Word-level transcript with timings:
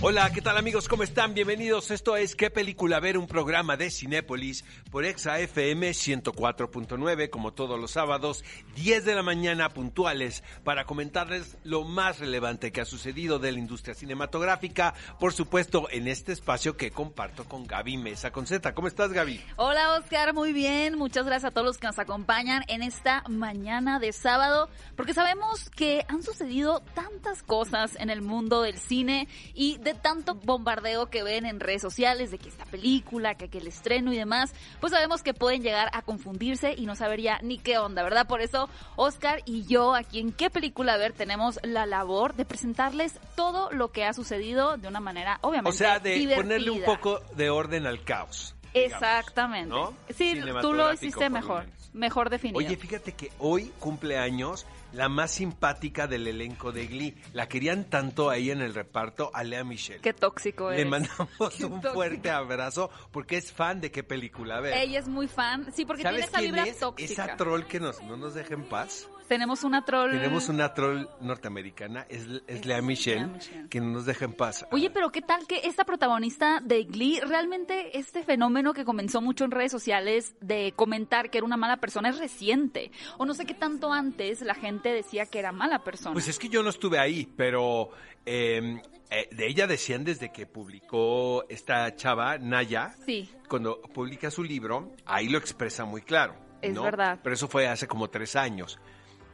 Hola, 0.00 0.30
¿qué 0.30 0.40
tal 0.40 0.56
amigos? 0.56 0.86
¿Cómo 0.86 1.02
están? 1.02 1.34
Bienvenidos. 1.34 1.90
Esto 1.90 2.16
es 2.16 2.36
¿Qué 2.36 2.50
película 2.50 3.00
ver? 3.00 3.18
Un 3.18 3.26
programa 3.26 3.76
de 3.76 3.90
Cinépolis 3.90 4.64
por 4.92 5.04
Exa 5.04 5.40
FM 5.40 5.90
104.9, 5.90 7.30
como 7.30 7.52
todos 7.52 7.80
los 7.80 7.90
sábados, 7.90 8.44
10 8.76 9.04
de 9.04 9.16
la 9.16 9.24
mañana 9.24 9.70
puntuales, 9.70 10.44
para 10.62 10.84
comentarles 10.84 11.56
lo 11.64 11.82
más 11.82 12.20
relevante 12.20 12.70
que 12.70 12.80
ha 12.80 12.84
sucedido 12.84 13.40
de 13.40 13.50
la 13.50 13.58
industria 13.58 13.96
cinematográfica, 13.96 14.94
por 15.18 15.32
supuesto, 15.32 15.88
en 15.90 16.06
este 16.06 16.30
espacio 16.30 16.76
que 16.76 16.92
comparto 16.92 17.44
con 17.46 17.66
Gaby 17.66 17.96
Mesa 17.96 18.30
con 18.30 18.46
Z. 18.46 18.72
¿Cómo 18.74 18.86
estás, 18.86 19.12
Gaby? 19.12 19.40
Hola, 19.56 19.98
Oscar, 19.98 20.32
muy 20.32 20.52
bien. 20.52 20.96
Muchas 20.96 21.26
gracias 21.26 21.50
a 21.50 21.52
todos 21.52 21.66
los 21.66 21.78
que 21.78 21.88
nos 21.88 21.98
acompañan 21.98 22.62
en 22.68 22.84
esta 22.84 23.24
mañana 23.28 23.98
de 23.98 24.12
sábado, 24.12 24.70
porque 24.94 25.12
sabemos 25.12 25.70
que 25.70 26.04
han 26.06 26.22
sucedido 26.22 26.84
tantas 26.94 27.42
cosas 27.42 27.96
en 27.96 28.10
el 28.10 28.22
mundo 28.22 28.62
del 28.62 28.78
cine 28.78 29.26
y 29.54 29.78
de 29.78 29.87
tanto 29.94 30.34
bombardeo 30.34 31.06
que 31.06 31.22
ven 31.22 31.46
en 31.46 31.60
redes 31.60 31.82
sociales 31.82 32.30
de 32.30 32.38
que 32.38 32.48
esta 32.48 32.64
película, 32.64 33.34
que, 33.36 33.48
que 33.48 33.58
el 33.58 33.66
estreno 33.66 34.12
y 34.12 34.16
demás, 34.16 34.54
pues 34.80 34.92
sabemos 34.92 35.22
que 35.22 35.34
pueden 35.34 35.62
llegar 35.62 35.88
a 35.92 36.02
confundirse 36.02 36.74
y 36.76 36.86
no 36.86 36.94
saber 36.96 37.20
ya 37.20 37.38
ni 37.42 37.58
qué 37.58 37.78
onda, 37.78 38.02
¿verdad? 38.02 38.26
Por 38.26 38.40
eso 38.40 38.68
Oscar 38.96 39.42
y 39.44 39.64
yo 39.66 39.94
aquí 39.94 40.20
en 40.20 40.32
qué 40.32 40.50
película 40.50 40.96
ver 40.96 41.12
tenemos 41.12 41.58
la 41.62 41.86
labor 41.86 42.34
de 42.34 42.44
presentarles 42.44 43.18
todo 43.36 43.70
lo 43.72 43.92
que 43.92 44.04
ha 44.04 44.12
sucedido 44.12 44.76
de 44.76 44.88
una 44.88 45.00
manera 45.00 45.38
obviamente 45.42 45.70
O 45.70 45.72
sea, 45.78 45.98
de 45.98 46.10
divertida. 46.14 46.36
ponerle 46.42 46.70
un 46.70 46.82
poco 46.82 47.20
de 47.36 47.50
orden 47.50 47.86
al 47.86 48.02
caos. 48.04 48.54
digamos, 48.74 48.94
Exactamente. 49.02 49.68
¿no? 49.68 49.94
Sí, 50.14 50.38
tú 50.60 50.72
lo 50.72 50.92
hiciste 50.92 51.30
mejor, 51.30 51.64
menos. 51.64 51.90
mejor 51.94 52.30
definido. 52.30 52.58
Oye, 52.58 52.76
fíjate 52.76 53.12
que 53.12 53.30
hoy 53.38 53.72
cumple 53.78 54.18
años 54.18 54.66
la 54.92 55.08
más 55.08 55.30
simpática 55.30 56.06
del 56.06 56.26
elenco 56.26 56.72
de 56.72 56.86
Glee. 56.86 57.14
La 57.32 57.48
querían 57.48 57.84
tanto 57.84 58.30
ahí 58.30 58.50
en 58.50 58.60
el 58.62 58.74
reparto 58.74 59.30
a 59.34 59.44
Lea 59.44 59.64
Michelle. 59.64 60.00
Qué 60.00 60.12
tóxico 60.12 60.70
Le 60.70 60.76
eres. 60.80 60.88
mandamos 60.90 61.28
Qué 61.56 61.64
un 61.64 61.72
tóxico. 61.80 61.94
fuerte 61.94 62.30
abrazo 62.30 62.90
porque 63.10 63.36
es 63.36 63.52
fan 63.52 63.80
de 63.80 63.90
qué 63.90 64.02
película 64.02 64.60
ver. 64.60 64.74
Ella 64.76 64.98
es 64.98 65.08
muy 65.08 65.28
fan, 65.28 65.66
sí, 65.74 65.84
porque 65.84 66.02
tiene 66.02 66.18
¿Sabes 66.18 66.30
esa 66.30 66.40
vibra 66.40 66.64
es? 66.66 66.78
tóxica. 66.78 67.24
Esa 67.24 67.36
troll 67.36 67.62
que 67.64 67.80
nos, 67.80 68.02
no 68.02 68.16
nos 68.16 68.34
deja 68.34 68.54
en 68.54 68.64
paz. 68.64 69.08
Tenemos 69.28 69.62
una 69.64 69.84
troll. 69.84 70.10
Tenemos 70.10 70.48
una 70.48 70.72
troll 70.74 71.06
norteamericana, 71.20 72.06
es, 72.08 72.26
es 72.46 72.64
Lea 72.64 72.80
Michelle, 72.82 73.26
Michelle. 73.26 73.68
que 73.68 73.80
no 73.80 73.88
nos 73.90 74.06
deja 74.06 74.24
en 74.24 74.32
paz. 74.32 74.66
Oye, 74.70 74.90
pero 74.90 75.10
¿qué 75.12 75.20
tal 75.22 75.46
que 75.46 75.60
esta 75.64 75.84
protagonista 75.84 76.60
de 76.62 76.84
Glee, 76.84 77.20
realmente 77.20 77.98
este 77.98 78.22
fenómeno 78.24 78.72
que 78.74 78.84
comenzó 78.84 79.20
mucho 79.20 79.44
en 79.44 79.50
redes 79.50 79.70
sociales 79.72 80.34
de 80.40 80.72
comentar 80.74 81.30
que 81.30 81.38
era 81.38 81.44
una 81.44 81.56
mala 81.56 81.76
persona 81.76 82.08
es 82.08 82.18
reciente? 82.18 82.90
O 83.18 83.26
no 83.26 83.34
sé 83.34 83.44
qué 83.44 83.54
tanto 83.54 83.92
antes 83.92 84.40
la 84.40 84.54
gente 84.54 84.88
decía 84.90 85.26
que 85.26 85.38
era 85.38 85.52
mala 85.52 85.80
persona. 85.84 86.12
Pues 86.14 86.28
es 86.28 86.38
que 86.38 86.48
yo 86.48 86.62
no 86.62 86.70
estuve 86.70 86.98
ahí, 86.98 87.28
pero 87.36 87.90
eh, 88.24 88.80
eh, 89.10 89.28
de 89.30 89.46
ella 89.46 89.66
decían 89.66 90.04
desde 90.04 90.32
que 90.32 90.46
publicó 90.46 91.44
esta 91.48 91.94
chava, 91.96 92.38
Naya, 92.38 92.94
Sí. 93.04 93.30
cuando 93.48 93.80
publica 93.82 94.30
su 94.30 94.42
libro, 94.42 94.92
ahí 95.06 95.28
lo 95.28 95.38
expresa 95.38 95.84
muy 95.84 96.02
claro. 96.02 96.34
Es 96.60 96.74
¿no? 96.74 96.82
verdad. 96.82 97.20
Pero 97.22 97.34
eso 97.34 97.46
fue 97.46 97.68
hace 97.68 97.86
como 97.86 98.08
tres 98.10 98.34
años. 98.34 98.78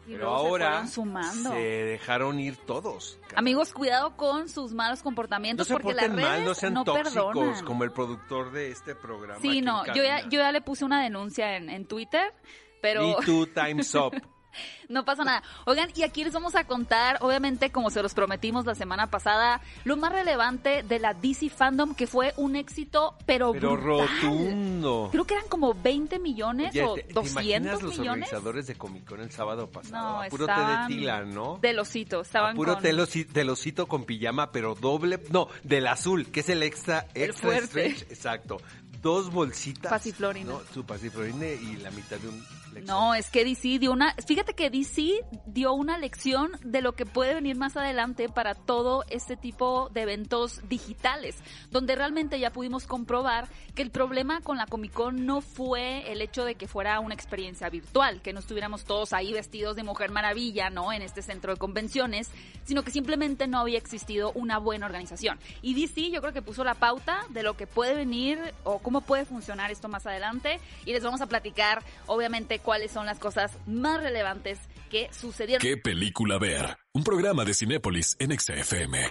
Y 0.07 0.13
Pero 0.13 0.29
se 0.29 0.35
ahora 0.35 0.69
fueron 0.71 0.89
sumando. 0.89 1.51
se 1.51 1.57
dejaron 1.59 2.39
ir 2.41 2.57
todos. 2.59 3.19
caray. 3.23 3.37
Amigos, 3.39 3.73
cuidado 3.73 4.17
con 4.17 4.49
sus 4.49 4.73
malos 4.75 4.99
no 5.01 5.05
comportamientos 5.05 5.67
se 5.67 5.73
porque 5.73 5.95
las 5.95 6.05
porten 6.05 6.17
redes 6.17 6.31
mal, 6.31 6.45
no 6.45 6.55
sean 6.55 6.75
no 6.75 6.85
tóxicos 6.85 7.13
perdonan. 7.15 7.65
como 7.65 7.85
el 7.85 7.93
productor 7.93 8.53
de 8.53 8.71
este 8.71 8.95
programa. 8.95 9.41
Sí, 9.41 9.63
no, 9.63 9.87
yo 9.95 10.03
ya, 10.03 10.21
yo 10.29 10.41
ya 10.41 10.53
le 10.53 10.61
puse 10.61 10.85
una 10.85 11.03
denuncia 11.03 11.57
en, 11.57 11.71
en 11.71 11.87
Twitter, 11.87 12.35
pero... 12.83 13.17
Too, 13.25 13.47
Time's 13.55 13.95
Up. 13.95 14.13
No 14.89 15.05
pasa 15.05 15.25
nada. 15.25 15.43
Oigan, 15.65 15.89
y 15.95 16.03
aquí 16.03 16.25
les 16.25 16.33
vamos 16.35 16.55
a 16.55 16.65
contar, 16.67 17.17
obviamente, 17.23 17.71
como 17.73 17.89
se 17.91 18.03
los 18.03 18.13
prometimos 18.15 18.67
la 18.67 18.75
semana 18.75 19.09
pasada, 19.11 19.61
lo 19.85 19.97
más 19.97 20.13
relevante 20.13 20.83
de 20.83 20.99
la 20.99 21.15
DC 21.15 21.49
Fandom, 21.49 21.95
que 21.95 22.07
fue 22.07 22.35
un 22.37 22.55
éxito, 22.57 23.17
pero, 23.27 23.53
Pero 23.53 23.77
brutal. 23.77 24.09
rotundo. 24.21 25.09
Creo 25.11 25.25
que 25.25 25.35
eran 25.35 25.49
como 25.49 25.75
20 25.75 26.19
millones 26.19 26.71
Oye, 26.73 26.85
o 26.85 26.95
¿te- 26.95 27.03
¿te 27.05 27.13
200 27.15 27.33
imaginas 27.33 27.83
los 27.83 27.99
millones. 27.99 28.09
organizadores 28.29 28.67
de 28.67 28.75
Comic 28.75 29.05
Con 29.09 29.21
el 29.21 29.31
sábado 29.31 29.71
pasado? 29.71 30.09
No, 30.19 30.23
A 30.23 30.27
puro 30.29 30.47
té 30.47 30.53
de 30.53 30.87
tila, 30.89 31.25
¿no? 31.25 31.59
Del 31.61 31.79
osito, 31.79 32.19
A 32.19 32.23
estaban 32.23 32.57
puro 32.57 32.75
con... 32.75 32.83
telosi- 32.83 33.27
telosito 33.31 33.87
con 33.87 34.05
pijama, 34.05 34.51
pero 34.53 34.75
doble, 34.75 35.19
no, 35.31 35.49
del 35.63 35.87
azul, 35.87 36.27
que 36.31 36.41
es 36.41 36.49
el 36.51 36.63
extra, 36.63 37.07
El 37.15 37.31
extra 37.31 37.49
fuerte. 37.51 37.67
stretch, 37.91 38.03
exacto. 38.11 38.59
Dos 39.01 39.31
bolsitas. 39.31 39.91
Pasiflorina. 39.91 40.53
¿no? 40.53 40.61
Su 40.73 40.85
pasiflorina 40.85 41.47
y 41.47 41.77
la 41.77 41.91
mitad 41.91 42.17
de 42.19 42.29
un 42.29 42.43
No, 42.83 43.15
es 43.15 43.31
que 43.31 43.45
DC 43.45 43.79
dio 43.79 43.93
una, 43.93 44.15
fíjate 44.27 44.55
que 44.55 44.71
DC 44.71 45.21
dio 45.47 45.73
una 45.73 45.99
lección 45.99 46.53
de 46.63 46.81
lo 46.81 46.93
que 46.93 47.07
puede 47.07 47.35
venir 47.35 47.57
más 47.57 47.77
adelante 47.77 48.29
para 48.29 48.55
todo 48.55 49.05
este 49.09 49.37
tipo 49.37 49.89
de 49.91 50.03
eventos 50.03 50.61
digitales, 50.69 51.37
donde 51.71 51.95
realmente 51.95 52.39
ya 52.39 52.51
pudimos 52.51 52.87
comprobar 52.87 53.49
que 53.75 53.83
el 53.83 53.91
problema 53.91 54.41
con 54.41 54.57
la 54.57 54.67
Comic 54.67 54.93
Con 54.93 55.27
no 55.27 55.41
fue 55.41 56.11
el 56.13 56.21
hecho 56.21 56.45
de 56.45 56.55
que 56.55 56.69
fuera 56.69 57.01
una 57.01 57.15
experiencia 57.15 57.69
virtual, 57.69 58.23
que 58.23 58.33
no 58.33 58.41
estuviéramos 58.41 58.85
todos 58.85 59.13
ahí 59.13 59.33
vestidos 59.33 59.77
de 59.77 59.83
Mujer 59.83 60.11
Maravilla, 60.11 60.71
¿no? 60.71 60.93
En 60.93 61.03
este 61.03 61.23
centro 61.23 61.53
de 61.53 61.59
convenciones, 61.59 62.31
sino 62.65 62.83
que 62.83 62.91
simplemente 62.91 63.47
no 63.47 63.59
había 63.59 63.79
existido 63.79 64.33
una 64.33 64.59
buena 64.59 64.87
organización. 64.87 65.39
Y 65.63 65.75
DC 65.75 66.11
yo 66.11 66.21
creo 66.21 66.33
que 66.33 66.43
puso 66.43 66.65
la 66.65 66.75
pauta 66.75 67.23
de 67.31 67.43
lo 67.43 67.57
que 67.57 67.67
puede 67.67 67.95
venir 67.95 68.39
o 68.65 68.79
cómo 68.79 69.01
puede 69.01 69.25
funcionar 69.25 69.71
esto 69.71 69.89
más 69.89 70.07
adelante 70.07 70.61
y 70.85 70.93
les 70.93 71.03
vamos 71.03 71.21
a 71.21 71.27
platicar 71.27 71.83
obviamente 72.07 72.59
cuáles 72.65 72.91
son 72.91 73.07
las 73.07 73.21
cosas 73.21 73.57
más 73.67 74.03
relevantes 74.03 74.59
que 74.91 75.09
sucedieron. 75.13 75.61
¿Qué 75.61 75.77
película 75.77 76.39
ver? 76.39 76.77
Un 76.93 77.05
programa 77.05 77.45
de 77.45 77.55
Cinépolis 77.55 78.17
en 78.19 78.33
Exa 78.33 78.55
FM. 78.55 79.09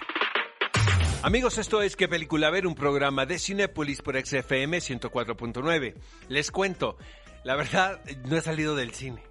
Amigos, 1.22 1.56
esto 1.56 1.80
es 1.80 1.96
¿Qué 1.96 2.06
película 2.06 2.50
ver? 2.50 2.66
Un 2.66 2.74
programa 2.74 3.24
de 3.24 3.38
Cinépolis 3.38 4.02
por 4.02 4.14
XFM 4.14 4.78
104.9. 4.78 5.94
Les 6.28 6.50
cuento, 6.50 6.98
la 7.44 7.56
verdad, 7.56 8.02
no 8.26 8.36
he 8.36 8.42
salido 8.42 8.76
del 8.76 8.92
cine. 8.92 9.22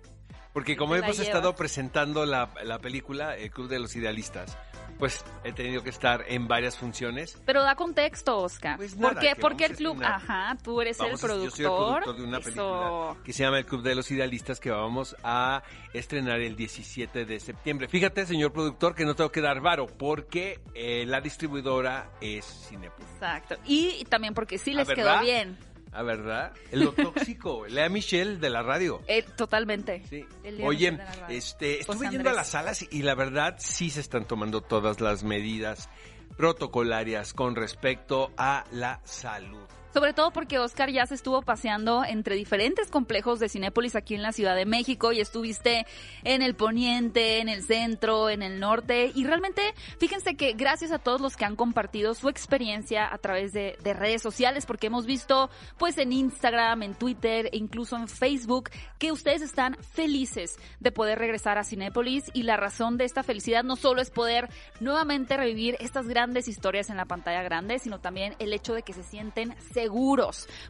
Porque 0.54 0.76
como 0.78 0.96
hemos 0.96 1.20
estado 1.20 1.56
presentando 1.56 2.26
la, 2.26 2.52
la 2.64 2.80
película 2.80 3.36
El 3.38 3.52
Club 3.52 3.68
de 3.68 3.80
los 3.80 3.96
Idealistas, 3.96 4.58
pues 5.04 5.22
he 5.44 5.52
tenido 5.52 5.84
que 5.84 5.90
estar 5.90 6.24
en 6.30 6.48
varias 6.48 6.78
funciones. 6.78 7.38
Pero 7.46 7.62
da 7.62 7.76
contexto, 7.76 8.38
Oscar. 8.38 8.78
Pues 8.78 8.94
¿Por 8.96 9.02
nada, 9.16 9.20
qué? 9.20 9.34
que 9.36 9.42
Porque 9.42 9.66
el 9.66 9.76
club, 9.76 10.02
ajá, 10.02 10.58
tú 10.64 10.80
eres 10.80 10.98
el 11.02 11.14
a- 11.16 11.18
productor. 11.18 11.44
yo 11.44 11.52
soy 11.52 11.66
el 11.66 11.72
productor 11.72 12.16
de 12.16 12.24
una 12.24 12.38
Eso. 12.38 12.46
película 12.46 13.24
que 13.26 13.34
se 13.34 13.44
llama 13.44 13.58
El 13.60 13.66
Club 13.66 13.82
de 13.82 13.96
los 13.96 14.10
Idealistas 14.12 14.62
que 14.62 14.72
vamos 14.72 15.18
a 15.22 15.62
estrenar 15.94 16.40
el 16.40 16.56
17 16.56 17.26
de 17.26 17.40
septiembre. 17.42 17.90
Fíjate, 17.90 18.26
señor 18.26 18.54
productor, 18.54 18.96
que 18.96 19.04
no 19.04 19.14
tengo 19.14 19.30
que 19.30 19.42
dar 19.42 19.60
varo 19.60 19.88
porque 19.88 20.62
eh, 20.74 21.04
la 21.06 21.20
distribuidora 21.20 22.10
es 22.22 22.46
Cinepolis. 22.70 23.10
Exacto. 23.16 23.58
Y 23.66 24.06
también 24.06 24.34
porque 24.34 24.58
sí 24.58 24.72
Ah, 24.72 24.76
les 24.78 24.88
quedó 24.88 25.20
bien. 25.20 25.58
Ah, 25.94 26.04
¿verdad? 26.04 26.54
Lo 26.72 26.92
tóxico. 26.94 27.66
Lea 27.68 27.90
Michelle 27.90 28.38
de 28.38 28.50
la 28.50 28.64
radio. 28.64 29.02
Eh, 29.08 29.24
totalmente. 29.36 30.02
Sí. 30.10 30.26
Oye, 30.64 30.98
este, 31.30 31.82
estuve 31.82 32.10
yendo 32.10 32.30
a 32.30 32.34
las 32.34 32.50
salas 32.50 32.86
y 32.92 33.04
la 33.04 33.16
verdad 33.16 33.56
sí 33.60 33.90
se 33.90 34.00
están 34.00 34.26
tomando 34.26 34.62
todas 34.62 35.02
las 35.02 35.24
medidas 35.24 35.90
protocolarias 36.36 37.34
con 37.34 37.56
respecto 37.56 38.32
a 38.38 38.66
la 38.72 39.02
salud. 39.04 39.68
Sobre 39.94 40.14
todo 40.14 40.32
porque 40.32 40.58
Oscar 40.58 40.90
ya 40.90 41.06
se 41.06 41.14
estuvo 41.14 41.44
paseando 41.44 42.04
entre 42.04 42.36
diferentes 42.36 42.90
complejos 42.90 43.40
de 43.40 43.48
Cinépolis 43.48 43.96
aquí 43.96 44.16
en 44.16 44.24
la 44.24 44.32
Ciudad 44.32 44.56
de 44.56 44.66
México 44.66 45.12
y 45.12 45.20
estuviste 45.20 45.86
en 46.24 46.42
el 46.42 46.56
poniente, 46.56 47.40
en 47.40 47.48
el 47.48 47.62
centro, 47.64 48.32
en 48.32 48.42
el 48.42 48.60
norte. 48.60 49.12
Y 49.14 49.24
realmente 49.26 49.62
fíjense 50.00 50.36
que 50.36 50.54
gracias 50.54 50.92
a 50.92 50.98
todos 50.98 51.22
los 51.22 51.38
que 51.38 51.46
han 51.46 51.56
compartido 51.56 52.16
su 52.16 52.28
experiencia 52.28 53.08
a 53.14 53.20
través 53.20 53.54
de, 53.54 53.78
de 53.84 53.94
redes 53.94 54.24
sociales 54.24 54.66
porque 54.66 54.88
hemos 54.88 55.06
visto 55.06 55.52
pues 55.78 56.00
en 56.00 56.12
Instagram, 56.12 56.82
en 56.82 56.96
Twitter 56.96 57.52
e 57.54 57.58
incluso 57.58 57.96
en 57.96 58.08
Facebook 58.08 58.72
que 58.98 59.12
ustedes 59.12 59.44
están 59.44 59.78
felices 59.94 60.58
de 60.80 60.92
poder 60.92 61.20
regresar 61.20 61.60
a 61.60 61.64
Cinépolis. 61.64 62.32
Y 62.34 62.44
la 62.44 62.58
razón 62.58 62.98
de 62.98 63.06
esta 63.06 63.22
felicidad 63.22 63.64
no 63.64 63.76
solo 63.76 64.02
es 64.02 64.10
poder 64.10 64.50
nuevamente 64.80 65.38
revivir 65.38 65.78
estas 65.80 66.08
grandes 66.08 66.48
historias 66.48 66.90
en 66.90 66.98
la 66.98 67.06
pantalla 67.06 67.44
grande, 67.44 67.78
sino 67.78 68.00
también 68.00 68.34
el 68.40 68.54
hecho 68.54 68.74
de 68.74 68.82
que 68.82 68.94
se 68.94 69.04
sienten 69.04 69.54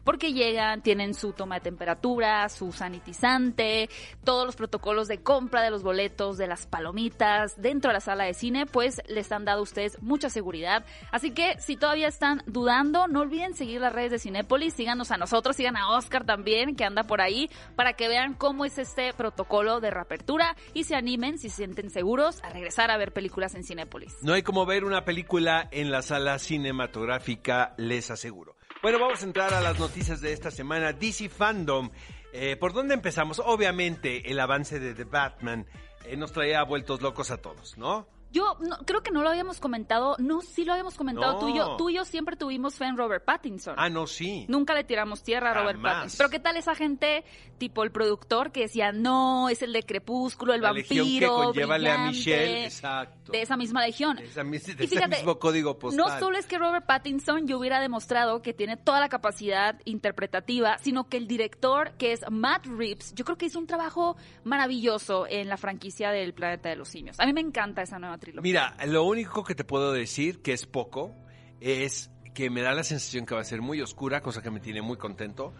porque 0.04 0.32
llegan, 0.32 0.82
tienen 0.82 1.14
su 1.14 1.32
toma 1.32 1.56
de 1.56 1.62
temperatura, 1.62 2.48
su 2.48 2.72
sanitizante, 2.72 3.88
todos 4.24 4.46
los 4.46 4.56
protocolos 4.56 5.08
de 5.08 5.22
compra 5.22 5.62
de 5.62 5.70
los 5.70 5.82
boletos, 5.82 6.36
de 6.38 6.46
las 6.46 6.66
palomitas 6.66 7.60
dentro 7.60 7.90
de 7.90 7.94
la 7.94 8.00
sala 8.00 8.24
de 8.24 8.34
cine, 8.34 8.66
pues 8.66 9.02
les 9.08 9.30
han 9.32 9.44
dado 9.44 9.60
a 9.60 9.62
ustedes 9.62 10.00
mucha 10.02 10.30
seguridad. 10.30 10.84
Así 11.10 11.32
que 11.32 11.58
si 11.60 11.76
todavía 11.76 12.08
están 12.08 12.42
dudando, 12.46 13.06
no 13.08 13.20
olviden 13.20 13.54
seguir 13.54 13.80
las 13.80 13.92
redes 13.92 14.12
de 14.12 14.18
Cinépolis, 14.18 14.74
síganos 14.74 15.10
a 15.10 15.16
nosotros, 15.16 15.56
sigan 15.56 15.76
a 15.76 15.90
Oscar 15.90 16.24
también, 16.24 16.76
que 16.76 16.84
anda 16.84 17.04
por 17.04 17.20
ahí, 17.20 17.50
para 17.76 17.94
que 17.94 18.08
vean 18.08 18.34
cómo 18.34 18.64
es 18.64 18.78
este 18.78 19.12
protocolo 19.12 19.80
de 19.80 19.90
reapertura 19.90 20.56
y 20.72 20.84
se 20.84 20.94
animen, 20.94 21.38
si 21.38 21.48
se 21.48 21.56
sienten 21.56 21.90
seguros, 21.90 22.42
a 22.42 22.50
regresar 22.50 22.90
a 22.90 22.96
ver 22.96 23.12
películas 23.12 23.54
en 23.54 23.64
Cinépolis. 23.64 24.16
No 24.22 24.34
hay 24.34 24.42
como 24.42 24.66
ver 24.66 24.84
una 24.84 25.04
película 25.04 25.68
en 25.70 25.90
la 25.90 26.02
sala 26.02 26.38
cinematográfica, 26.38 27.74
les 27.76 28.10
aseguro. 28.10 28.56
Bueno, 28.84 28.98
vamos 28.98 29.22
a 29.22 29.24
entrar 29.24 29.54
a 29.54 29.62
las 29.62 29.78
noticias 29.78 30.20
de 30.20 30.34
esta 30.34 30.50
semana. 30.50 30.92
DC 30.92 31.30
Fandom 31.30 31.88
Eh, 32.34 32.58
¿Por 32.60 32.74
dónde 32.74 32.92
empezamos? 32.92 33.40
Obviamente, 33.42 34.30
el 34.30 34.38
avance 34.38 34.78
de 34.78 34.92
The 34.92 35.04
Batman 35.04 35.64
eh, 36.04 36.18
nos 36.18 36.32
traía 36.32 36.62
vueltos 36.64 37.00
locos 37.00 37.30
a 37.30 37.38
todos, 37.38 37.78
¿no? 37.78 38.06
Yo 38.34 38.56
no, 38.60 38.78
creo 38.78 39.00
que 39.00 39.12
no 39.12 39.22
lo 39.22 39.30
habíamos 39.30 39.60
comentado. 39.60 40.16
No, 40.18 40.40
sí 40.40 40.64
lo 40.64 40.72
habíamos 40.72 40.96
comentado 40.96 41.34
No. 41.34 41.38
tú 41.38 41.48
y 41.50 41.56
yo. 41.56 41.76
Tú 41.76 41.88
y 41.88 41.94
yo 41.94 42.04
siempre 42.04 42.34
tuvimos 42.34 42.74
fe 42.74 42.84
en 42.86 42.96
Robert 42.96 43.24
Pattinson. 43.24 43.74
Ah, 43.78 43.88
no, 43.88 44.08
sí. 44.08 44.44
Nunca 44.48 44.74
le 44.74 44.82
tiramos 44.82 45.22
tierra 45.22 45.52
a 45.52 45.54
Robert 45.54 45.76
Jamás. 45.76 45.94
Pattinson. 45.94 46.18
Pero 46.18 46.30
¿qué 46.30 46.40
tal 46.40 46.56
esa 46.56 46.74
gente, 46.74 47.24
tipo 47.58 47.84
el 47.84 47.92
productor, 47.92 48.50
que 48.50 48.62
decía, 48.62 48.90
no, 48.90 49.48
es 49.48 49.62
el 49.62 49.72
de 49.72 49.84
Crepúsculo, 49.84 50.52
el 50.52 50.62
La 50.62 50.72
vampiro, 50.72 51.52
que 51.52 51.62
a 51.62 51.66
brillante", 51.66 52.08
Michelle, 52.08 52.64
exacto. 52.64 53.30
De 53.30 53.40
esa 53.40 53.56
misma 53.56 53.86
legión. 53.86 54.16
De 54.16 54.24
esa 54.24 54.42
de 54.42 54.50
Y 54.50 54.56
ese 54.56 54.86
fíjate, 54.88 55.16
mismo 55.16 55.38
código 55.38 55.78
postal. 55.78 55.96
No 56.04 56.18
solo 56.18 56.36
es 56.36 56.46
que 56.46 56.58
Robert 56.58 56.86
Pattinson 56.86 57.46
yo 57.46 57.56
hubiera 57.58 57.78
demostrado 57.80 58.42
que 58.42 58.52
tiene 58.52 58.76
toda 58.76 58.98
la 58.98 59.08
capacidad 59.08 59.80
interpretativa, 59.84 60.78
sino 60.78 61.08
que 61.08 61.18
el 61.18 61.28
director, 61.28 61.92
que 61.98 62.12
es 62.12 62.24
Matt 62.28 62.66
Reeves, 62.66 63.14
yo 63.14 63.24
creo 63.24 63.38
que 63.38 63.46
hizo 63.46 63.60
un 63.60 63.68
trabajo 63.68 64.16
maravilloso 64.42 65.26
en 65.28 65.48
la 65.48 65.56
franquicia 65.56 66.10
del 66.10 66.34
Planeta 66.34 66.68
de 66.68 66.76
los 66.76 66.88
Simios. 66.88 67.20
A 67.20 67.26
mí 67.26 67.32
me 67.32 67.40
encanta 67.40 67.82
esa 67.82 67.98
nueva 67.98 68.18
trilogía. 68.24 68.42
Mira, 68.42 68.76
lo 68.86 69.04
único 69.04 69.44
que 69.44 69.54
te 69.54 69.64
puedo 69.64 69.92
decir, 69.92 70.42
que 70.42 70.52
es 70.52 70.66
poco, 70.66 71.14
es 71.60 72.10
que 72.34 72.50
me 72.50 72.62
da 72.62 72.72
la 72.72 72.82
sensación 72.82 73.26
que 73.26 73.34
va 73.34 73.40
a 73.40 73.44
ser 73.44 73.62
muy 73.62 73.80
oscura, 73.80 74.20
cosa 74.20 74.42
que 74.42 74.50
me 74.50 74.60
tiene 74.60 74.82
muy 74.82 74.96
contento. 74.96 75.54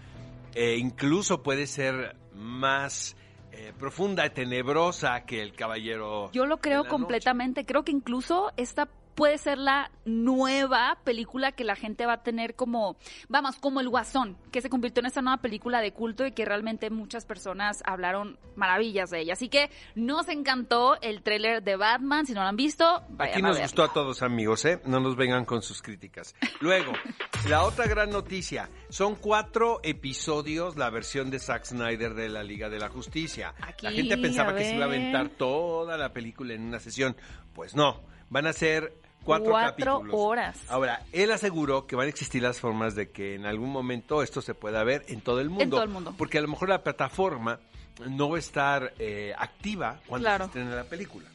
Eh, 0.54 0.76
incluso 0.78 1.42
puede 1.42 1.66
ser 1.66 2.16
más 2.32 3.16
eh, 3.52 3.72
profunda 3.78 4.26
y 4.26 4.30
tenebrosa 4.30 5.24
que 5.24 5.40
El 5.40 5.54
Caballero. 5.54 6.30
Yo 6.32 6.46
lo 6.46 6.58
creo 6.58 6.86
completamente. 6.86 7.64
Creo 7.64 7.84
que 7.84 7.92
incluso 7.92 8.52
esta 8.56 8.88
puede 9.14 9.38
ser 9.38 9.58
la 9.58 9.90
nueva 10.04 10.98
película 11.04 11.52
que 11.52 11.64
la 11.64 11.76
gente 11.76 12.06
va 12.06 12.14
a 12.14 12.22
tener 12.22 12.54
como, 12.54 12.96
vamos, 13.28 13.56
como 13.56 13.80
el 13.80 13.88
Guasón, 13.88 14.36
que 14.50 14.60
se 14.60 14.68
convirtió 14.68 15.00
en 15.00 15.06
esta 15.06 15.22
nueva 15.22 15.40
película 15.40 15.80
de 15.80 15.92
culto 15.92 16.26
y 16.26 16.32
que 16.32 16.44
realmente 16.44 16.90
muchas 16.90 17.24
personas 17.24 17.82
hablaron 17.86 18.38
maravillas 18.56 19.10
de 19.10 19.20
ella. 19.20 19.32
Así 19.34 19.48
que 19.48 19.70
nos 19.94 20.28
encantó 20.28 21.00
el 21.00 21.22
tráiler 21.22 21.62
de 21.62 21.76
Batman. 21.76 22.26
Si 22.26 22.34
no 22.34 22.42
lo 22.42 22.48
han 22.48 22.56
visto, 22.56 23.02
vayan 23.10 23.34
Aquí 23.34 23.42
nos 23.42 23.60
gustó 23.60 23.84
a 23.84 23.92
todos, 23.92 24.22
amigos, 24.22 24.64
¿eh? 24.64 24.80
No 24.84 25.00
nos 25.00 25.16
vengan 25.16 25.44
con 25.44 25.62
sus 25.62 25.82
críticas. 25.82 26.34
Luego, 26.60 26.92
la 27.48 27.64
otra 27.64 27.86
gran 27.86 28.10
noticia. 28.10 28.68
Son 28.88 29.16
cuatro 29.16 29.80
episodios 29.82 30.76
la 30.76 30.90
versión 30.90 31.30
de 31.30 31.38
Zack 31.38 31.64
Snyder 31.64 32.14
de 32.14 32.28
la 32.28 32.42
Liga 32.42 32.68
de 32.68 32.78
la 32.78 32.88
Justicia. 32.88 33.54
Aquí, 33.60 33.86
la 33.86 33.92
gente 33.92 34.16
pensaba 34.18 34.54
que 34.54 34.64
se 34.64 34.74
iba 34.74 34.84
a 34.84 34.88
aventar 34.88 35.28
toda 35.30 35.96
la 35.96 36.12
película 36.12 36.54
en 36.54 36.62
una 36.62 36.78
sesión. 36.78 37.16
Pues 37.54 37.74
no, 37.74 38.02
van 38.30 38.46
a 38.46 38.52
ser 38.52 39.03
cuatro, 39.24 39.50
Cuatro 39.50 39.94
capítulos. 39.98 40.10
horas. 40.12 40.56
Ahora, 40.68 41.02
él 41.12 41.32
aseguró 41.32 41.86
que 41.86 41.96
van 41.96 42.06
a 42.06 42.08
existir 42.10 42.42
las 42.42 42.60
formas 42.60 42.94
de 42.94 43.10
que 43.10 43.34
en 43.34 43.46
algún 43.46 43.70
momento 43.70 44.22
esto 44.22 44.40
se 44.42 44.54
pueda 44.54 44.84
ver 44.84 45.04
en 45.08 45.20
todo 45.20 45.40
el 45.40 45.48
mundo. 45.48 45.64
En 45.64 45.70
todo 45.70 45.82
el 45.82 45.88
mundo. 45.88 46.14
Porque 46.16 46.38
a 46.38 46.40
lo 46.42 46.48
mejor 46.48 46.68
la 46.68 46.82
plataforma 46.82 47.58
no 48.08 48.28
va 48.30 48.36
a 48.36 48.38
estar 48.40 48.92
eh, 48.98 49.32
activa 49.38 50.00
cuando 50.06 50.24
Claro. 50.26 50.44
se 50.44 50.48
estrene 50.48 50.74
la 50.74 50.84
película. 50.84 51.26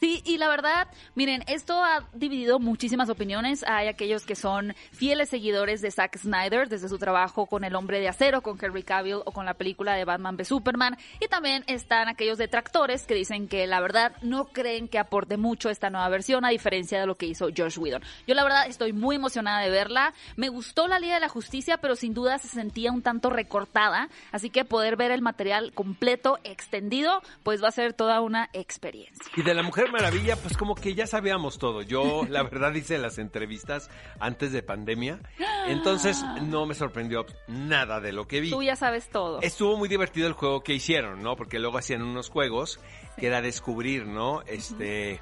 Sí, 0.00 0.22
y 0.24 0.38
la 0.38 0.48
verdad, 0.48 0.88
miren, 1.14 1.44
esto 1.46 1.84
ha 1.84 2.08
dividido 2.14 2.58
muchísimas 2.58 3.10
opiniones. 3.10 3.62
Hay 3.68 3.86
aquellos 3.86 4.24
que 4.24 4.34
son 4.34 4.74
fieles 4.92 5.28
seguidores 5.28 5.82
de 5.82 5.90
Zack 5.90 6.16
Snyder 6.16 6.70
desde 6.70 6.88
su 6.88 6.96
trabajo 6.96 7.44
con 7.44 7.64
El 7.64 7.74
Hombre 7.74 8.00
de 8.00 8.08
Acero, 8.08 8.40
con 8.40 8.58
Henry 8.58 8.82
Cavill 8.82 9.20
o 9.26 9.32
con 9.32 9.44
la 9.44 9.54
película 9.54 9.94
de 9.94 10.06
Batman 10.06 10.36
v 10.36 10.44
Superman. 10.46 10.96
Y 11.20 11.28
también 11.28 11.64
están 11.66 12.08
aquellos 12.08 12.38
detractores 12.38 13.06
que 13.06 13.14
dicen 13.14 13.46
que 13.46 13.66
la 13.66 13.80
verdad 13.80 14.16
no 14.22 14.46
creen 14.46 14.88
que 14.88 14.98
aporte 14.98 15.36
mucho 15.36 15.68
esta 15.68 15.90
nueva 15.90 16.08
versión, 16.08 16.46
a 16.46 16.48
diferencia 16.48 16.98
de 16.98 17.06
lo 17.06 17.16
que 17.16 17.26
hizo 17.26 17.48
Josh 17.54 17.78
Whedon. 17.78 18.02
Yo 18.26 18.34
la 18.34 18.42
verdad 18.42 18.66
estoy 18.68 18.94
muy 18.94 19.16
emocionada 19.16 19.60
de 19.60 19.68
verla. 19.68 20.14
Me 20.36 20.48
gustó 20.48 20.88
la 20.88 20.98
Liga 20.98 21.14
de 21.14 21.20
la 21.20 21.28
Justicia, 21.28 21.76
pero 21.76 21.94
sin 21.94 22.14
duda 22.14 22.38
se 22.38 22.48
sentía 22.48 22.90
un 22.90 23.02
tanto 23.02 23.28
recortada. 23.28 24.08
Así 24.32 24.48
que 24.48 24.64
poder 24.64 24.96
ver 24.96 25.10
el 25.10 25.20
material 25.20 25.72
completo, 25.74 26.38
extendido, 26.42 27.20
pues 27.42 27.62
va 27.62 27.68
a 27.68 27.72
ser 27.72 27.92
toda 27.92 28.22
una 28.22 28.48
experiencia. 28.54 29.30
Y 29.36 29.42
de 29.42 29.52
la 29.52 29.62
Mujer 29.62 29.89
Maravilla, 29.90 30.36
pues 30.36 30.56
como 30.56 30.74
que 30.74 30.94
ya 30.94 31.06
sabíamos 31.06 31.58
todo. 31.58 31.82
Yo, 31.82 32.26
la 32.28 32.42
verdad, 32.42 32.74
hice 32.74 32.98
las 32.98 33.18
entrevistas 33.18 33.90
antes 34.18 34.52
de 34.52 34.62
pandemia. 34.62 35.20
Entonces, 35.66 36.24
no 36.42 36.66
me 36.66 36.74
sorprendió 36.74 37.26
nada 37.48 38.00
de 38.00 38.12
lo 38.12 38.26
que 38.26 38.40
vi. 38.40 38.50
Tú 38.50 38.62
ya 38.62 38.76
sabes 38.76 39.08
todo. 39.08 39.40
Estuvo 39.42 39.76
muy 39.76 39.88
divertido 39.88 40.26
el 40.26 40.32
juego 40.32 40.62
que 40.62 40.74
hicieron, 40.74 41.22
¿no? 41.22 41.36
Porque 41.36 41.58
luego 41.58 41.78
hacían 41.78 42.02
unos 42.02 42.28
juegos 42.28 42.80
que 43.16 43.26
era 43.26 43.42
descubrir, 43.42 44.06
¿no? 44.06 44.42
Este. 44.42 45.20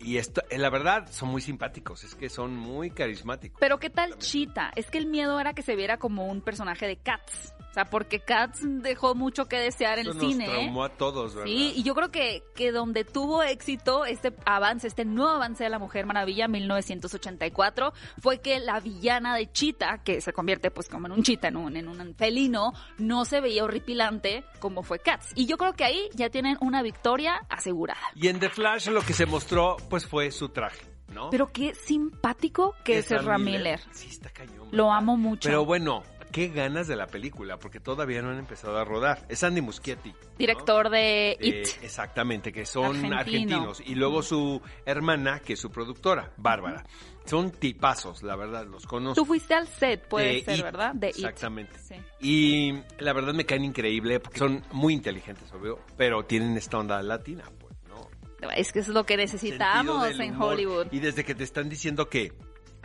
Y 0.00 0.16
esto, 0.16 0.42
eh, 0.50 0.58
la 0.58 0.68
verdad, 0.68 1.06
son 1.10 1.28
muy 1.28 1.40
simpáticos. 1.40 2.02
Es 2.02 2.14
que 2.14 2.28
son 2.28 2.56
muy 2.56 2.90
carismáticos. 2.90 3.60
Pero 3.60 3.78
¿qué 3.78 3.88
tal 3.88 4.18
Cheetah? 4.18 4.72
Es 4.74 4.90
que 4.90 4.98
el 4.98 5.06
miedo 5.06 5.38
era 5.38 5.54
que 5.54 5.62
se 5.62 5.76
viera 5.76 5.98
como 5.98 6.26
un 6.26 6.40
personaje 6.40 6.86
de 6.86 6.96
Cats. 6.96 7.54
O 7.72 7.74
sea, 7.74 7.86
porque 7.86 8.20
Cats 8.20 8.60
dejó 8.62 9.14
mucho 9.14 9.46
que 9.46 9.56
desear 9.56 9.98
en 9.98 10.08
el 10.08 10.20
cine. 10.20 10.44
¿eh? 10.44 10.48
traumó 10.50 10.84
a 10.84 10.90
todos, 10.90 11.34
¿verdad? 11.34 11.50
Sí, 11.50 11.72
y 11.74 11.82
yo 11.82 11.94
creo 11.94 12.10
que, 12.10 12.42
que 12.54 12.70
donde 12.70 13.02
tuvo 13.02 13.42
éxito 13.42 14.04
este 14.04 14.34
avance, 14.44 14.86
este 14.86 15.06
nuevo 15.06 15.30
avance 15.30 15.64
de 15.64 15.70
la 15.70 15.78
Mujer 15.78 16.04
Maravilla 16.04 16.48
1984, 16.48 17.94
fue 18.20 18.42
que 18.42 18.60
la 18.60 18.78
villana 18.80 19.34
de 19.36 19.50
Cheetah, 19.50 20.02
que 20.04 20.20
se 20.20 20.34
convierte 20.34 20.70
pues 20.70 20.90
como 20.90 21.06
en 21.06 21.12
un 21.12 21.22
cheetah, 21.22 21.48
en 21.48 21.56
un, 21.56 21.74
en 21.74 21.88
un 21.88 22.14
felino, 22.14 22.74
no 22.98 23.24
se 23.24 23.40
veía 23.40 23.64
horripilante 23.64 24.44
como 24.58 24.82
fue 24.82 24.98
Cats. 24.98 25.32
Y 25.34 25.46
yo 25.46 25.56
creo 25.56 25.72
que 25.72 25.84
ahí 25.84 26.10
ya 26.12 26.28
tienen 26.28 26.58
una 26.60 26.82
victoria 26.82 27.46
asegurada. 27.48 28.02
Y 28.14 28.28
en 28.28 28.38
The 28.38 28.50
Flash 28.50 28.88
lo 28.88 29.00
que 29.00 29.14
se 29.14 29.24
mostró, 29.24 29.78
pues 29.88 30.06
fue 30.06 30.30
su 30.30 30.50
traje, 30.50 30.84
¿no? 31.08 31.30
Pero 31.30 31.50
qué 31.50 31.74
simpático 31.74 32.74
que 32.84 32.98
es 32.98 33.10
Ezra 33.10 33.38
Miller. 33.38 33.80
Sí, 33.92 34.08
está 34.08 34.28
cañón. 34.28 34.68
Lo 34.72 34.92
amo 34.92 35.16
mucho. 35.16 35.48
Pero 35.48 35.64
bueno, 35.64 36.02
qué 36.32 36.48
ganas 36.48 36.88
de 36.88 36.96
la 36.96 37.06
película, 37.06 37.58
porque 37.58 37.78
todavía 37.78 38.22
no 38.22 38.30
han 38.30 38.38
empezado 38.38 38.76
a 38.78 38.84
rodar. 38.84 39.24
Es 39.28 39.44
Andy 39.44 39.60
Muschietti. 39.60 40.10
¿no? 40.10 40.16
Director 40.38 40.90
de 40.90 41.32
Eh, 41.32 41.36
It. 41.40 41.68
exactamente, 41.84 42.52
que 42.52 42.66
son 42.66 42.86
Argentino. 42.96 43.16
argentinos. 43.18 43.82
Y 43.86 43.94
luego 43.94 44.22
su 44.22 44.60
hermana, 44.84 45.38
que 45.40 45.52
es 45.52 45.60
su 45.60 45.70
productora, 45.70 46.32
Bárbara. 46.36 46.84
Son 47.24 47.52
tipazos, 47.52 48.22
la 48.24 48.34
verdad, 48.34 48.66
los 48.66 48.84
conozco. 48.86 49.14
Tú 49.22 49.24
fuiste 49.24 49.54
al 49.54 49.68
set, 49.68 50.08
puede 50.08 50.32
De 50.34 50.42
ser, 50.42 50.58
It, 50.58 50.64
¿verdad? 50.64 50.94
De 50.94 51.10
It. 51.10 51.16
Exactamente. 51.16 51.78
Sí. 51.78 51.94
Y 52.20 52.72
la 52.98 53.12
verdad 53.12 53.32
me 53.34 53.46
caen 53.46 53.64
increíble, 53.64 54.18
porque 54.18 54.38
son 54.40 54.64
muy 54.72 54.92
inteligentes, 54.94 55.52
obvio, 55.52 55.78
pero 55.96 56.24
tienen 56.24 56.56
esta 56.56 56.78
onda 56.78 57.00
latina, 57.02 57.44
pues, 57.60 57.76
¿no? 57.88 58.08
Es 58.50 58.72
que 58.72 58.80
es 58.80 58.88
lo 58.88 59.04
que 59.06 59.16
necesitamos 59.16 60.18
en. 60.18 60.34
Hollywood. 60.40 60.88
Y 60.90 60.98
desde 60.98 61.24
que 61.24 61.36
te 61.36 61.44
están 61.44 61.68
diciendo 61.68 62.08
que 62.08 62.32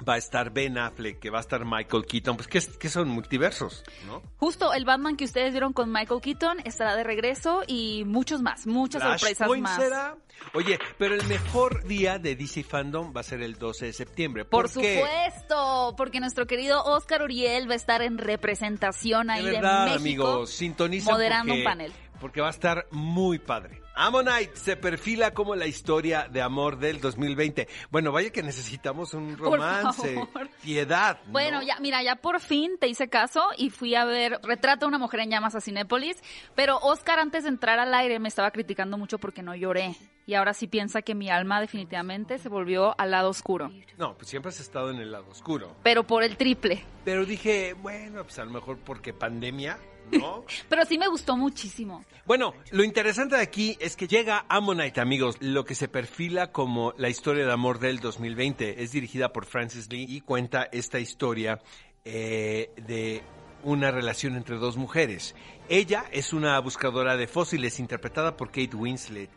va 0.07 0.13
a 0.13 0.17
estar 0.17 0.51
Ben 0.51 0.77
Affleck, 0.77 1.19
que 1.19 1.29
va 1.29 1.39
a 1.39 1.41
estar 1.41 1.65
Michael 1.65 2.05
Keaton, 2.05 2.35
pues 2.37 2.47
que, 2.47 2.61
que 2.77 2.89
son 2.89 3.09
multiversos, 3.09 3.83
¿no? 4.05 4.21
Justo 4.37 4.73
el 4.73 4.85
Batman 4.85 5.17
que 5.17 5.25
ustedes 5.25 5.51
vieron 5.51 5.73
con 5.73 5.91
Michael 5.91 6.21
Keaton 6.21 6.59
estará 6.65 6.95
de 6.95 7.03
regreso 7.03 7.63
y 7.67 8.03
muchos 8.05 8.41
más, 8.41 8.67
muchas 8.67 9.01
sorpresas 9.01 9.49
más. 9.59 9.75
será. 9.81 10.15
Oye, 10.53 10.79
pero 10.97 11.15
el 11.15 11.25
mejor 11.25 11.83
día 11.85 12.19
de 12.19 12.35
DC 12.35 12.63
Fandom 12.63 13.11
va 13.15 13.21
a 13.21 13.23
ser 13.23 13.41
el 13.41 13.55
12 13.55 13.87
de 13.87 13.93
septiembre. 13.93 14.45
Por 14.45 14.71
qué? 14.71 15.01
supuesto, 15.01 15.95
porque 15.97 16.19
nuestro 16.19 16.45
querido 16.45 16.83
Oscar 16.83 17.23
Uriel 17.23 17.67
va 17.67 17.73
a 17.73 17.77
estar 17.77 18.01
en 18.01 18.17
representación 18.17 19.29
ahí 19.29 19.43
De 19.43 19.51
de, 19.51 19.55
verdad, 19.57 19.85
México. 19.99 20.27
amigos, 20.27 20.61
moderando 21.05 21.53
porque, 21.53 21.59
un 21.59 21.63
panel. 21.63 21.93
Porque 22.19 22.41
va 22.41 22.47
a 22.47 22.51
estar 22.51 22.87
muy 22.91 23.39
padre. 23.39 23.81
Ammonite 23.99 24.55
se 24.55 24.77
perfila 24.77 25.33
como 25.33 25.55
la 25.55 25.65
historia 25.65 26.27
de 26.29 26.41
amor 26.41 26.77
del 26.77 27.01
2020. 27.01 27.67
Bueno, 27.89 28.11
vaya 28.11 28.29
que 28.29 28.43
necesitamos 28.43 29.13
un 29.15 29.35
Por 29.35 29.53
romance, 29.53 30.13
favor. 30.13 30.49
piedad. 30.61 31.19
¿no? 31.25 31.31
Bueno, 31.31 31.63
ya, 31.63 31.79
mira, 31.79 32.03
ya 32.03 32.15
por 32.15 32.39
fin 32.39 32.77
te 32.79 32.87
hice 32.87 33.09
caso 33.09 33.41
y 33.57 33.71
fui 33.71 33.95
a 33.95 34.05
ver 34.05 34.39
Retrata 34.43 34.85
a 34.85 34.87
una 34.87 34.99
mujer 34.99 35.21
en 35.21 35.31
llamas 35.31 35.55
a 35.55 35.61
Cinépolis, 35.61 36.17
pero 36.53 36.77
Oscar 36.77 37.17
antes 37.19 37.43
de 37.43 37.49
entrar 37.49 37.79
al 37.79 37.91
aire 37.93 38.19
me 38.19 38.27
estaba 38.27 38.51
criticando 38.51 38.97
mucho 38.99 39.17
porque 39.17 39.41
no 39.41 39.55
lloré. 39.55 39.95
Y 40.27 40.35
ahora 40.35 40.53
sí 40.53 40.67
piensa 40.67 41.01
que 41.01 41.15
mi 41.15 41.29
alma 41.29 41.59
definitivamente 41.61 42.37
se 42.37 42.49
volvió 42.49 42.93
al 42.99 43.11
lado 43.11 43.29
oscuro. 43.29 43.71
No, 43.97 44.15
pues 44.15 44.27
siempre 44.27 44.49
has 44.49 44.59
estado 44.59 44.91
en 44.91 44.97
el 44.97 45.11
lado 45.11 45.25
oscuro. 45.29 45.75
Pero 45.83 46.03
por 46.05 46.21
el 46.23 46.37
triple. 46.37 46.83
Pero 47.03 47.25
dije, 47.25 47.73
bueno, 47.73 48.23
pues 48.23 48.37
a 48.37 48.45
lo 48.45 48.51
mejor 48.51 48.77
porque 48.77 49.13
pandemia, 49.13 49.79
¿no? 50.11 50.43
Pero 50.69 50.85
sí 50.85 50.97
me 50.97 51.07
gustó 51.07 51.35
muchísimo. 51.37 52.03
Bueno, 52.25 52.53
lo 52.71 52.83
interesante 52.83 53.35
de 53.35 53.41
aquí 53.41 53.77
es 53.79 53.95
que 53.95 54.07
llega 54.07 54.45
Ammonite, 54.49 54.99
amigos, 54.99 55.37
lo 55.39 55.65
que 55.65 55.75
se 55.75 55.87
perfila 55.87 56.51
como 56.51 56.93
la 56.97 57.09
historia 57.09 57.45
de 57.45 57.51
amor 57.51 57.79
del 57.79 57.99
2020. 57.99 58.83
Es 58.83 58.91
dirigida 58.91 59.31
por 59.31 59.45
Francis 59.45 59.91
Lee 59.91 60.05
y 60.07 60.21
cuenta 60.21 60.67
esta 60.71 60.99
historia 60.99 61.59
eh, 62.05 62.71
de 62.85 63.23
una 63.63 63.91
relación 63.91 64.35
entre 64.35 64.57
dos 64.57 64.77
mujeres. 64.77 65.35
Ella 65.69 66.05
es 66.11 66.33
una 66.33 66.59
buscadora 66.59 67.17
de 67.17 67.27
fósiles 67.27 67.79
interpretada 67.79 68.37
por 68.37 68.47
Kate 68.47 68.75
Winslet 68.75 69.29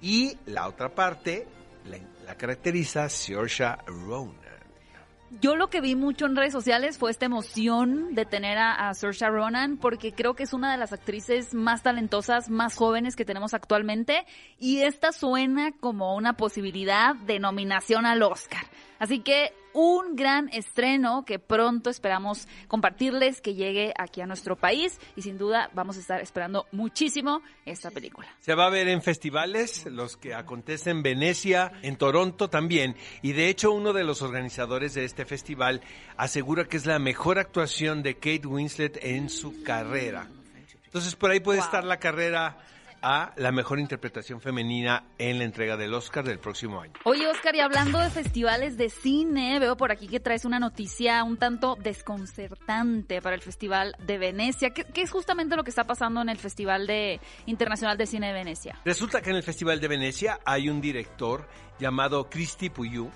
y 0.00 0.36
la 0.46 0.68
otra 0.68 0.94
parte 0.94 1.46
la, 1.84 1.98
la 2.24 2.36
caracteriza 2.36 3.08
Saoirse 3.08 3.64
Ronan. 3.86 4.47
Yo 5.42 5.56
lo 5.56 5.68
que 5.68 5.82
vi 5.82 5.94
mucho 5.94 6.24
en 6.24 6.36
redes 6.36 6.52
sociales 6.52 6.96
fue 6.96 7.10
esta 7.10 7.26
emoción 7.26 8.14
de 8.14 8.24
tener 8.24 8.56
a, 8.56 8.88
a 8.88 8.94
Saoirse 8.94 9.28
Ronan 9.28 9.76
porque 9.76 10.12
creo 10.12 10.34
que 10.34 10.44
es 10.44 10.54
una 10.54 10.72
de 10.72 10.78
las 10.78 10.94
actrices 10.94 11.52
más 11.52 11.82
talentosas, 11.82 12.48
más 12.48 12.74
jóvenes 12.74 13.14
que 13.14 13.26
tenemos 13.26 13.52
actualmente 13.52 14.24
y 14.58 14.78
esta 14.78 15.12
suena 15.12 15.72
como 15.72 16.16
una 16.16 16.32
posibilidad 16.32 17.14
de 17.14 17.40
nominación 17.40 18.06
al 18.06 18.22
Oscar. 18.22 18.64
Así 18.98 19.20
que 19.20 19.52
un 19.74 20.16
gran 20.16 20.48
estreno 20.52 21.24
que 21.24 21.38
pronto 21.38 21.88
esperamos 21.90 22.48
compartirles 22.66 23.40
que 23.40 23.54
llegue 23.54 23.92
aquí 23.96 24.20
a 24.20 24.26
nuestro 24.26 24.56
país 24.56 24.98
y 25.14 25.22
sin 25.22 25.38
duda 25.38 25.70
vamos 25.72 25.96
a 25.96 26.00
estar 26.00 26.20
esperando 26.20 26.66
muchísimo 26.72 27.42
esta 27.64 27.90
película. 27.90 28.26
Se 28.40 28.54
va 28.54 28.66
a 28.66 28.70
ver 28.70 28.88
en 28.88 29.02
festivales, 29.02 29.86
los 29.86 30.16
que 30.16 30.34
acontecen 30.34 30.96
en 30.98 31.02
Venecia, 31.02 31.72
en 31.82 31.96
Toronto 31.96 32.48
también, 32.48 32.96
y 33.22 33.32
de 33.32 33.48
hecho 33.48 33.70
uno 33.70 33.92
de 33.92 34.04
los 34.04 34.22
organizadores 34.22 34.94
de 34.94 35.04
este 35.04 35.24
festival 35.26 35.80
asegura 36.16 36.64
que 36.64 36.76
es 36.76 36.86
la 36.86 36.98
mejor 36.98 37.38
actuación 37.38 38.02
de 38.02 38.14
Kate 38.14 38.46
Winslet 38.46 38.98
en 39.04 39.28
su 39.28 39.62
carrera. 39.62 40.28
Entonces 40.86 41.14
por 41.14 41.30
ahí 41.30 41.40
puede 41.40 41.58
Wow. 41.58 41.66
estar 41.66 41.84
la 41.84 41.98
carrera 41.98 42.58
a 43.02 43.32
la 43.36 43.52
mejor 43.52 43.78
interpretación 43.78 44.40
femenina 44.40 45.04
en 45.18 45.38
la 45.38 45.44
entrega 45.44 45.76
del 45.76 45.94
Oscar 45.94 46.24
del 46.24 46.38
próximo 46.38 46.80
año. 46.80 46.94
Oye, 47.04 47.26
Oscar, 47.26 47.54
y 47.54 47.60
hablando 47.60 47.98
de 47.98 48.10
festivales 48.10 48.76
de 48.76 48.90
cine, 48.90 49.58
veo 49.58 49.76
por 49.76 49.92
aquí 49.92 50.08
que 50.08 50.20
traes 50.20 50.44
una 50.44 50.58
noticia 50.58 51.22
un 51.24 51.36
tanto 51.36 51.76
desconcertante 51.80 53.22
para 53.22 53.36
el 53.36 53.42
Festival 53.42 53.94
de 54.04 54.18
Venecia. 54.18 54.70
¿Qué, 54.70 54.84
qué 54.84 55.02
es 55.02 55.10
justamente 55.10 55.56
lo 55.56 55.64
que 55.64 55.70
está 55.70 55.84
pasando 55.84 56.20
en 56.20 56.28
el 56.28 56.38
Festival 56.38 56.86
de 56.86 57.20
Internacional 57.46 57.96
de 57.96 58.06
Cine 58.06 58.28
de 58.28 58.32
Venecia? 58.32 58.80
Resulta 58.84 59.22
que 59.22 59.30
en 59.30 59.36
el 59.36 59.42
Festival 59.42 59.80
de 59.80 59.88
Venecia 59.88 60.40
hay 60.44 60.68
un 60.68 60.80
director 60.80 61.46
llamado 61.78 62.28
Cristi 62.28 62.70
Puiu, 62.70 63.10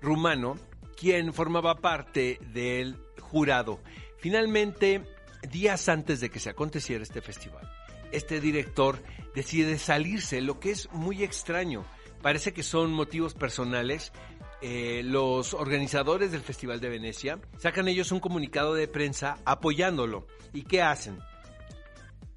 rumano, 0.00 0.56
quien 0.96 1.32
formaba 1.32 1.76
parte 1.76 2.38
del 2.52 2.96
jurado. 3.20 3.80
Finalmente, 4.18 5.04
días 5.48 5.88
antes 5.88 6.20
de 6.20 6.30
que 6.30 6.40
se 6.40 6.50
aconteciera 6.50 7.02
este 7.02 7.20
festival, 7.20 7.70
este 8.12 8.40
director 8.40 9.02
decide 9.34 9.78
salirse, 9.78 10.40
lo 10.40 10.60
que 10.60 10.70
es 10.70 10.90
muy 10.92 11.22
extraño. 11.22 11.84
Parece 12.22 12.52
que 12.52 12.62
son 12.62 12.92
motivos 12.92 13.34
personales. 13.34 14.12
Eh, 14.60 15.02
los 15.04 15.54
organizadores 15.54 16.32
del 16.32 16.40
Festival 16.40 16.80
de 16.80 16.88
Venecia 16.88 17.38
sacan 17.58 17.86
ellos 17.86 18.10
un 18.10 18.18
comunicado 18.18 18.74
de 18.74 18.88
prensa 18.88 19.38
apoyándolo. 19.44 20.26
¿Y 20.52 20.62
qué 20.62 20.82
hacen? 20.82 21.18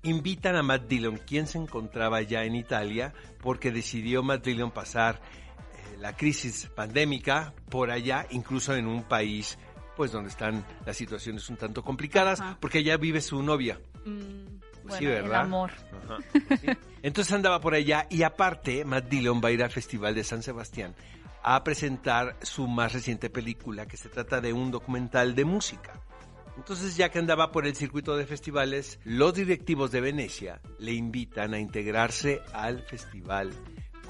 invitan 0.04 0.56
a 0.56 0.64
Matt 0.64 0.88
Dillon, 0.88 1.18
quien 1.18 1.48
se 1.48 1.58
encontraba 1.58 2.22
ya 2.22 2.44
en 2.44 2.56
Italia, 2.56 3.14
porque 3.40 3.72
decidió 3.72 4.24
Matt 4.24 4.46
Dillon 4.46 4.72
pasar 4.72 5.16
eh, 5.16 5.98
la 6.00 6.16
crisis 6.16 6.70
pandémica 6.76 7.54
por 7.70 7.92
allá, 7.92 8.26
incluso 8.32 8.76
en 8.76 8.88
un 8.88 9.04
país 9.04 9.58
pues 9.96 10.12
donde 10.12 10.30
están 10.30 10.66
las 10.86 10.98
situaciones 10.98 11.48
un 11.50 11.58
tanto 11.58 11.84
complicadas, 11.84 12.40
Ajá. 12.40 12.58
porque 12.60 12.80
allá 12.80 12.98
vive 12.98 13.22
su 13.22 13.44
novia. 13.44 13.80
Mm, 14.06 14.61
bueno, 14.92 15.10
sí, 15.10 15.16
el 15.16 15.24
¿verdad? 15.24 15.42
amor. 15.42 15.72
Ajá, 16.04 16.18
sí. 16.60 16.68
Entonces 17.02 17.34
andaba 17.34 17.60
por 17.60 17.74
allá 17.74 18.08
y 18.10 18.24
aparte 18.24 18.86
Matt 18.86 19.10
Dillon 19.10 19.42
va 19.44 19.50
a 19.50 19.52
ir 19.52 19.64
al 19.64 19.72
Festival 19.72 20.14
de 20.14 20.24
San 20.24 20.44
Sebastián 20.44 20.96
a 21.44 21.64
presentar 21.64 22.38
su 22.42 22.68
más 22.68 22.94
reciente 22.94 23.30
película 23.30 23.88
que 23.88 23.98
se 23.98 24.10
trata 24.10 24.42
de 24.42 24.54
un 24.54 24.72
documental 24.72 25.34
de 25.36 25.46
música. 25.46 26.00
Entonces 26.58 26.96
ya 26.96 27.10
que 27.10 27.18
andaba 27.18 27.52
por 27.52 27.66
el 27.66 27.76
circuito 27.76 28.16
de 28.16 28.26
festivales, 28.26 29.00
los 29.04 29.34
directivos 29.34 29.92
de 29.92 30.02
Venecia 30.02 30.62
le 30.80 30.94
invitan 30.94 31.54
a 31.54 31.60
integrarse 31.60 32.42
al 32.54 32.84
festival 32.84 33.52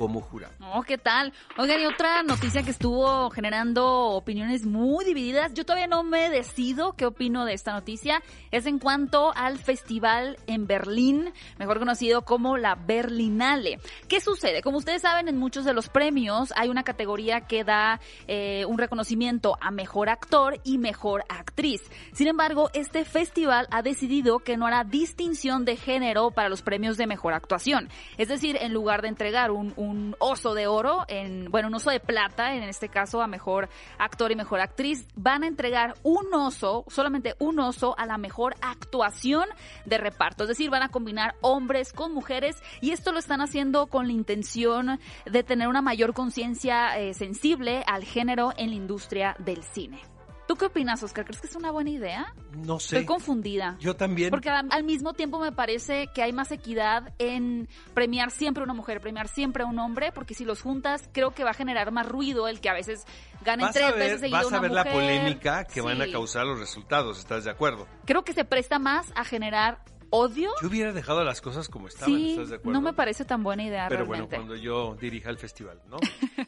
como 0.01 0.19
jurado. 0.19 0.55
Oh, 0.73 0.81
¿qué 0.81 0.97
tal? 0.97 1.31
Oigan, 1.59 1.79
y 1.79 1.85
otra 1.85 2.23
noticia 2.23 2.63
que 2.63 2.71
estuvo 2.71 3.29
generando 3.29 3.85
opiniones 3.85 4.65
muy 4.65 5.05
divididas. 5.05 5.53
Yo 5.53 5.63
todavía 5.63 5.85
no 5.85 6.01
me 6.01 6.31
decido 6.31 6.93
qué 6.93 7.05
opino 7.05 7.45
de 7.45 7.53
esta 7.53 7.71
noticia. 7.71 8.23
Es 8.49 8.65
en 8.65 8.79
cuanto 8.79 9.31
al 9.35 9.59
festival 9.59 10.39
en 10.47 10.65
Berlín, 10.65 11.31
mejor 11.59 11.77
conocido 11.77 12.23
como 12.23 12.57
la 12.57 12.73
Berlinale. 12.73 13.79
¿Qué 14.07 14.21
sucede? 14.21 14.63
Como 14.63 14.79
ustedes 14.79 15.03
saben, 15.03 15.27
en 15.27 15.37
muchos 15.37 15.65
de 15.65 15.73
los 15.73 15.87
premios 15.87 16.51
hay 16.55 16.69
una 16.69 16.81
categoría 16.81 17.41
que 17.41 17.63
da 17.63 17.99
eh, 18.27 18.65
un 18.65 18.79
reconocimiento 18.79 19.55
a 19.61 19.69
mejor 19.69 20.09
actor 20.09 20.59
y 20.63 20.79
mejor 20.79 21.25
actriz. 21.29 21.83
Sin 22.11 22.27
embargo, 22.27 22.71
este 22.73 23.05
festival 23.05 23.67
ha 23.69 23.83
decidido 23.83 24.39
que 24.39 24.57
no 24.57 24.65
hará 24.65 24.83
distinción 24.83 25.63
de 25.63 25.77
género 25.77 26.31
para 26.31 26.49
los 26.49 26.63
premios 26.63 26.97
de 26.97 27.05
mejor 27.05 27.33
actuación. 27.33 27.87
Es 28.17 28.29
decir, 28.29 28.57
en 28.59 28.73
lugar 28.73 29.03
de 29.03 29.09
entregar 29.09 29.51
un, 29.51 29.73
un 29.75 29.90
oso 30.19 30.53
de 30.53 30.67
oro, 30.67 31.05
en, 31.07 31.49
bueno, 31.51 31.67
un 31.67 31.75
oso 31.75 31.89
de 31.91 31.99
plata, 31.99 32.55
en 32.55 32.63
este 32.63 32.89
caso 32.89 33.21
a 33.21 33.27
mejor 33.27 33.69
actor 33.97 34.31
y 34.31 34.35
mejor 34.35 34.59
actriz, 34.59 35.07
van 35.15 35.43
a 35.43 35.47
entregar 35.47 35.95
un 36.03 36.33
oso, 36.33 36.85
solamente 36.87 37.35
un 37.39 37.59
oso, 37.59 37.95
a 37.97 38.05
la 38.05 38.17
mejor 38.17 38.55
actuación 38.61 39.45
de 39.85 39.97
reparto. 39.97 40.43
Es 40.43 40.49
decir, 40.49 40.69
van 40.69 40.83
a 40.83 40.89
combinar 40.89 41.35
hombres 41.41 41.93
con 41.93 42.13
mujeres 42.13 42.61
y 42.81 42.91
esto 42.91 43.11
lo 43.11 43.19
están 43.19 43.41
haciendo 43.41 43.87
con 43.87 44.07
la 44.07 44.13
intención 44.13 44.99
de 45.25 45.43
tener 45.43 45.67
una 45.67 45.81
mayor 45.81 46.13
conciencia 46.13 46.99
eh, 46.99 47.13
sensible 47.13 47.83
al 47.87 48.03
género 48.03 48.53
en 48.57 48.69
la 48.69 48.75
industria 48.75 49.35
del 49.39 49.63
cine. 49.63 50.10
¿Tú 50.51 50.57
qué 50.57 50.65
opinas, 50.65 51.01
Oscar? 51.01 51.23
¿Crees 51.23 51.39
que 51.39 51.47
es 51.47 51.55
una 51.55 51.71
buena 51.71 51.91
idea? 51.91 52.35
No 52.57 52.77
sé. 52.77 52.97
Estoy 52.97 53.05
confundida. 53.05 53.77
Yo 53.79 53.95
también. 53.95 54.31
Porque 54.31 54.49
al, 54.49 54.67
al 54.69 54.83
mismo 54.83 55.13
tiempo 55.13 55.39
me 55.39 55.53
parece 55.53 56.07
que 56.13 56.21
hay 56.23 56.33
más 56.33 56.51
equidad 56.51 57.13
en 57.19 57.69
premiar 57.93 58.31
siempre 58.31 58.59
a 58.59 58.65
una 58.65 58.73
mujer, 58.73 58.99
premiar 58.99 59.29
siempre 59.29 59.63
a 59.63 59.65
un 59.65 59.79
hombre, 59.79 60.11
porque 60.11 60.33
si 60.33 60.43
los 60.43 60.61
juntas 60.61 61.07
creo 61.13 61.31
que 61.31 61.45
va 61.45 61.51
a 61.51 61.53
generar 61.53 61.93
más 61.93 62.05
ruido 62.05 62.49
el 62.49 62.59
que 62.59 62.67
a 62.67 62.73
veces 62.73 63.05
ganen 63.45 63.67
Vas 63.67 63.75
tres 63.75 63.85
a 63.85 63.91
ver, 63.91 63.99
veces 63.99 64.19
seguido 64.19 64.39
vas 64.39 64.51
a 64.51 64.59
ver 64.59 64.71
mujer. 64.71 64.85
la 64.87 64.91
polémica 64.91 65.63
que 65.63 65.79
van 65.79 66.01
a 66.01 66.11
causar 66.11 66.45
los 66.45 66.59
resultados, 66.59 67.17
¿estás 67.17 67.45
de 67.45 67.51
acuerdo? 67.51 67.87
Creo 68.03 68.25
que 68.25 68.33
se 68.33 68.43
presta 68.43 68.77
más 68.77 69.13
a 69.15 69.23
generar 69.23 69.79
odio. 70.11 70.51
Yo 70.61 70.67
hubiera 70.67 70.93
dejado 70.93 71.23
las 71.23 71.41
cosas 71.41 71.67
como 71.67 71.87
estaban, 71.87 72.13
Sí, 72.15 72.31
¿estás 72.31 72.49
de 72.49 72.55
acuerdo? 72.57 72.79
no 72.79 72.81
me 72.85 72.93
parece 72.93 73.25
tan 73.25 73.41
buena 73.43 73.63
idea 73.63 73.87
Pero 73.89 74.05
bueno, 74.05 74.27
cuando 74.29 74.55
yo 74.55 74.95
dirija 75.01 75.29
el 75.31 75.37
festival, 75.39 75.81
¿no? 75.89 75.97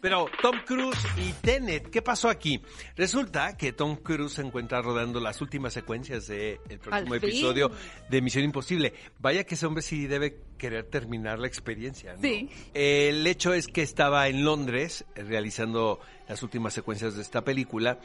Pero 0.02 0.28
Tom 0.42 0.58
Cruise 0.66 1.00
y 1.18 1.32
Tenet, 1.42 1.90
¿qué 1.90 2.02
pasó 2.02 2.30
aquí? 2.30 2.62
Resulta 2.96 3.58
que 3.58 3.74
Tom 3.74 3.96
Cruise 3.96 4.34
se 4.34 4.42
encuentra 4.42 4.82
rodando 4.82 5.20
las 5.20 5.42
últimas 5.42 5.74
secuencias 5.74 6.28
del 6.28 6.60
próximo 6.80 7.14
Al 7.14 7.20
fin. 7.20 7.30
episodio 7.30 7.72
de 8.10 8.22
Misión 8.22 8.44
Imposible. 8.44 8.94
Vaya 9.20 9.44
que 9.46 9.56
ese 9.56 9.66
hombre 9.66 9.82
sí 9.82 10.06
debe 10.08 10.38
querer 10.58 10.86
terminar 10.86 11.40
la 11.40 11.48
experiencia, 11.48 12.14
¿no? 12.14 12.22
Sí. 12.22 12.50
El 12.74 13.26
hecho 13.28 13.54
es 13.54 13.68
que 13.68 13.82
estaba 13.82 14.28
en 14.28 14.44
Londres 14.46 15.06
realizando 15.16 16.00
las 16.28 16.42
últimas 16.44 16.74
secuencias 16.74 17.16
de 17.16 17.22
esta 17.22 17.44
película 17.44 18.00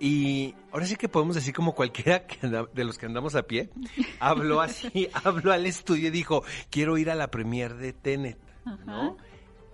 y 0.00 0.54
ahora 0.72 0.86
sí 0.86 0.96
que 0.96 1.08
podemos 1.08 1.36
decir 1.36 1.54
como 1.54 1.74
cualquiera 1.74 2.26
que 2.26 2.44
anda- 2.46 2.66
de 2.72 2.84
los 2.84 2.98
que 2.98 3.06
andamos 3.06 3.34
a 3.36 3.42
pie, 3.44 3.70
habló 4.18 4.60
así, 4.60 5.08
habló 5.12 5.52
al 5.52 5.66
estudio 5.66 6.08
y 6.08 6.10
dijo, 6.10 6.42
quiero 6.70 6.98
ir 6.98 7.10
a 7.10 7.14
la 7.14 7.30
premier 7.30 7.74
de 7.76 7.92
Tenet, 7.92 8.38
¿no? 8.86 9.16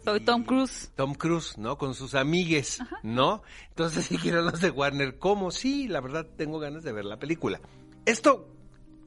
Soy 0.04 0.20
Tom 0.20 0.44
Cruise. 0.44 0.92
Tom 0.94 1.14
Cruise, 1.14 1.58
¿no? 1.58 1.78
Con 1.78 1.94
sus 1.94 2.14
amigues, 2.14 2.80
¿no? 3.02 3.42
Entonces 3.70 4.08
dijeron 4.08 4.44
los 4.44 4.60
de 4.60 4.70
Warner, 4.70 5.18
¿cómo? 5.18 5.50
Sí, 5.50 5.88
la 5.88 6.00
verdad 6.00 6.26
tengo 6.36 6.58
ganas 6.60 6.84
de 6.84 6.92
ver 6.92 7.04
la 7.04 7.18
película. 7.18 7.60
Esto 8.04 8.48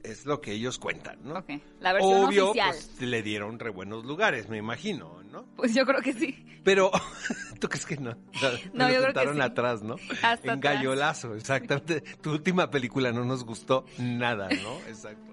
es 0.02 0.26
lo 0.26 0.40
que 0.42 0.52
ellos 0.52 0.78
cuentan, 0.78 1.18
¿no? 1.24 1.38
Ok, 1.38 1.50
la 1.80 1.92
versión 1.94 2.24
Obvio, 2.24 2.48
oficial. 2.50 2.70
pues 2.70 3.00
le 3.00 3.22
dieron 3.22 3.58
re 3.58 3.70
buenos 3.70 4.04
lugares, 4.04 4.48
me 4.50 4.58
imagino, 4.58 5.19
¿no? 5.30 5.44
Pues 5.56 5.74
yo 5.74 5.84
creo 5.86 6.00
que 6.00 6.12
sí. 6.12 6.44
Pero, 6.64 6.90
¿tú 7.60 7.68
crees 7.68 7.86
que 7.86 7.96
no? 7.96 8.10
No, 8.10 8.84
Nos 8.86 8.92
yo 8.92 9.02
creo 9.02 9.14
que 9.14 9.34
sí. 9.34 9.40
atrás, 9.40 9.82
¿no? 9.82 9.96
Hasta 10.22 10.52
en 10.52 10.60
gallolazo, 10.60 11.34
exactamente. 11.34 12.00
Tu 12.20 12.30
última 12.30 12.70
película 12.70 13.12
no 13.12 13.24
nos 13.24 13.44
gustó 13.44 13.84
nada, 13.98 14.48
¿no? 14.62 14.78
Exacto. 14.88 15.30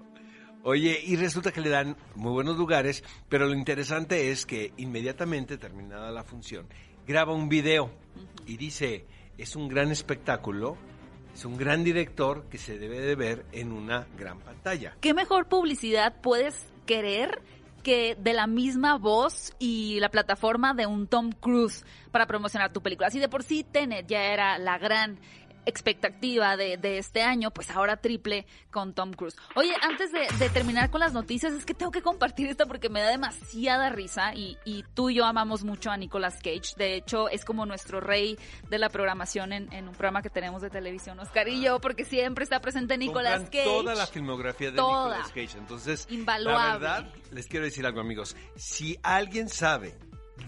Oye, 0.64 1.00
y 1.04 1.16
resulta 1.16 1.52
que 1.52 1.60
le 1.60 1.70
dan 1.70 1.96
muy 2.14 2.32
buenos 2.32 2.56
lugares, 2.56 3.04
pero 3.28 3.46
lo 3.46 3.54
interesante 3.54 4.30
es 4.30 4.44
que 4.44 4.72
inmediatamente 4.76 5.56
terminada 5.56 6.10
la 6.10 6.24
función, 6.24 6.66
graba 7.06 7.32
un 7.32 7.48
video 7.48 7.90
y 8.46 8.56
dice, 8.56 9.06
es 9.38 9.56
un 9.56 9.68
gran 9.68 9.90
espectáculo, 9.90 10.76
es 11.32 11.44
un 11.44 11.56
gran 11.56 11.84
director 11.84 12.48
que 12.50 12.58
se 12.58 12.78
debe 12.78 13.00
de 13.00 13.14
ver 13.14 13.46
en 13.52 13.72
una 13.72 14.08
gran 14.18 14.40
pantalla. 14.40 14.96
¿Qué 15.00 15.14
mejor 15.14 15.48
publicidad 15.48 16.20
puedes 16.20 16.66
querer 16.84 17.40
que 17.82 18.16
de 18.16 18.32
la 18.32 18.46
misma 18.46 18.96
voz 18.96 19.54
y 19.58 20.00
la 20.00 20.10
plataforma 20.10 20.74
de 20.74 20.86
un 20.86 21.06
Tom 21.06 21.32
Cruise 21.32 21.84
para 22.10 22.26
promocionar 22.26 22.72
tu 22.72 22.82
película? 22.82 23.08
Así 23.08 23.18
de 23.18 23.28
por 23.28 23.42
sí 23.42 23.64
Tenet 23.64 24.06
ya 24.06 24.32
era 24.32 24.58
la 24.58 24.78
gran 24.78 25.18
expectativa 25.66 26.56
de, 26.56 26.76
de 26.76 26.98
este 26.98 27.22
año, 27.22 27.50
pues 27.50 27.70
ahora 27.70 27.96
triple 27.96 28.46
con 28.70 28.94
Tom 28.94 29.12
Cruise. 29.12 29.36
Oye, 29.54 29.74
antes 29.82 30.12
de, 30.12 30.26
de 30.38 30.50
terminar 30.50 30.90
con 30.90 31.00
las 31.00 31.12
noticias, 31.12 31.52
es 31.52 31.64
que 31.64 31.74
tengo 31.74 31.90
que 31.92 32.02
compartir 32.02 32.48
esta 32.48 32.66
porque 32.66 32.88
me 32.88 33.00
da 33.00 33.08
demasiada 33.10 33.90
risa 33.90 34.34
y, 34.34 34.56
y 34.64 34.84
tú 34.94 35.10
y 35.10 35.16
yo 35.16 35.24
amamos 35.24 35.64
mucho 35.64 35.90
a 35.90 35.96
Nicolas 35.96 36.36
Cage. 36.42 36.74
De 36.76 36.94
hecho, 36.94 37.28
es 37.28 37.44
como 37.44 37.66
nuestro 37.66 38.00
rey 38.00 38.38
de 38.68 38.78
la 38.78 38.88
programación 38.88 39.52
en, 39.52 39.72
en 39.72 39.88
un 39.88 39.94
programa 39.94 40.22
que 40.22 40.30
tenemos 40.30 40.62
de 40.62 40.70
televisión, 40.70 41.18
Oscar 41.20 41.48
y 41.48 41.62
yo, 41.62 41.80
porque 41.80 42.04
siempre 42.04 42.44
está 42.44 42.60
presente 42.60 42.96
Nicolas 42.98 43.44
Cage. 43.44 43.64
toda 43.64 43.94
la 43.94 44.06
filmografía 44.06 44.70
de 44.70 44.76
Toda. 44.76 45.16
Nicolas 45.18 45.28
Cage. 45.32 45.58
Entonces, 45.58 46.06
Invaluable. 46.10 46.68
la 46.68 46.78
verdad, 46.78 47.14
les 47.32 47.46
quiero 47.46 47.64
decir 47.64 47.86
algo, 47.86 48.00
amigos. 48.00 48.36
Si 48.56 48.98
alguien 49.02 49.48
sabe 49.48 49.94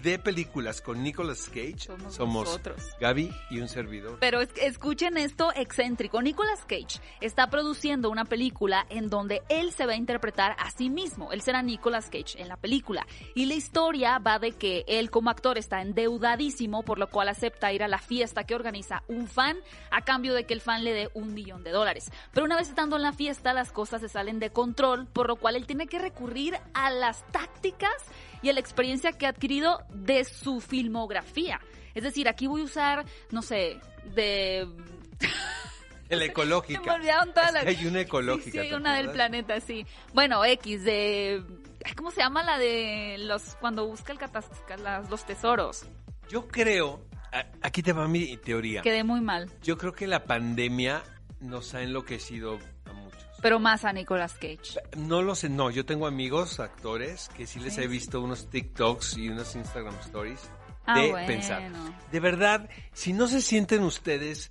de 0.03 0.19
películas 0.19 0.81
con 0.81 1.03
Nicolas 1.03 1.49
Cage 1.49 1.79
Somos 1.79 2.15
somos, 2.15 2.45
nosotros. 2.47 2.83
Gaby 3.01 3.31
y 3.51 3.61
un 3.61 3.69
servidor. 3.69 4.17
Pero 4.21 4.41
es- 4.41 4.49
escuchen 4.57 5.17
esto 5.17 5.53
excéntrico. 5.55 6.23
Nicolas 6.23 6.61
Cage 6.67 7.01
está 7.21 7.51
produciendo 7.51 8.09
una 8.11 8.25
película 8.25 8.87
en 8.89 9.11
donde 9.11 9.43
él 9.49 9.73
se 9.73 9.87
va 9.87 9.93
a 9.93 9.97
interpretar 9.97 10.57
a 10.59 10.71
sí 10.71 10.89
mismo. 10.91 11.33
Él 11.33 11.43
será 11.43 11.63
Nicolas 11.63 12.07
Cage 12.11 12.41
en 12.41 12.49
la 12.49 12.57
película. 12.57 13.07
Y 13.35 13.47
la 13.47 13.55
historia 13.55 14.19
va 14.19 14.39
de 14.39 14.53
que 14.53 14.85
él 14.89 15.11
como 15.11 15.31
actor 15.31 15.59
está 15.59 15.83
endeudadísimo, 15.83 16.83
por 16.83 16.99
lo 16.99 17.09
cual 17.11 17.29
acepta 17.29 17.73
ir 17.73 17.83
a 17.83 17.89
la 17.89 17.99
fiesta 17.99 18.45
que 18.45 18.55
organiza 18.55 19.03
un 19.09 19.27
fan 19.29 19.59
a 19.91 20.03
cambio 20.03 20.35
de 20.35 20.45
que 20.45 20.55
el 20.55 20.61
fan 20.61 20.85
le 20.85 20.93
dé 20.93 21.11
un 21.15 21.35
millón 21.35 21.63
de 21.63 21.71
dólares. 21.71 22.11
Pero 22.33 22.47
una 22.47 22.57
vez 22.57 22.69
estando 22.69 22.97
en 22.97 23.03
la 23.03 23.13
fiesta, 23.13 23.53
las 23.53 23.73
cosas 23.73 24.01
se 24.01 24.09
salen 24.09 24.39
de 24.39 24.51
control, 24.51 25.07
por 25.07 25.29
lo 25.29 25.37
cual 25.37 25.57
él 25.57 25.67
tiene 25.67 25.87
que 25.87 25.99
recurrir 25.99 26.57
a 26.75 26.91
las 26.91 27.27
tácticas 27.33 27.91
y 28.43 28.49
a 28.49 28.53
la 28.53 28.61
experiencia 28.61 29.13
que 29.13 29.27
ha 29.27 29.31
adquirido 29.31 29.85
de 29.91 30.25
su 30.25 30.61
filmografía. 30.61 31.61
Es 31.95 32.03
decir, 32.05 32.29
aquí 32.29 32.47
voy 32.47 32.63
a 32.63 32.65
usar, 32.65 33.05
no 33.31 33.43
sé, 33.43 33.79
de... 34.15 34.67
El 36.09 36.23
ecológica. 36.23 36.81
Me 36.83 36.91
olvidaron 36.93 37.33
todas 37.33 37.53
las... 37.55 37.67
Hay 37.67 37.87
una 37.87 38.01
ecológica. 38.01 38.45
Sí, 38.45 38.51
sí, 38.53 38.59
hay 38.59 38.69
¿te 38.71 38.77
una 38.77 38.97
del 38.97 39.11
planeta, 39.11 39.61
sí. 39.61 39.87
Bueno, 40.13 40.45
X, 40.45 40.83
de... 40.85 41.43
¿Cómo 41.97 42.11
se 42.11 42.21
llama 42.21 42.43
la 42.43 42.59
de 42.59 43.17
los... 43.19 43.55
cuando 43.61 43.87
busca 43.87 44.13
el 44.13 44.19
catas... 44.19 44.47
las- 44.83 45.09
los 45.09 45.25
tesoros? 45.25 45.85
Yo 46.29 46.47
creo, 46.49 47.05
aquí 47.63 47.83
te 47.83 47.93
va 47.93 48.07
mi 48.09 48.37
teoría. 48.39 48.83
Quedé 48.83 49.03
muy 49.05 49.21
mal. 49.21 49.51
Yo 49.63 49.77
creo 49.79 49.93
que 49.93 50.07
la 50.07 50.25
pandemia 50.25 51.03
nos 51.41 51.75
ha 51.75 51.83
enloquecido. 51.83 52.59
Pero 53.43 53.59
más 53.59 53.85
a 53.85 53.93
Nicolas 53.93 54.35
Cage. 54.35 54.81
No 54.97 55.23
lo 55.23 55.35
sé, 55.35 55.49
no, 55.49 55.71
yo 55.71 55.85
tengo 55.87 56.07
amigos 56.07 56.61
actores 56.61 57.29
que 57.37 57.47
sí 57.47 57.59
les 57.61 57.75
Sí, 57.75 57.83
he 57.83 57.87
visto 57.87 58.21
unos 58.21 58.51
TikToks 58.51 59.17
y 59.17 59.29
unos 59.29 59.55
Instagram 59.57 59.95
stories 60.01 60.41
Ah, 60.87 60.99
de 61.01 61.11
bueno. 61.11 61.27
pensar. 61.27 61.71
De 62.11 62.21
verdad, 62.21 62.69
si 62.93 63.13
no 63.13 63.29
se 63.29 63.41
sienten 63.43 63.83
ustedes 63.83 64.51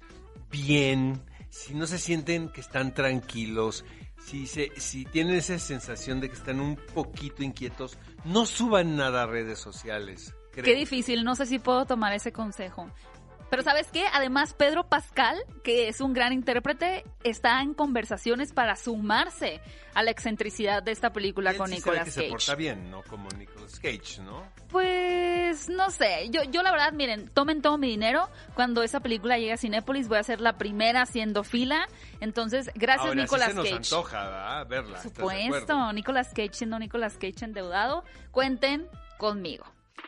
bien, 0.51 1.21
si 1.49 1.73
no 1.73 1.85
se 1.87 1.97
sienten 1.97 2.49
que 2.49 2.61
están 2.61 2.93
tranquilos, 2.93 3.83
si, 4.25 4.47
se, 4.47 4.71
si 4.77 5.05
tienen 5.05 5.35
esa 5.35 5.57
sensación 5.59 6.19
de 6.19 6.29
que 6.29 6.35
están 6.35 6.59
un 6.59 6.75
poquito 6.75 7.43
inquietos, 7.43 7.97
no 8.25 8.45
suban 8.45 8.95
nada 8.95 9.23
a 9.23 9.27
redes 9.27 9.59
sociales. 9.59 10.33
creo. 10.51 10.65
Qué 10.65 10.75
difícil, 10.75 11.23
no 11.23 11.35
sé 11.35 11.45
si 11.45 11.59
puedo 11.59 11.85
tomar 11.85 12.13
ese 12.13 12.31
consejo. 12.31 12.89
Pero 13.49 13.63
¿sabes 13.63 13.87
qué? 13.91 14.05
Además, 14.13 14.53
Pedro 14.53 14.87
Pascal, 14.87 15.37
que 15.63 15.87
es 15.87 16.01
un 16.01 16.13
gran 16.13 16.33
intérprete, 16.33 17.03
está 17.23 17.61
en 17.61 17.73
conversaciones 17.73 18.53
para 18.53 18.75
sumarse 18.75 19.61
a 19.95 20.03
la 20.03 20.11
excentricidad 20.11 20.83
de 20.83 20.91
esta 20.91 21.11
película 21.11 21.51
Él 21.51 21.57
con 21.57 21.67
sí 21.67 21.73
se 21.73 21.79
Nicolas 21.79 22.05
que 22.05 22.11
se 22.11 22.19
Cage. 22.21 22.31
porta 22.31 22.55
bien, 22.55 22.91
no 22.91 23.01
como 23.03 23.27
Nicolas 23.29 23.79
Cage, 23.79 24.21
¿no? 24.23 24.43
Pues 24.69 25.67
no 25.67 25.89
sé, 25.89 26.29
yo, 26.29 26.43
yo 26.43 26.61
la 26.61 26.71
verdad, 26.71 26.93
miren, 26.93 27.27
tomen 27.29 27.61
todo 27.61 27.77
mi 27.77 27.89
dinero. 27.89 28.29
Cuando 28.53 28.83
esa 28.83 28.99
película 28.99 29.37
llegue 29.37 29.53
a 29.53 29.57
Cinépolis 29.57 30.07
voy 30.07 30.19
a 30.19 30.23
ser 30.23 30.41
la 30.41 30.57
primera 30.57 31.01
haciendo 31.01 31.43
fila. 31.43 31.87
Entonces, 32.19 32.69
gracias 32.75 33.07
Ahora 33.07 33.21
Nicolas 33.21 33.47
sí 33.47 33.51
se 33.51 33.55
nos 33.55 33.65
Cage. 33.65 33.77
antoja, 33.77 34.23
¿verdad? 34.23 34.67
Verla. 34.67 35.01
Por 35.01 35.01
supuesto, 35.01 35.93
Nicolas 35.93 36.29
Cage 36.29 36.53
siendo 36.53 36.77
Nicolas 36.77 37.17
Cage 37.17 37.45
endeudado, 37.45 38.03
cuenten 38.31 38.87
conmigo. 39.17 39.65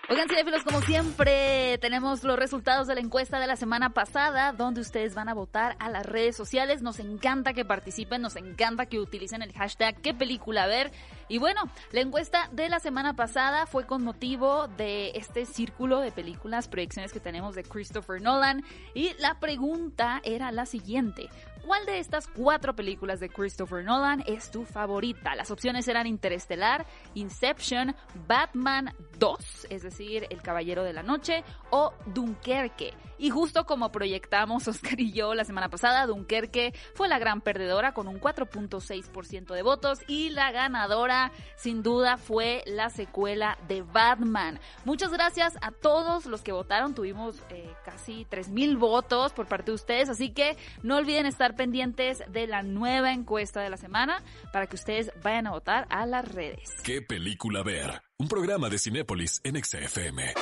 Oigan, 0.09 0.27
cinéfilos, 0.27 0.63
como 0.63 0.81
siempre, 0.81 1.77
tenemos 1.77 2.23
los 2.23 2.37
resultados 2.37 2.87
de 2.87 2.95
la 2.95 3.01
encuesta 3.01 3.39
de 3.39 3.47
la 3.47 3.55
semana 3.55 3.91
pasada, 3.91 4.51
donde 4.51 4.81
ustedes 4.81 5.13
van 5.15 5.29
a 5.29 5.33
votar 5.33 5.77
a 5.79 5.89
las 5.89 6.05
redes 6.05 6.35
sociales. 6.35 6.81
Nos 6.81 6.99
encanta 6.99 7.53
que 7.53 7.63
participen, 7.63 8.21
nos 8.21 8.35
encanta 8.35 8.87
que 8.87 8.99
utilicen 8.99 9.41
el 9.41 9.53
hashtag 9.53 9.95
qué 10.01 10.13
película 10.13 10.65
ver. 10.65 10.91
Y 11.29 11.37
bueno, 11.37 11.61
la 11.91 12.01
encuesta 12.01 12.49
de 12.51 12.67
la 12.67 12.79
semana 12.79 13.15
pasada 13.15 13.67
fue 13.67 13.85
con 13.85 14.03
motivo 14.03 14.67
de 14.67 15.11
este 15.11 15.45
círculo 15.45 15.99
de 16.01 16.11
películas, 16.11 16.67
proyecciones 16.67 17.13
que 17.13 17.21
tenemos 17.21 17.55
de 17.55 17.63
Christopher 17.63 18.21
Nolan. 18.21 18.65
Y 18.93 19.13
la 19.19 19.39
pregunta 19.39 20.19
era 20.25 20.51
la 20.51 20.65
siguiente. 20.65 21.29
¿Cuál 21.65 21.85
de 21.85 21.99
estas 21.99 22.27
cuatro 22.27 22.75
películas 22.75 23.19
de 23.19 23.29
Christopher 23.29 23.83
Nolan 23.83 24.23
es 24.25 24.49
tu 24.49 24.65
favorita? 24.65 25.35
Las 25.35 25.51
opciones 25.51 25.87
eran 25.87 26.07
Interestelar, 26.07 26.85
Inception, 27.13 27.95
Batman 28.27 28.93
2, 29.19 29.67
es 29.69 29.83
decir, 29.83 30.25
El 30.29 30.41
Caballero 30.41 30.83
de 30.83 30.93
la 30.93 31.03
Noche, 31.03 31.43
o 31.69 31.93
Dunkerque. 32.07 32.93
Y 33.21 33.29
justo 33.29 33.67
como 33.67 33.91
proyectamos 33.91 34.67
Oscar 34.67 34.99
y 34.99 35.11
yo 35.11 35.35
la 35.35 35.45
semana 35.45 35.69
pasada, 35.69 36.07
Dunkerque 36.07 36.73
fue 36.95 37.07
la 37.07 37.19
gran 37.19 37.39
perdedora 37.41 37.93
con 37.93 38.07
un 38.07 38.19
4.6% 38.19 39.53
de 39.53 39.61
votos 39.61 39.99
y 40.07 40.31
la 40.31 40.51
ganadora 40.51 41.31
sin 41.55 41.83
duda 41.83 42.17
fue 42.17 42.63
la 42.65 42.89
secuela 42.89 43.59
de 43.67 43.83
Batman. 43.83 44.59
Muchas 44.85 45.11
gracias 45.11 45.53
a 45.61 45.69
todos 45.69 46.25
los 46.25 46.41
que 46.41 46.51
votaron, 46.51 46.95
tuvimos 46.95 47.35
eh, 47.51 47.71
casi 47.85 48.25
3.000 48.25 48.79
votos 48.79 49.33
por 49.33 49.45
parte 49.45 49.69
de 49.69 49.75
ustedes, 49.75 50.09
así 50.09 50.31
que 50.31 50.57
no 50.81 50.97
olviden 50.97 51.27
estar 51.27 51.55
pendientes 51.55 52.23
de 52.27 52.47
la 52.47 52.63
nueva 52.63 53.13
encuesta 53.13 53.61
de 53.61 53.69
la 53.69 53.77
semana 53.77 54.23
para 54.51 54.65
que 54.65 54.77
ustedes 54.77 55.11
vayan 55.21 55.45
a 55.45 55.51
votar 55.51 55.85
a 55.91 56.07
las 56.07 56.27
redes. 56.27 56.71
¿Qué 56.83 57.03
película 57.03 57.61
ver? 57.61 58.01
Un 58.17 58.27
programa 58.27 58.67
de 58.69 58.79
Cinépolis 58.79 59.41
en 59.43 59.63
XFM. 59.63 60.33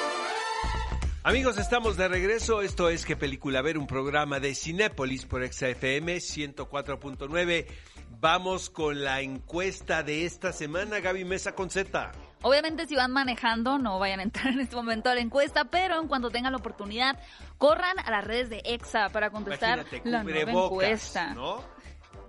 Amigos, 1.22 1.58
estamos 1.58 1.98
de 1.98 2.08
regreso. 2.08 2.62
Esto 2.62 2.90
es 2.90 3.06
¿Qué 3.06 3.18
película 3.18 3.62
ver? 3.62 3.78
Un 3.78 3.88
programa 3.88 4.40
de 4.40 4.56
Cinépolis 4.56 5.26
por 5.26 5.46
XFM 5.46 6.16
104.9. 6.16 7.68
Vamos 8.22 8.70
con 8.70 9.04
la 9.04 9.20
encuesta 9.20 10.02
de 10.02 10.26
esta 10.26 10.54
semana. 10.54 11.02
Gaby 11.02 11.26
Mesa 11.26 11.54
con 11.54 11.70
Z. 11.70 12.14
Obviamente 12.42 12.88
si 12.88 12.96
van 12.96 13.12
manejando 13.12 13.78
no 13.78 14.00
vayan 14.00 14.22
a 14.22 14.24
entrar 14.24 14.48
en 14.54 14.62
este 14.62 14.78
momento 14.78 15.10
a 15.10 15.16
la 15.16 15.20
encuesta, 15.20 15.66
pero 15.66 16.00
en 16.00 16.08
cuanto 16.08 16.30
tengan 16.30 16.54
la 16.54 16.60
oportunidad, 16.60 17.20
corran 17.58 18.00
a 18.00 18.10
las 18.10 18.24
redes 18.24 18.50
de 18.50 18.62
EXA 18.64 19.10
para 19.10 19.30
contestar 19.30 19.80
Imagínate, 19.80 20.10
la 20.10 20.24
nueva 20.24 20.52
encuesta 20.52 21.34
¿no? 21.34 21.62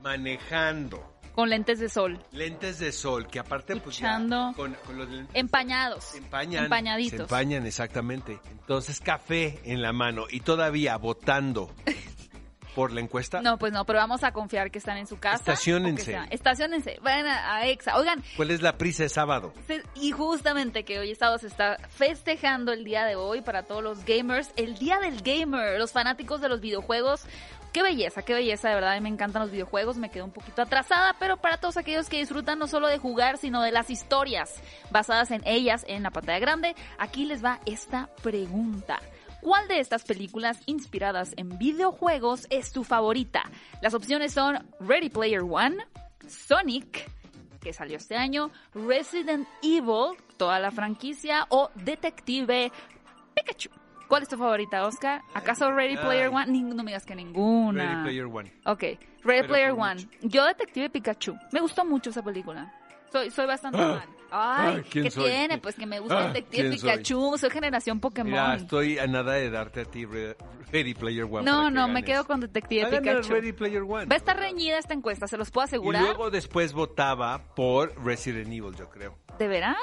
Manejando. 0.03 1.20
Con 1.41 1.51
lentes 1.51 1.79
de 1.79 1.89
sol, 1.89 2.19
Lentes 2.33 2.79
de 2.79 2.93
sol, 2.93 3.27
que 3.27 3.39
aparte 3.39 3.77
pues 3.77 3.99
ya 3.99 4.09
Escuchando. 4.13 4.53
con, 4.57 4.75
con 4.87 4.99
los 4.99 5.09
lentes 5.09 5.35
empañados, 5.35 6.05
se 6.05 6.19
empañan. 6.19 6.61
Se 6.61 6.65
empañaditos. 6.65 7.21
empañan, 7.21 7.67
exactamente. 7.67 8.39
Entonces, 8.51 9.01
café 9.01 9.59
en 9.65 9.83
la 9.83 9.93
mano 9.93 10.25
y 10.31 10.41
todavía 10.41 10.97
votando 10.97 11.71
por 12.75 12.93
la 12.93 13.01
encuesta. 13.01 13.43
No, 13.43 13.59
pues 13.59 13.73
no, 13.73 13.85
pero 13.85 13.99
vamos 13.99 14.23
a 14.23 14.33
confiar 14.33 14.71
que 14.71 14.79
están 14.79 14.97
en 14.97 15.07
su 15.07 15.19
casa. 15.19 15.37
Estaciónense. 15.37 16.17
Estaciónense, 16.31 16.99
vayan 17.03 17.27
a, 17.27 17.57
a 17.57 17.67
EXA. 17.67 17.97
Oigan, 17.97 18.23
¿Cuál 18.37 18.53
es 18.53 18.63
la 18.63 18.79
prisa 18.79 19.03
de 19.03 19.09
sábado? 19.09 19.53
se- 19.67 19.83
y 19.97 20.13
justamente 20.13 20.85
que 20.85 20.99
hoy 21.01 21.11
Estados 21.11 21.43
está 21.43 21.79
festejando 21.89 22.73
el 22.73 22.85
día 22.85 23.05
de 23.05 23.17
hoy 23.17 23.41
para 23.41 23.65
todos 23.65 23.83
los 23.83 24.05
gamers, 24.05 24.51
el 24.57 24.77
día 24.79 24.99
del 25.01 25.21
gamer, 25.23 25.79
los 25.79 25.91
fanáticos 25.93 26.41
de 26.41 26.49
los 26.49 26.61
videojuegos. 26.61 27.23
Qué 27.73 27.83
belleza, 27.83 28.23
qué 28.23 28.35
belleza, 28.35 28.69
de 28.69 28.75
verdad, 28.75 28.93
a 28.93 28.95
mí 28.97 29.01
me 29.01 29.09
encantan 29.09 29.43
los 29.43 29.53
videojuegos, 29.53 29.97
me 29.97 30.11
quedo 30.11 30.25
un 30.25 30.33
poquito 30.33 30.61
atrasada, 30.61 31.15
pero 31.21 31.37
para 31.37 31.57
todos 31.57 31.77
aquellos 31.77 32.09
que 32.09 32.19
disfrutan 32.19 32.59
no 32.59 32.67
solo 32.67 32.89
de 32.89 32.99
jugar, 32.99 33.39
sino 33.39 33.63
de 33.63 33.71
las 33.71 33.91
historias 33.91 34.61
basadas 34.91 35.31
en 35.31 35.43
ellas 35.47 35.85
en 35.87 36.03
la 36.03 36.11
pantalla 36.11 36.41
grande, 36.41 36.75
aquí 36.99 37.27
les 37.27 37.45
va 37.45 37.61
esta 37.67 38.11
pregunta. 38.25 38.99
¿Cuál 39.41 39.69
de 39.69 39.79
estas 39.79 40.03
películas 40.03 40.59
inspiradas 40.67 41.33
en 41.37 41.59
videojuegos 41.59 42.49
es 42.51 42.73
tu 42.73 42.83
favorita? 42.83 43.45
Las 43.81 43.95
opciones 43.95 44.33
son 44.33 44.69
Ready 44.81 45.09
Player 45.09 45.43
One, 45.43 45.77
Sonic, 46.27 47.09
que 47.61 47.73
salió 47.73 47.99
este 47.99 48.17
año, 48.17 48.51
Resident 48.75 49.47
Evil, 49.63 50.19
toda 50.37 50.59
la 50.59 50.73
franquicia, 50.73 51.47
o 51.51 51.71
Detective 51.77 52.73
Pikachu. 53.35 53.80
¿Cuál 54.11 54.25
es 54.25 54.29
tu 54.29 54.37
favorita, 54.37 54.85
Oscar? 54.85 55.23
¿Acaso 55.35 55.71
Ready 55.71 55.95
Ay. 55.97 56.05
Player 56.05 56.29
One? 56.31 56.47
Ning- 56.47 56.75
no 56.75 56.83
me 56.83 56.91
digas 56.91 57.07
que 57.07 57.15
ninguna. 57.15 57.85
Ready 57.85 58.03
Player 58.03 58.27
One. 58.27 58.53
Ok, 58.65 58.81
Ready 58.83 58.99
Pero 59.23 59.47
Player 59.47 59.71
One. 59.71 60.09
Yo 60.23 60.45
Detective 60.47 60.91
Pikachu. 60.91 61.39
Me 61.53 61.61
gustó 61.61 61.85
mucho 61.85 62.11
esa 62.11 62.21
película. 62.21 62.75
Soy, 63.13 63.31
soy 63.31 63.47
bastante 63.47 63.79
fan. 63.79 64.03
Ay, 64.33 64.83
¿quién 64.91 65.05
¿qué 65.05 65.11
soy? 65.11 65.31
tiene? 65.31 65.59
Pues 65.59 65.75
que 65.75 65.87
me 65.87 65.99
gusta 66.01 66.19
Ah, 66.19 66.27
Detective 66.29 66.69
¿quién 66.69 66.79
soy? 66.79 66.91
Pikachu. 66.91 67.39
Soy 67.39 67.51
generación 67.51 68.01
Pokémon. 68.01 68.31
Mira, 68.33 68.55
estoy 68.57 68.99
a 68.99 69.07
nada 69.07 69.33
de 69.35 69.51
darte 69.51 69.81
a 69.83 69.85
ti 69.85 70.05
Re- 70.05 70.37
Ready 70.73 70.95
Player 70.95 71.25
One. 71.25 71.43
no, 71.43 71.71
no, 71.71 71.89
me 71.89 72.03
quedo 72.05 72.25
con 72.27 72.41
Detective 72.41 72.83
ganar 72.91 73.01
Pikachu. 73.03 73.33
Ready 73.33 73.53
Player 73.53 73.83
One. 73.83 74.07
Va 74.07 74.15
a 74.15 74.19
estar 74.19 74.37
reñida 74.37 74.79
esta 74.79 74.95
encuesta, 74.95 75.27
se 75.27 75.37
los 75.37 75.51
puedo 75.51 75.65
Y 75.65 75.69
asegurar. 75.69 76.03
luego 76.03 76.31
después 76.31 76.73
votaba 76.73 77.55
por 77.55 77.93
Resident 78.05 78.47
Evil, 78.49 78.75
yo 78.77 78.89
creo. 78.89 79.19
¿De 79.39 79.49
veras? 79.49 79.77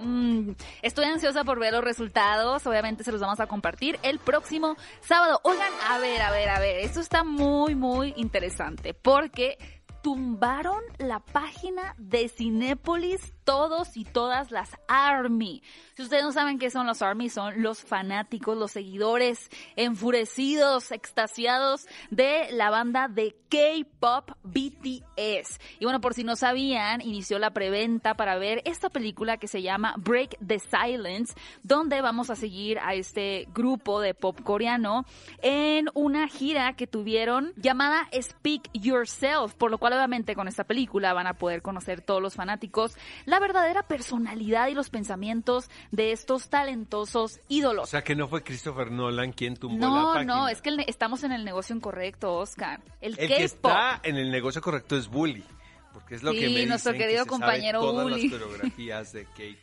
Mm, 0.00 0.52
estoy 0.80 1.04
ansiosa 1.04 1.44
por 1.44 1.58
ver 1.60 1.74
los 1.74 1.84
resultados. 1.84 2.66
Obviamente 2.66 3.04
se 3.04 3.12
los 3.12 3.20
vamos 3.20 3.38
a 3.38 3.46
compartir 3.46 3.98
el 4.02 4.18
próximo 4.18 4.76
sábado. 5.02 5.40
Oigan, 5.44 5.70
a 5.90 5.98
ver, 5.98 6.22
a 6.22 6.30
ver, 6.30 6.48
a 6.48 6.58
ver. 6.58 6.76
Esto 6.78 7.00
está 7.00 7.22
muy, 7.22 7.74
muy 7.74 8.14
interesante. 8.16 8.94
Porque 8.94 9.58
tumbaron 10.02 10.80
la 10.98 11.20
página 11.20 11.94
de 11.98 12.28
Cinépolis 12.28 13.32
todos 13.44 13.96
y 13.96 14.04
todas 14.04 14.50
las 14.50 14.70
ARMY. 14.88 15.62
Si 15.94 16.02
ustedes 16.02 16.24
no 16.24 16.32
saben 16.32 16.58
qué 16.58 16.70
son 16.70 16.86
los 16.86 17.02
ARMY, 17.02 17.28
son 17.28 17.62
los 17.62 17.82
fanáticos, 17.82 18.56
los 18.56 18.72
seguidores 18.72 19.48
enfurecidos, 19.76 20.90
extasiados 20.90 21.86
de 22.10 22.48
la 22.50 22.70
banda 22.70 23.08
de 23.08 23.36
K-pop 23.48 24.30
BTS. 24.42 25.60
Y 25.78 25.84
bueno, 25.84 26.00
por 26.00 26.14
si 26.14 26.24
no 26.24 26.34
sabían, 26.34 27.00
inició 27.00 27.38
la 27.38 27.52
preventa 27.52 28.14
para 28.14 28.36
ver 28.36 28.62
esta 28.64 28.90
película 28.90 29.36
que 29.36 29.46
se 29.46 29.62
llama 29.62 29.94
Break 29.98 30.38
the 30.44 30.58
Silence, 30.58 31.34
donde 31.62 32.00
vamos 32.00 32.30
a 32.30 32.36
seguir 32.36 32.80
a 32.80 32.94
este 32.94 33.46
grupo 33.54 34.00
de 34.00 34.14
pop 34.14 34.40
coreano 34.42 35.04
en 35.42 35.88
una 35.94 36.26
gira 36.26 36.74
que 36.74 36.86
tuvieron 36.86 37.52
llamada 37.56 38.08
Speak 38.20 38.70
Yourself, 38.72 39.54
por 39.54 39.70
lo 39.70 39.78
cual 39.78 39.92
obviamente 39.92 40.34
con 40.34 40.48
esta 40.48 40.64
película 40.64 41.12
van 41.12 41.26
a 41.26 41.34
poder 41.34 41.62
conocer 41.62 42.00
todos 42.00 42.20
los 42.20 42.34
fanáticos 42.34 42.96
verdadera 43.40 43.82
personalidad 43.82 44.68
y 44.68 44.74
los 44.74 44.90
pensamientos 44.90 45.70
de 45.90 46.12
estos 46.12 46.48
talentosos 46.48 47.40
ídolos. 47.48 47.84
O 47.84 47.86
sea 47.90 48.02
que 48.02 48.14
no 48.14 48.28
fue 48.28 48.42
Christopher 48.42 48.90
Nolan 48.90 49.32
quien 49.32 49.56
tumbó 49.56 49.78
no, 49.86 50.08
la 50.08 50.14
página. 50.14 50.34
No, 50.36 50.48
es 50.48 50.60
que 50.62 50.70
el- 50.70 50.80
estamos 50.86 51.24
en 51.24 51.32
el 51.32 51.44
negocio 51.44 51.74
incorrecto, 51.76 52.34
Oscar. 52.34 52.80
El, 53.00 53.18
El 53.18 53.28
que 53.28 53.44
está 53.44 54.00
en 54.02 54.16
el 54.16 54.30
negocio 54.30 54.60
correcto 54.60 54.96
es 54.96 55.08
Bully. 55.08 55.44
Porque 55.92 56.16
es 56.16 56.22
lo 56.24 56.32
Sí, 56.32 56.40
que 56.40 56.48
me 56.50 56.66
nuestro 56.66 56.92
dicen, 56.92 57.06
querido 57.06 57.24
que 57.24 57.30
se 57.30 57.36
sabe 57.38 57.52
compañero 57.52 57.80
todas 57.80 58.04
Bully. 58.04 58.28
las 58.28 58.40
coreografías 58.40 59.12
de 59.12 59.24
Kate. 59.26 59.58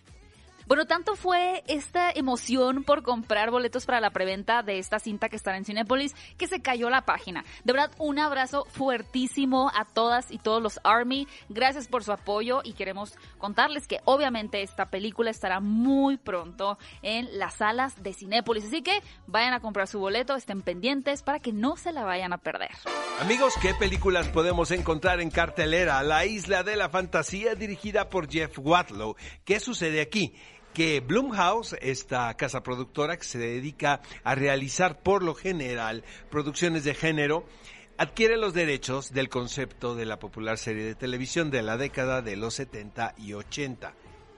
Bueno, 0.67 0.85
tanto 0.85 1.15
fue 1.15 1.63
esta 1.67 2.11
emoción 2.11 2.83
por 2.83 3.03
comprar 3.03 3.51
boletos 3.51 3.85
para 3.85 3.99
la 3.99 4.11
preventa 4.11 4.63
de 4.63 4.79
esta 4.79 4.99
cinta 4.99 5.29
que 5.29 5.35
estará 5.35 5.57
en 5.57 5.65
Cinepolis 5.65 6.15
que 6.37 6.47
se 6.47 6.61
cayó 6.61 6.89
la 6.89 7.05
página. 7.05 7.43
De 7.63 7.73
verdad, 7.73 7.91
un 7.97 8.19
abrazo 8.19 8.65
fuertísimo 8.69 9.71
a 9.73 9.85
todas 9.85 10.31
y 10.31 10.37
todos 10.37 10.61
los 10.61 10.79
Army. 10.83 11.27
Gracias 11.49 11.87
por 11.87 12.03
su 12.03 12.11
apoyo 12.11 12.61
y 12.63 12.73
queremos 12.73 13.15
contarles 13.37 13.87
que 13.87 13.99
obviamente 14.05 14.61
esta 14.61 14.89
película 14.89 15.31
estará 15.31 15.59
muy 15.59 16.17
pronto 16.17 16.77
en 17.01 17.37
las 17.37 17.55
salas 17.55 18.01
de 18.01 18.13
Cinépolis. 18.13 18.65
Así 18.65 18.81
que 18.81 19.01
vayan 19.27 19.53
a 19.53 19.59
comprar 19.59 19.87
su 19.87 19.99
boleto, 19.99 20.35
estén 20.35 20.61
pendientes 20.61 21.23
para 21.23 21.39
que 21.39 21.51
no 21.51 21.75
se 21.77 21.91
la 21.91 22.03
vayan 22.03 22.33
a 22.33 22.37
perder. 22.37 22.71
Amigos, 23.19 23.53
¿qué 23.61 23.73
películas 23.73 24.27
podemos 24.29 24.71
encontrar 24.71 25.21
en 25.21 25.29
cartelera? 25.29 26.01
La 26.03 26.25
Isla 26.25 26.63
de 26.63 26.75
la 26.75 26.89
Fantasía, 26.89 27.55
dirigida 27.55 28.09
por 28.09 28.29
Jeff 28.29 28.57
Watlow. 28.57 29.15
¿Qué 29.45 29.59
sucede 29.59 30.01
aquí? 30.01 30.33
Que 30.73 31.01
Blumhouse, 31.01 31.75
esta 31.81 32.33
casa 32.35 32.63
productora 32.63 33.17
que 33.17 33.25
se 33.25 33.37
dedica 33.37 34.01
a 34.23 34.35
realizar 34.35 35.01
por 35.01 35.21
lo 35.21 35.35
general 35.35 36.03
producciones 36.29 36.83
de 36.83 36.93
género, 36.93 37.45
adquiere 37.97 38.37
los 38.37 38.53
derechos 38.53 39.11
del 39.11 39.29
concepto 39.29 39.95
de 39.95 40.05
la 40.05 40.17
popular 40.17 40.57
serie 40.57 40.83
de 40.83 40.95
televisión 40.95 41.51
de 41.51 41.61
la 41.61 41.77
década 41.77 42.21
de 42.21 42.35
los 42.35 42.55
70 42.55 43.13
y 43.17 43.33
80. 43.33 43.93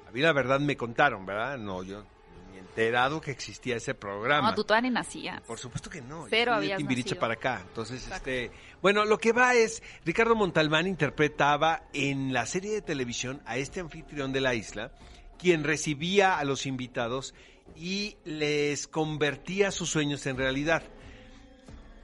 A 0.08 0.12
mí 0.12 0.20
la 0.22 0.34
verdad 0.34 0.60
me 0.60 0.76
contaron, 0.76 1.26
¿verdad? 1.26 1.58
No, 1.58 1.82
yo 1.82 2.04
ni 2.52 2.58
enterado 2.58 3.22
que 3.22 3.32
existía 3.32 3.78
ese 3.78 3.94
programa. 3.94 4.50
No, 4.50 4.56
tú 4.56 4.64
todavía 4.64 4.90
ni 4.90 4.94
nacías. 4.96 5.42
Por 5.44 5.60
supuesto 5.60 5.90
que 5.90 6.02
no. 6.02 6.26
De 6.26 6.42
habías 6.50 6.78
Timbiriche 6.78 7.16
para 7.16 7.36
acá. 7.36 7.64
Entonces, 7.66 8.06
este, 8.12 8.52
bueno, 8.82 9.06
lo 9.06 9.18
que 9.18 9.32
va 9.32 9.56
es, 9.56 9.82
Ricardo 10.04 10.36
Montalbán 10.36 10.86
interpretaba 10.86 11.84
en 11.94 12.34
la 12.34 12.46
serie 12.46 12.74
de 12.74 12.82
televisión 12.82 13.42
a 13.46 13.58
este 13.58 13.80
anfitrión 13.80 14.34
de 14.34 14.42
la 14.42 14.56
isla, 14.56 14.92
quien 15.40 15.64
recibía 15.64 16.38
a 16.38 16.44
los 16.44 16.66
invitados 16.66 17.34
y 17.76 18.18
les 18.26 18.88
convertía 18.88 19.72
sus 19.72 19.90
sueños 19.90 20.26
en 20.28 20.38
realidad. 20.38 20.84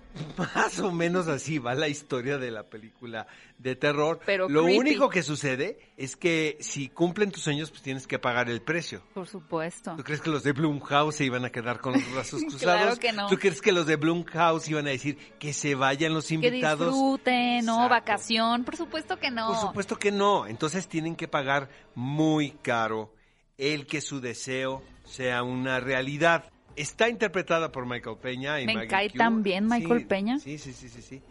Más 0.56 0.80
o 0.80 0.92
menos 0.92 1.28
así 1.28 1.60
va 1.60 1.76
la 1.76 1.88
historia 1.88 2.39
de 2.39 2.50
la 2.50 2.63
película 2.63 3.28
de 3.60 3.76
terror. 3.76 4.20
Pero 4.26 4.50
Lo 4.50 4.63
creepy. 4.63 4.80
único 4.80 5.10
que 5.10 5.22
sucede 5.22 5.80
es 5.98 6.15
que 6.15 6.58
si 6.62 6.89
cumplen 6.89 7.32
tus 7.32 7.44
sueños, 7.44 7.70
pues 7.70 7.84
tienes 7.84 8.08
que 8.08 8.18
pagar 8.18 8.50
el 8.50 8.62
precio. 8.62 9.04
Por 9.13 9.28
supuesto. 9.28 9.94
¿Tú 9.96 10.04
crees 10.04 10.20
que 10.22 10.32
los 10.32 10.42
de 10.44 10.54
Blumhouse 10.54 11.15
se 11.15 11.26
iban 11.26 11.46
a 11.46 11.52
quedar 11.52 11.80
con 11.80 11.94
los 11.94 12.12
brazos 12.12 12.42
cruzados? 12.50 12.60
Claro 12.82 12.98
que 12.98 13.12
no. 13.13 13.28
¿Tú 13.28 13.38
crees 13.38 13.62
que 13.62 13.72
los 13.72 13.86
de 13.86 13.98
Blumhouse 13.98 14.68
iban 14.70 14.88
a 14.88 14.89
decir 14.89 15.15
que 15.38 15.54
se 15.54 15.76
vayan 15.76 16.13
los 16.15 16.28
Que 16.28 16.34
invitados? 16.36 16.88
disfruten, 16.92 17.65
¿no? 17.65 17.76
Exacto. 17.76 17.89
Vacación. 17.89 18.63
Por 18.65 18.76
supuesto 18.78 19.20
que 19.20 19.30
no. 19.30 19.48
Por 19.48 19.58
supuesto 19.58 19.96
que 19.98 20.12
no. 20.12 20.48
Entonces 20.48 20.88
tienen 20.88 21.15
que 21.15 21.28
pagar 21.28 21.70
muy 21.94 22.52
caro 22.52 23.13
el 23.60 23.86
que 23.86 24.02
su 24.02 24.19
deseo 24.22 24.82
sea 25.04 25.43
una 25.43 25.80
realidad. 25.80 26.45
Está 26.76 27.10
interpretada 27.10 27.72
por 27.72 27.86
Michael 27.86 28.17
Peña 28.17 28.62
y 28.62 28.65
Me 28.65 28.74
Maggie 28.74 28.88
cae 28.89 29.10
Q. 29.10 29.41
bien 29.43 29.67
Michael 29.67 30.00
Sí, 30.00 30.06
Peña. 30.06 30.39
Sí, 30.39 30.58
sí, 30.58 30.74
sí, 30.74 30.89
sí, 30.89 31.02
sí. 31.02 31.22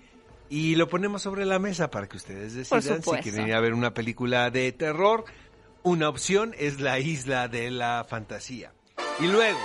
Y 0.51 0.77
lo 0.77 0.89
ponemos 0.89 1.23
sobre 1.23 1.45
la 1.47 1.59
mesa 1.59 1.91
para 1.91 2.07
que 2.07 2.17
ustedes 2.17 2.55
decidan 2.55 3.03
si 3.03 3.11
quieren 3.23 3.49
ir 3.49 3.55
a 3.55 3.61
ver 3.61 3.75
una 3.75 3.95
película 3.95 4.51
de 4.51 4.71
terror. 4.73 5.25
Una 5.83 6.09
opción 6.09 6.55
es 6.59 6.81
La 6.81 6.99
Isla 6.99 7.49
de 7.49 7.71
la 7.71 8.05
Fantasía. 8.09 8.73
Y 9.21 9.27
luego, 9.27 9.59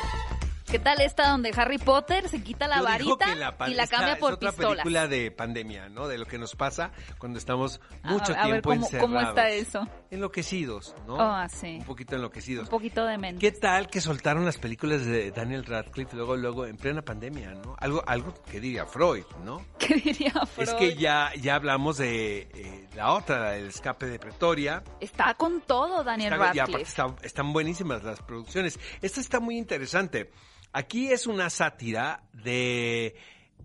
¿Qué 0.74 0.80
tal 0.80 1.00
esta 1.02 1.30
donde 1.30 1.52
Harry 1.56 1.78
Potter 1.78 2.28
se 2.28 2.42
quita 2.42 2.68
la 2.68 2.78
Yo 2.80 2.84
varita 2.84 3.36
la 3.36 3.56
y 3.68 3.76
la 3.76 3.86
cambia 3.86 4.14
es 4.14 4.20
por 4.20 4.34
otra 4.34 4.50
pistolas? 4.50 4.72
película 4.78 5.08
de 5.08 5.30
pandemia, 5.30 5.88
¿no? 5.90 6.08
De 6.08 6.18
lo 6.18 6.26
que 6.26 6.40
nos 6.40 6.56
pasa 6.56 6.92
cuando 7.20 7.38
estamos 7.38 7.80
mucho 8.02 8.34
a 8.36 8.42
tiempo 8.46 8.70
¿cómo- 8.72 8.84
encerrados. 8.84 9.08
cómo 9.08 9.22
está 9.22 9.50
eso? 9.50 9.88
Enloquecidos, 10.10 10.96
¿no? 11.06 11.18
Ah, 11.22 11.48
sí. 11.48 11.78
Un 11.80 11.86
poquito 11.86 12.16
enloquecidos. 12.16 12.64
Un 12.64 12.70
poquito 12.72 13.06
de 13.06 13.20
mente. 13.20 13.40
¿Qué 13.40 13.52
tal 13.56 13.86
que 13.88 14.02
soltaron 14.02 14.46
las 14.46 14.58
películas 14.58 15.06
de 15.06 15.30
Daniel 15.30 15.64
Radcliffe 15.64 16.16
luego, 16.16 16.36
luego, 16.38 16.66
en 16.66 16.76
plena 16.78 17.04
pandemia, 17.04 17.52
¿no? 17.54 17.76
Algo, 17.78 18.04
algo 18.08 18.34
que 18.50 18.60
diría 18.60 18.88
Freud, 18.88 19.26
¿no? 19.46 19.64
¿Qué 19.78 19.94
diría 19.94 20.32
Freud? 20.32 20.70
Es 20.70 20.74
que 20.74 20.96
ya, 20.96 21.30
ya 21.40 21.54
hablamos 21.54 21.98
de 22.00 22.50
eh, 22.52 22.88
la 22.96 23.14
otra, 23.14 23.52
del 23.52 23.68
escape 23.68 24.08
de 24.08 24.18
Pretoria. 24.18 24.84
Está 25.00 25.36
con 25.36 25.62
todo 25.62 26.04
Daniel 26.04 26.34
Está- 26.34 26.46
Radcliffe. 26.52 26.82
está- 26.82 27.16
están 27.22 27.54
buenísimas 27.54 28.02
las 28.04 28.20
producciones. 28.24 28.80
Esta 29.04 29.20
está 29.22 29.40
muy 29.40 29.56
interesante. 29.56 30.32
Aquí 30.74 31.12
es 31.12 31.28
una 31.28 31.50
sátira 31.50 32.24
de 32.34 33.16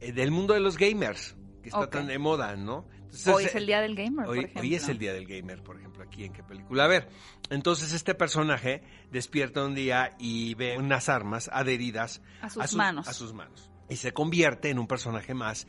eh, 0.01 0.13
del 0.13 0.31
mundo 0.31 0.55
de 0.55 0.61
los 0.61 0.77
gamers, 0.77 1.37
que 1.63 1.71
está 1.71 1.89
tan 1.91 2.07
de 2.07 2.19
moda, 2.19 2.55
¿no? 2.57 2.87
Entonces, 2.93 3.29
Hoy 3.29 3.45
es 3.45 3.55
eh, 3.55 3.59
el 3.59 3.67
día 3.67 3.81
del 3.81 3.95
gamer, 3.95 4.27
por 4.27 4.35
Hoy, 4.35 4.39
ejemplo. 4.41 4.61
hoy 4.61 4.75
es 4.75 4.89
el 4.89 4.99
día 4.99 5.13
del 5.15 5.27
gamer, 5.27 5.63
por 5.63 5.79
ejemplo, 5.79 6.05
aquí 6.05 6.25
en 6.25 6.33
qué 6.33 6.43
película. 6.43 6.85
A 6.85 6.89
ver, 6.89 7.09
entonces 7.49 7.93
este 7.95 8.15
personaje 8.15 8.83
despierta 9.11 9.65
un 9.65 9.75
día 9.75 10.15
y 10.19 10.55
ve 10.55 10.77
unas 10.77 11.09
armas 11.09 11.49
adheridas 11.53 12.21
A 12.43 12.51
sus 12.51 12.75
manos. 12.75 13.09
A 13.09 13.15
sus 13.15 13.33
manos. 13.33 13.71
Y 13.89 13.97
se 13.97 14.13
convierte 14.13 14.69
en 14.69 14.79
un 14.79 14.87
personaje 14.87 15.33
más 15.33 15.67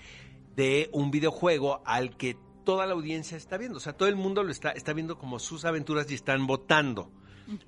de 0.56 0.90
un 0.92 1.10
videojuego 1.10 1.82
al 1.86 2.18
que 2.18 2.38
toda 2.66 2.86
la 2.86 2.94
audiencia 2.94 3.38
está 3.38 3.58
viendo. 3.58 3.78
O 3.78 3.80
sea, 3.80 3.94
todo 3.94 4.10
el 4.10 4.18
mundo 4.18 4.44
lo 4.44 4.52
está, 4.52 4.72
está 4.72 4.92
viendo 4.92 5.18
como 5.18 5.40
sus 5.40 5.64
aventuras 5.64 6.12
y 6.12 6.16
están 6.16 6.46
votando. 6.46 7.12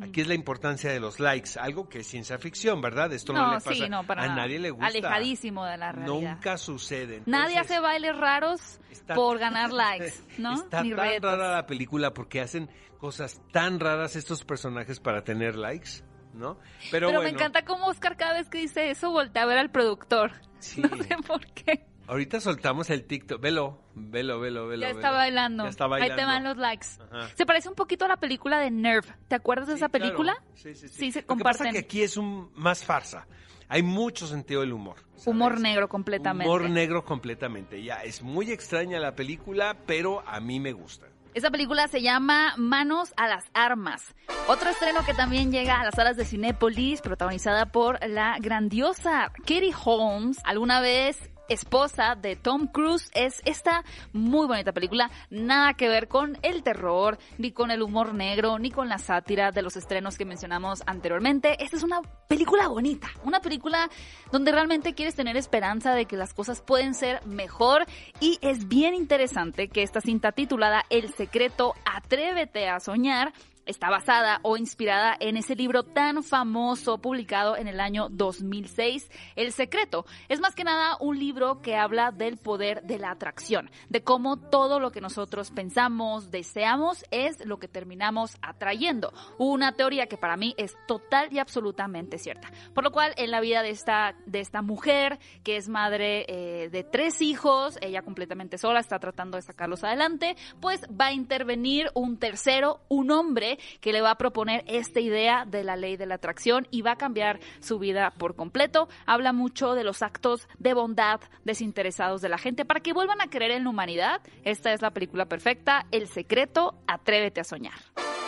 Aquí 0.01 0.21
es 0.21 0.27
la 0.27 0.33
importancia 0.35 0.91
de 0.91 0.99
los 0.99 1.19
likes, 1.19 1.51
algo 1.59 1.89
que 1.89 1.99
es 1.99 2.07
ciencia 2.07 2.37
ficción, 2.37 2.81
¿verdad? 2.81 3.11
Esto 3.13 3.33
no, 3.33 3.41
No, 3.41 3.47
le 3.53 3.55
pasa 3.61 3.73
sí, 3.73 3.89
no, 3.89 4.05
para 4.05 4.23
a 4.23 4.27
nada. 4.27 4.41
nadie 4.41 4.59
le 4.59 4.69
gusta. 4.71 4.87
Alejadísimo 4.87 5.65
de 5.65 5.77
la 5.77 5.91
realidad. 5.91 6.31
Nunca 6.33 6.57
sucede. 6.57 7.23
Nadie 7.25 7.57
hace 7.57 7.79
bailes 7.79 8.15
raros 8.15 8.79
Está- 8.89 9.15
por 9.15 9.39
ganar 9.39 9.71
likes, 9.71 10.13
¿no? 10.37 10.53
Está 10.53 10.83
Ni 10.83 10.91
tan 10.91 10.99
retos. 10.99 11.31
rara 11.31 11.55
la 11.55 11.65
película 11.65 12.13
porque 12.13 12.41
hacen 12.41 12.69
cosas 12.99 13.41
tan 13.51 13.79
raras 13.79 14.15
estos 14.15 14.43
personajes 14.45 14.99
para 14.99 15.23
tener 15.23 15.55
likes, 15.55 16.03
¿no? 16.33 16.55
Pero, 16.91 17.07
Pero, 17.07 17.07
bueno, 17.07 17.21
me 17.23 17.29
encanta 17.29 17.65
cómo 17.65 17.87
Oscar 17.87 18.15
cada 18.17 18.33
vez 18.33 18.47
que 18.49 18.59
dice 18.59 18.91
eso 18.91 19.09
voltea 19.11 19.43
a 19.43 19.45
ver 19.47 19.57
al 19.57 19.71
productor. 19.71 20.31
Sí. 20.59 20.81
No 20.81 20.95
sé 21.03 21.15
por 21.25 21.45
qué. 21.53 21.87
Ahorita 22.11 22.41
soltamos 22.41 22.89
el 22.89 23.05
TikTok. 23.05 23.39
Velo, 23.39 23.79
velo, 23.95 24.41
velo, 24.41 24.67
velo. 24.67 24.81
ya 24.81 24.87
velo. 24.87 24.99
está 24.99 25.11
bailando. 25.11 25.63
Ya 25.63 25.69
está 25.69 25.87
bailando. 25.87 26.13
Ahí 26.13 26.19
te 26.19 26.25
van 26.25 26.43
los 26.43 26.57
likes. 26.57 26.87
Ajá. 27.09 27.29
Se 27.37 27.45
parece 27.45 27.69
un 27.69 27.75
poquito 27.75 28.03
a 28.03 28.09
la 28.09 28.17
película 28.17 28.59
de 28.59 28.69
Nerve. 28.69 29.07
¿Te 29.29 29.35
acuerdas 29.35 29.69
de 29.69 29.75
esa 29.75 29.87
claro. 29.87 30.03
película? 30.03 30.43
Sí, 30.53 30.75
sí, 30.75 30.89
sí. 30.89 30.93
Sí, 30.93 31.11
se 31.13 31.21
Lo 31.21 31.37
que 31.37 31.43
pasa 31.43 31.59
comparten. 31.59 31.67
es 31.67 31.73
que 31.73 31.79
aquí 31.79 32.01
es 32.03 32.17
un 32.17 32.51
más 32.53 32.83
farsa. 32.83 33.27
Hay 33.69 33.81
mucho 33.81 34.27
sentido 34.27 34.59
del 34.59 34.73
humor. 34.73 34.97
¿sabes? 35.11 35.27
Humor 35.27 35.61
negro 35.61 35.87
completamente. 35.87 36.49
Humor 36.49 36.69
negro 36.69 37.05
completamente. 37.05 37.81
Ya, 37.81 38.03
es 38.03 38.21
muy 38.21 38.51
extraña 38.51 38.99
la 38.99 39.15
película, 39.15 39.77
pero 39.85 40.21
a 40.27 40.41
mí 40.41 40.59
me 40.59 40.73
gusta. 40.73 41.07
Esta 41.33 41.49
película 41.49 41.87
se 41.87 42.01
llama 42.01 42.55
Manos 42.57 43.13
a 43.15 43.29
las 43.29 43.45
Armas. 43.53 44.03
Otro 44.49 44.69
estreno 44.69 45.05
que 45.05 45.13
también 45.13 45.49
llega 45.49 45.79
a 45.79 45.85
las 45.85 45.95
salas 45.95 46.17
de 46.17 46.25
Cinépolis, 46.25 46.99
protagonizada 46.99 47.67
por 47.67 48.05
la 48.05 48.35
grandiosa 48.41 49.31
Katie 49.37 49.73
Holmes, 49.85 50.39
alguna 50.43 50.81
vez 50.81 51.30
esposa 51.49 52.15
de 52.15 52.35
Tom 52.35 52.67
Cruise, 52.67 53.09
es 53.13 53.41
esta 53.45 53.83
muy 54.13 54.47
bonita 54.47 54.71
película. 54.71 55.11
Nada 55.29 55.73
que 55.73 55.89
ver 55.89 56.07
con 56.07 56.37
el 56.41 56.63
terror, 56.63 57.17
ni 57.37 57.51
con 57.51 57.71
el 57.71 57.81
humor 57.81 58.13
negro, 58.13 58.59
ni 58.59 58.71
con 58.71 58.89
la 58.89 58.97
sátira 58.97 59.51
de 59.51 59.61
los 59.61 59.75
estrenos 59.75 60.17
que 60.17 60.25
mencionamos 60.25 60.83
anteriormente. 60.85 61.63
Esta 61.63 61.77
es 61.77 61.83
una 61.83 62.01
película 62.27 62.67
bonita, 62.67 63.09
una 63.23 63.41
película 63.41 63.89
donde 64.31 64.51
realmente 64.51 64.93
quieres 64.93 65.15
tener 65.15 65.37
esperanza 65.37 65.93
de 65.93 66.05
que 66.05 66.17
las 66.17 66.33
cosas 66.33 66.61
pueden 66.61 66.93
ser 66.93 67.25
mejor 67.25 67.85
y 68.19 68.37
es 68.41 68.67
bien 68.67 68.93
interesante 68.93 69.67
que 69.67 69.83
esta 69.83 70.01
cinta 70.01 70.31
titulada 70.31 70.85
El 70.89 71.13
secreto 71.13 71.73
Atrévete 71.85 72.69
a 72.69 72.79
soñar 72.79 73.33
está 73.71 73.89
basada 73.89 74.39
o 74.43 74.57
inspirada 74.57 75.15
en 75.19 75.37
ese 75.37 75.55
libro 75.55 75.83
tan 75.83 76.23
famoso 76.23 76.99
publicado 76.99 77.57
en 77.57 77.67
el 77.67 77.79
año 77.79 78.09
2006, 78.09 79.09
El 79.35 79.51
Secreto. 79.53 80.05
Es 80.29 80.39
más 80.39 80.55
que 80.55 80.63
nada 80.63 80.97
un 80.99 81.17
libro 81.17 81.61
que 81.61 81.75
habla 81.75 82.11
del 82.11 82.37
poder 82.37 82.83
de 82.83 82.99
la 82.99 83.11
atracción, 83.11 83.71
de 83.89 84.03
cómo 84.03 84.37
todo 84.37 84.79
lo 84.79 84.91
que 84.91 85.01
nosotros 85.01 85.51
pensamos, 85.51 86.31
deseamos, 86.31 87.05
es 87.11 87.43
lo 87.45 87.59
que 87.59 87.67
terminamos 87.67 88.37
atrayendo. 88.41 89.13
Una 89.37 89.71
teoría 89.71 90.07
que 90.07 90.17
para 90.17 90.37
mí 90.37 90.53
es 90.57 90.75
total 90.85 91.29
y 91.31 91.39
absolutamente 91.39 92.17
cierta. 92.17 92.51
Por 92.73 92.83
lo 92.83 92.91
cual, 92.91 93.13
en 93.15 93.31
la 93.31 93.39
vida 93.39 93.63
de 93.63 93.69
esta, 93.69 94.15
de 94.25 94.41
esta 94.41 94.61
mujer, 94.61 95.17
que 95.43 95.55
es 95.55 95.69
madre 95.69 96.25
eh, 96.27 96.69
de 96.69 96.83
tres 96.83 97.21
hijos, 97.21 97.77
ella 97.81 98.01
completamente 98.01 98.57
sola, 98.57 98.81
está 98.81 98.99
tratando 98.99 99.37
de 99.37 99.43
sacarlos 99.43 99.83
adelante, 99.85 100.35
pues 100.59 100.81
va 100.87 101.07
a 101.07 101.13
intervenir 101.13 101.89
un 101.93 102.17
tercero, 102.17 102.81
un 102.89 103.11
hombre, 103.11 103.57
que 103.79 103.93
le 103.93 104.01
va 104.01 104.11
a 104.11 104.17
proponer 104.17 104.63
esta 104.67 104.99
idea 104.99 105.45
de 105.45 105.63
la 105.63 105.75
ley 105.75 105.97
de 105.97 106.05
la 106.05 106.15
atracción 106.15 106.67
y 106.71 106.81
va 106.81 106.91
a 106.91 106.97
cambiar 106.97 107.39
su 107.59 107.79
vida 107.79 108.11
por 108.17 108.35
completo. 108.35 108.87
Habla 109.05 109.33
mucho 109.33 109.73
de 109.73 109.83
los 109.83 110.01
actos 110.01 110.47
de 110.59 110.73
bondad 110.73 111.21
desinteresados 111.43 112.21
de 112.21 112.29
la 112.29 112.37
gente 112.37 112.65
para 112.65 112.79
que 112.79 112.93
vuelvan 112.93 113.21
a 113.21 113.29
creer 113.29 113.51
en 113.51 113.63
la 113.63 113.69
humanidad. 113.69 114.21
Esta 114.43 114.73
es 114.73 114.81
la 114.81 114.91
película 114.91 115.25
perfecta, 115.25 115.85
El 115.91 116.07
secreto, 116.07 116.75
atrévete 116.87 117.41
a 117.41 117.43
soñar. 117.43 117.73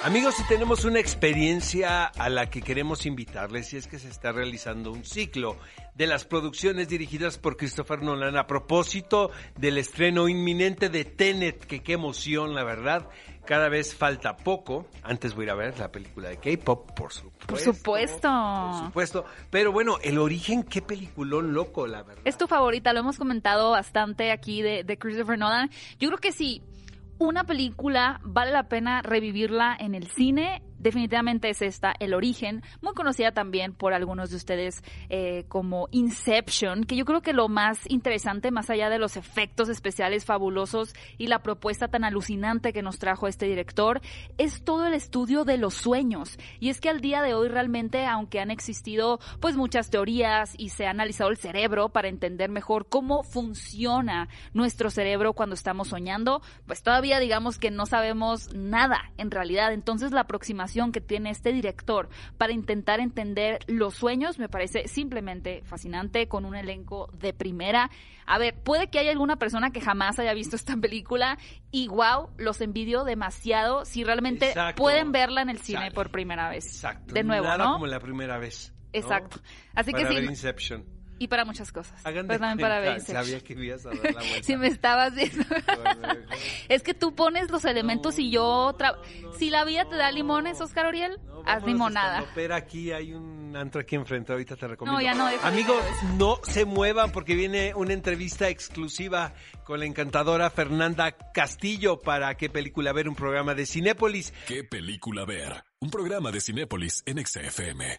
Amigos, 0.03 0.35
si 0.35 0.43
tenemos 0.49 0.83
una 0.83 0.99
experiencia 0.99 2.03
a 2.03 2.27
la 2.27 2.49
que 2.49 2.61
queremos 2.61 3.05
invitarles, 3.05 3.71
y 3.71 3.77
es 3.77 3.87
que 3.87 3.99
se 3.99 4.09
está 4.09 4.33
realizando 4.33 4.91
un 4.91 5.05
ciclo 5.05 5.55
de 5.95 6.07
las 6.07 6.25
producciones 6.25 6.89
dirigidas 6.89 7.37
por 7.37 7.55
Christopher 7.55 8.01
Nolan 8.01 8.35
a 8.35 8.45
propósito 8.45 9.31
del 9.57 9.77
estreno 9.77 10.27
inminente 10.27 10.89
de 10.89 11.05
Tenet, 11.05 11.65
que 11.65 11.81
qué 11.81 11.93
emoción, 11.93 12.53
la 12.53 12.65
verdad. 12.65 13.07
Cada 13.45 13.69
vez 13.69 13.95
falta 13.95 14.35
poco. 14.35 14.87
Antes 15.03 15.35
voy 15.35 15.43
a 15.43 15.45
ir 15.45 15.51
a 15.51 15.55
ver 15.55 15.79
la 15.79 15.89
película 15.89 16.27
de 16.27 16.35
K-pop, 16.35 16.91
por 16.91 17.13
supuesto. 17.13 17.47
Por 17.47 17.59
supuesto. 17.59 18.29
Por 18.71 18.85
supuesto. 18.87 19.25
Pero 19.51 19.71
bueno, 19.71 19.99
el 20.03 20.17
origen, 20.17 20.63
qué 20.63 20.81
peliculón 20.81 21.53
loco, 21.53 21.87
la 21.87 22.03
verdad. 22.03 22.23
Es 22.25 22.37
tu 22.37 22.47
favorita, 22.47 22.91
lo 22.91 22.99
hemos 22.99 23.17
comentado 23.17 23.71
bastante 23.71 24.33
aquí 24.33 24.61
de, 24.61 24.83
de 24.83 24.97
Christopher 24.97 25.39
Nolan. 25.39 25.69
Yo 25.97 26.09
creo 26.09 26.19
que 26.19 26.33
sí 26.33 26.61
una 27.23 27.45
película 27.45 28.19
vale 28.23 28.51
la 28.51 28.67
pena 28.67 29.01
revivirla 29.01 29.75
en 29.79 29.95
el 29.95 30.07
cine 30.07 30.61
definitivamente 30.83 31.49
es 31.49 31.61
esta, 31.61 31.93
El 31.99 32.13
Origen, 32.13 32.61
muy 32.81 32.93
conocida 32.93 33.31
también 33.31 33.73
por 33.73 33.93
algunos 33.93 34.29
de 34.29 34.35
ustedes 34.35 34.83
eh, 35.09 35.45
como 35.47 35.87
Inception, 35.91 36.83
que 36.83 36.97
yo 36.97 37.05
creo 37.05 37.21
que 37.21 37.33
lo 37.33 37.47
más 37.47 37.79
interesante, 37.89 38.51
más 38.51 38.69
allá 38.69 38.89
de 38.89 38.99
los 38.99 39.15
efectos 39.15 39.69
especiales 39.69 40.25
fabulosos 40.25 40.93
y 41.17 41.27
la 41.27 41.41
propuesta 41.41 41.87
tan 41.87 42.03
alucinante 42.03 42.73
que 42.73 42.81
nos 42.81 42.99
trajo 42.99 43.27
este 43.27 43.45
director, 43.45 44.01
es 44.37 44.63
todo 44.63 44.85
el 44.85 44.93
estudio 44.93 45.45
de 45.45 45.57
los 45.57 45.73
sueños. 45.73 46.37
Y 46.59 46.69
es 46.69 46.81
que 46.81 46.89
al 46.89 46.99
día 46.99 47.21
de 47.21 47.33
hoy 47.33 47.47
realmente, 47.47 48.05
aunque 48.05 48.41
han 48.41 48.51
existido 48.51 49.19
pues 49.39 49.55
muchas 49.55 49.89
teorías 49.89 50.53
y 50.57 50.69
se 50.69 50.85
ha 50.85 50.89
analizado 50.89 51.29
el 51.29 51.37
cerebro 51.37 51.89
para 51.89 52.09
entender 52.09 52.49
mejor 52.49 52.87
cómo 52.89 53.23
funciona 53.23 54.27
nuestro 54.53 54.89
cerebro 54.89 55.33
cuando 55.33 55.55
estamos 55.55 55.87
soñando, 55.87 56.41
pues 56.67 56.83
todavía 56.83 57.19
digamos 57.19 57.57
que 57.57 57.71
no 57.71 57.85
sabemos 57.85 58.53
nada 58.53 59.11
en 59.17 59.31
realidad. 59.31 59.71
Entonces 59.71 60.11
la 60.11 60.21
aproximación 60.21 60.72
que 60.91 61.01
tiene 61.01 61.29
este 61.29 61.53
director 61.53 62.09
para 62.37 62.53
intentar 62.53 62.99
entender 62.99 63.59
los 63.67 63.95
sueños 63.95 64.39
me 64.39 64.49
parece 64.49 64.87
simplemente 64.87 65.61
fascinante 65.65 66.27
con 66.27 66.45
un 66.45 66.55
elenco 66.55 67.09
de 67.13 67.33
primera. 67.33 67.89
A 68.25 68.37
ver, 68.37 68.55
puede 68.55 68.89
que 68.89 68.99
haya 68.99 69.11
alguna 69.11 69.37
persona 69.37 69.71
que 69.71 69.81
jamás 69.81 70.19
haya 70.19 70.33
visto 70.33 70.55
esta 70.55 70.75
película 70.77 71.37
y 71.71 71.87
wow, 71.87 72.29
los 72.37 72.61
envidio 72.61 73.03
demasiado 73.03 73.85
si 73.85 74.03
realmente 74.03 74.53
pueden 74.75 75.11
verla 75.11 75.41
en 75.41 75.49
el 75.49 75.59
cine 75.59 75.91
por 75.91 76.09
primera 76.09 76.49
vez. 76.49 76.65
Exacto. 76.65 77.13
De 77.13 77.23
nuevo, 77.23 77.45
Nada 77.45 77.65
¿no? 77.65 77.73
como 77.73 77.87
la 77.87 77.99
primera 77.99 78.37
vez. 78.37 78.73
¿no? 78.75 78.99
Exacto. 78.99 79.39
Así 79.73 79.91
Para 79.91 80.09
que 80.09 80.19
sí. 80.21 80.25
Inception. 80.25 80.85
Y 81.19 81.27
para 81.27 81.45
muchas 81.45 81.71
cosas. 81.71 82.05
Hagan 82.05 82.27
de 82.27 82.33
Pero 82.33 82.39
también 82.39 82.67
para 82.69 82.83
cuenta, 82.83 83.13
ver. 83.13 83.23
Sabía 83.23 83.39
que 83.41 83.53
ibas 83.53 83.85
a 83.85 83.89
dar 83.89 83.97
la 83.97 84.11
vuelta. 84.21 84.43
Si 84.43 84.55
me 84.57 84.67
estabas 84.67 85.13
viendo. 85.15 85.45
es 86.69 86.83
que 86.83 86.93
tú 86.93 87.15
pones 87.15 87.49
los 87.49 87.65
elementos 87.65 88.19
y 88.19 88.31
yo... 88.31 88.75
tra- 88.77 88.97
Si 89.37 89.49
la 89.49 89.63
vida 89.65 89.87
te 89.87 89.95
da 89.95 90.11
limones, 90.11 90.59
Oscar 90.59 90.87
Oriel, 90.87 91.17
No, 91.25 91.43
haz 91.45 91.63
limonada. 91.63 92.25
Pero 92.35 92.55
aquí 92.55 92.91
hay 92.91 93.13
un 93.13 93.55
antro 93.55 93.81
aquí 93.81 93.95
enfrente, 93.95 94.31
ahorita 94.31 94.55
te 94.55 94.67
recomiendo. 94.67 94.99
No, 94.99 95.05
ya 95.05 95.13
no, 95.13 95.27
Amigos, 95.47 95.83
no 96.17 96.39
se 96.43 96.65
muevan 96.65 97.11
porque 97.11 97.35
viene 97.35 97.73
una 97.75 97.93
entrevista 97.93 98.49
exclusiva 98.49 99.33
con 99.63 99.79
la 99.79 99.85
encantadora 99.85 100.49
Fernanda 100.49 101.15
Castillo 101.33 101.99
para 102.01 102.35
qué 102.35 102.49
película 102.49 102.91
ver 102.91 103.07
un 103.07 103.15
programa 103.15 103.53
de 103.53 103.65
Cinépolis. 103.65 104.33
¿Qué 104.47 104.63
película 104.63 105.25
ver? 105.25 105.63
Un 105.79 105.89
programa 105.91 106.31
de 106.31 106.41
Cinépolis 106.41 107.03
en 107.05 107.23
XFM. 107.25 107.97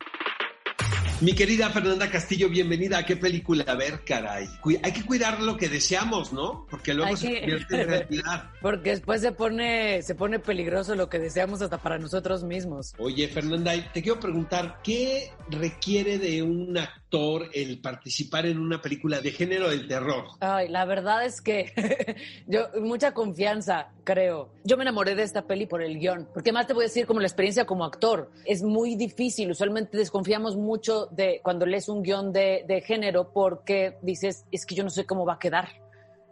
Mi 1.20 1.32
querida 1.32 1.70
Fernanda 1.70 2.10
Castillo, 2.10 2.48
bienvenida 2.50 2.98
a 2.98 3.06
qué 3.06 3.16
película 3.16 3.74
ver, 3.76 4.04
caray. 4.04 4.46
Hay 4.82 4.92
que 4.92 5.04
cuidar 5.06 5.40
lo 5.40 5.56
que 5.56 5.68
deseamos, 5.68 6.32
¿no? 6.32 6.66
Porque 6.68 6.92
luego 6.92 7.10
Hay 7.10 7.16
se 7.16 7.28
que- 7.28 7.38
convierte 7.40 7.80
en 7.80 7.88
realidad. 7.88 8.50
Porque 8.60 8.90
después 8.90 9.20
se 9.22 9.32
pone, 9.32 10.02
se 10.02 10.14
pone 10.14 10.38
peligroso 10.38 10.94
lo 10.96 11.08
que 11.08 11.18
deseamos 11.18 11.62
hasta 11.62 11.78
para 11.78 11.98
nosotros 11.98 12.42
mismos. 12.44 12.94
Oye, 12.98 13.28
Fernanda, 13.28 13.72
te 13.92 14.02
quiero 14.02 14.18
preguntar, 14.20 14.80
¿qué 14.82 15.30
requiere 15.50 16.18
de 16.18 16.42
un 16.42 16.76
actor 16.76 17.48
el 17.54 17.78
participar 17.78 18.46
en 18.46 18.58
una 18.58 18.82
película 18.82 19.20
de 19.20 19.30
género 19.30 19.70
del 19.70 19.86
terror? 19.86 20.24
Ay, 20.40 20.68
la 20.68 20.84
verdad 20.84 21.24
es 21.24 21.40
que 21.40 22.16
yo, 22.46 22.68
mucha 22.80 23.12
confianza, 23.14 23.88
creo. 24.02 24.50
Yo 24.64 24.76
me 24.76 24.82
enamoré 24.82 25.14
de 25.14 25.22
esta 25.22 25.46
peli 25.46 25.66
por 25.66 25.80
el 25.80 25.98
guion, 25.98 26.28
porque 26.34 26.52
más 26.52 26.66
te 26.66 26.72
voy 26.74 26.84
a 26.84 26.88
decir 26.88 27.06
como 27.06 27.20
la 27.20 27.26
experiencia 27.28 27.64
como 27.66 27.84
actor. 27.84 28.30
Es 28.44 28.62
muy 28.62 28.96
difícil, 28.96 29.50
usualmente 29.50 29.96
desconfiamos 29.96 30.56
mucho 30.56 31.03
de 31.10 31.40
cuando 31.42 31.66
lees 31.66 31.88
un 31.88 32.02
guion 32.02 32.32
de, 32.32 32.64
de 32.66 32.80
género 32.80 33.32
porque 33.32 33.98
dices, 34.02 34.44
es 34.50 34.66
que 34.66 34.74
yo 34.74 34.84
no 34.84 34.90
sé 34.90 35.06
cómo 35.06 35.24
va 35.24 35.34
a 35.34 35.38
quedar. 35.38 35.68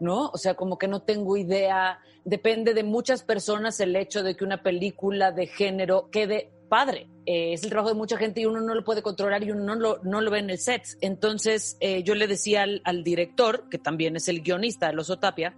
¿no? 0.00 0.30
O 0.30 0.36
sea, 0.36 0.54
como 0.54 0.78
que 0.78 0.88
no 0.88 1.02
tengo 1.02 1.36
idea. 1.36 2.00
Depende 2.24 2.74
de 2.74 2.82
muchas 2.82 3.22
personas 3.22 3.78
el 3.80 3.94
hecho 3.94 4.22
de 4.22 4.36
que 4.36 4.44
una 4.44 4.62
película 4.62 5.30
de 5.30 5.46
género 5.46 6.10
quede 6.10 6.50
padre. 6.68 7.06
Eh, 7.24 7.52
es 7.52 7.62
el 7.62 7.70
trabajo 7.70 7.90
de 7.90 7.98
mucha 7.98 8.16
gente 8.16 8.40
y 8.40 8.46
uno 8.46 8.60
no 8.60 8.74
lo 8.74 8.82
puede 8.82 9.02
controlar 9.02 9.44
y 9.44 9.52
uno 9.52 9.62
no 9.62 9.74
lo, 9.74 10.00
no 10.02 10.20
lo 10.20 10.30
ve 10.30 10.40
en 10.40 10.50
el 10.50 10.58
set. 10.58 10.82
Entonces, 11.00 11.76
eh, 11.80 12.02
yo 12.02 12.14
le 12.14 12.26
decía 12.26 12.62
al, 12.62 12.82
al 12.84 13.04
director, 13.04 13.68
que 13.68 13.78
también 13.78 14.16
es 14.16 14.26
el 14.28 14.42
guionista 14.42 14.88
de 14.88 14.94
Los 14.94 15.10
Otapia, 15.10 15.54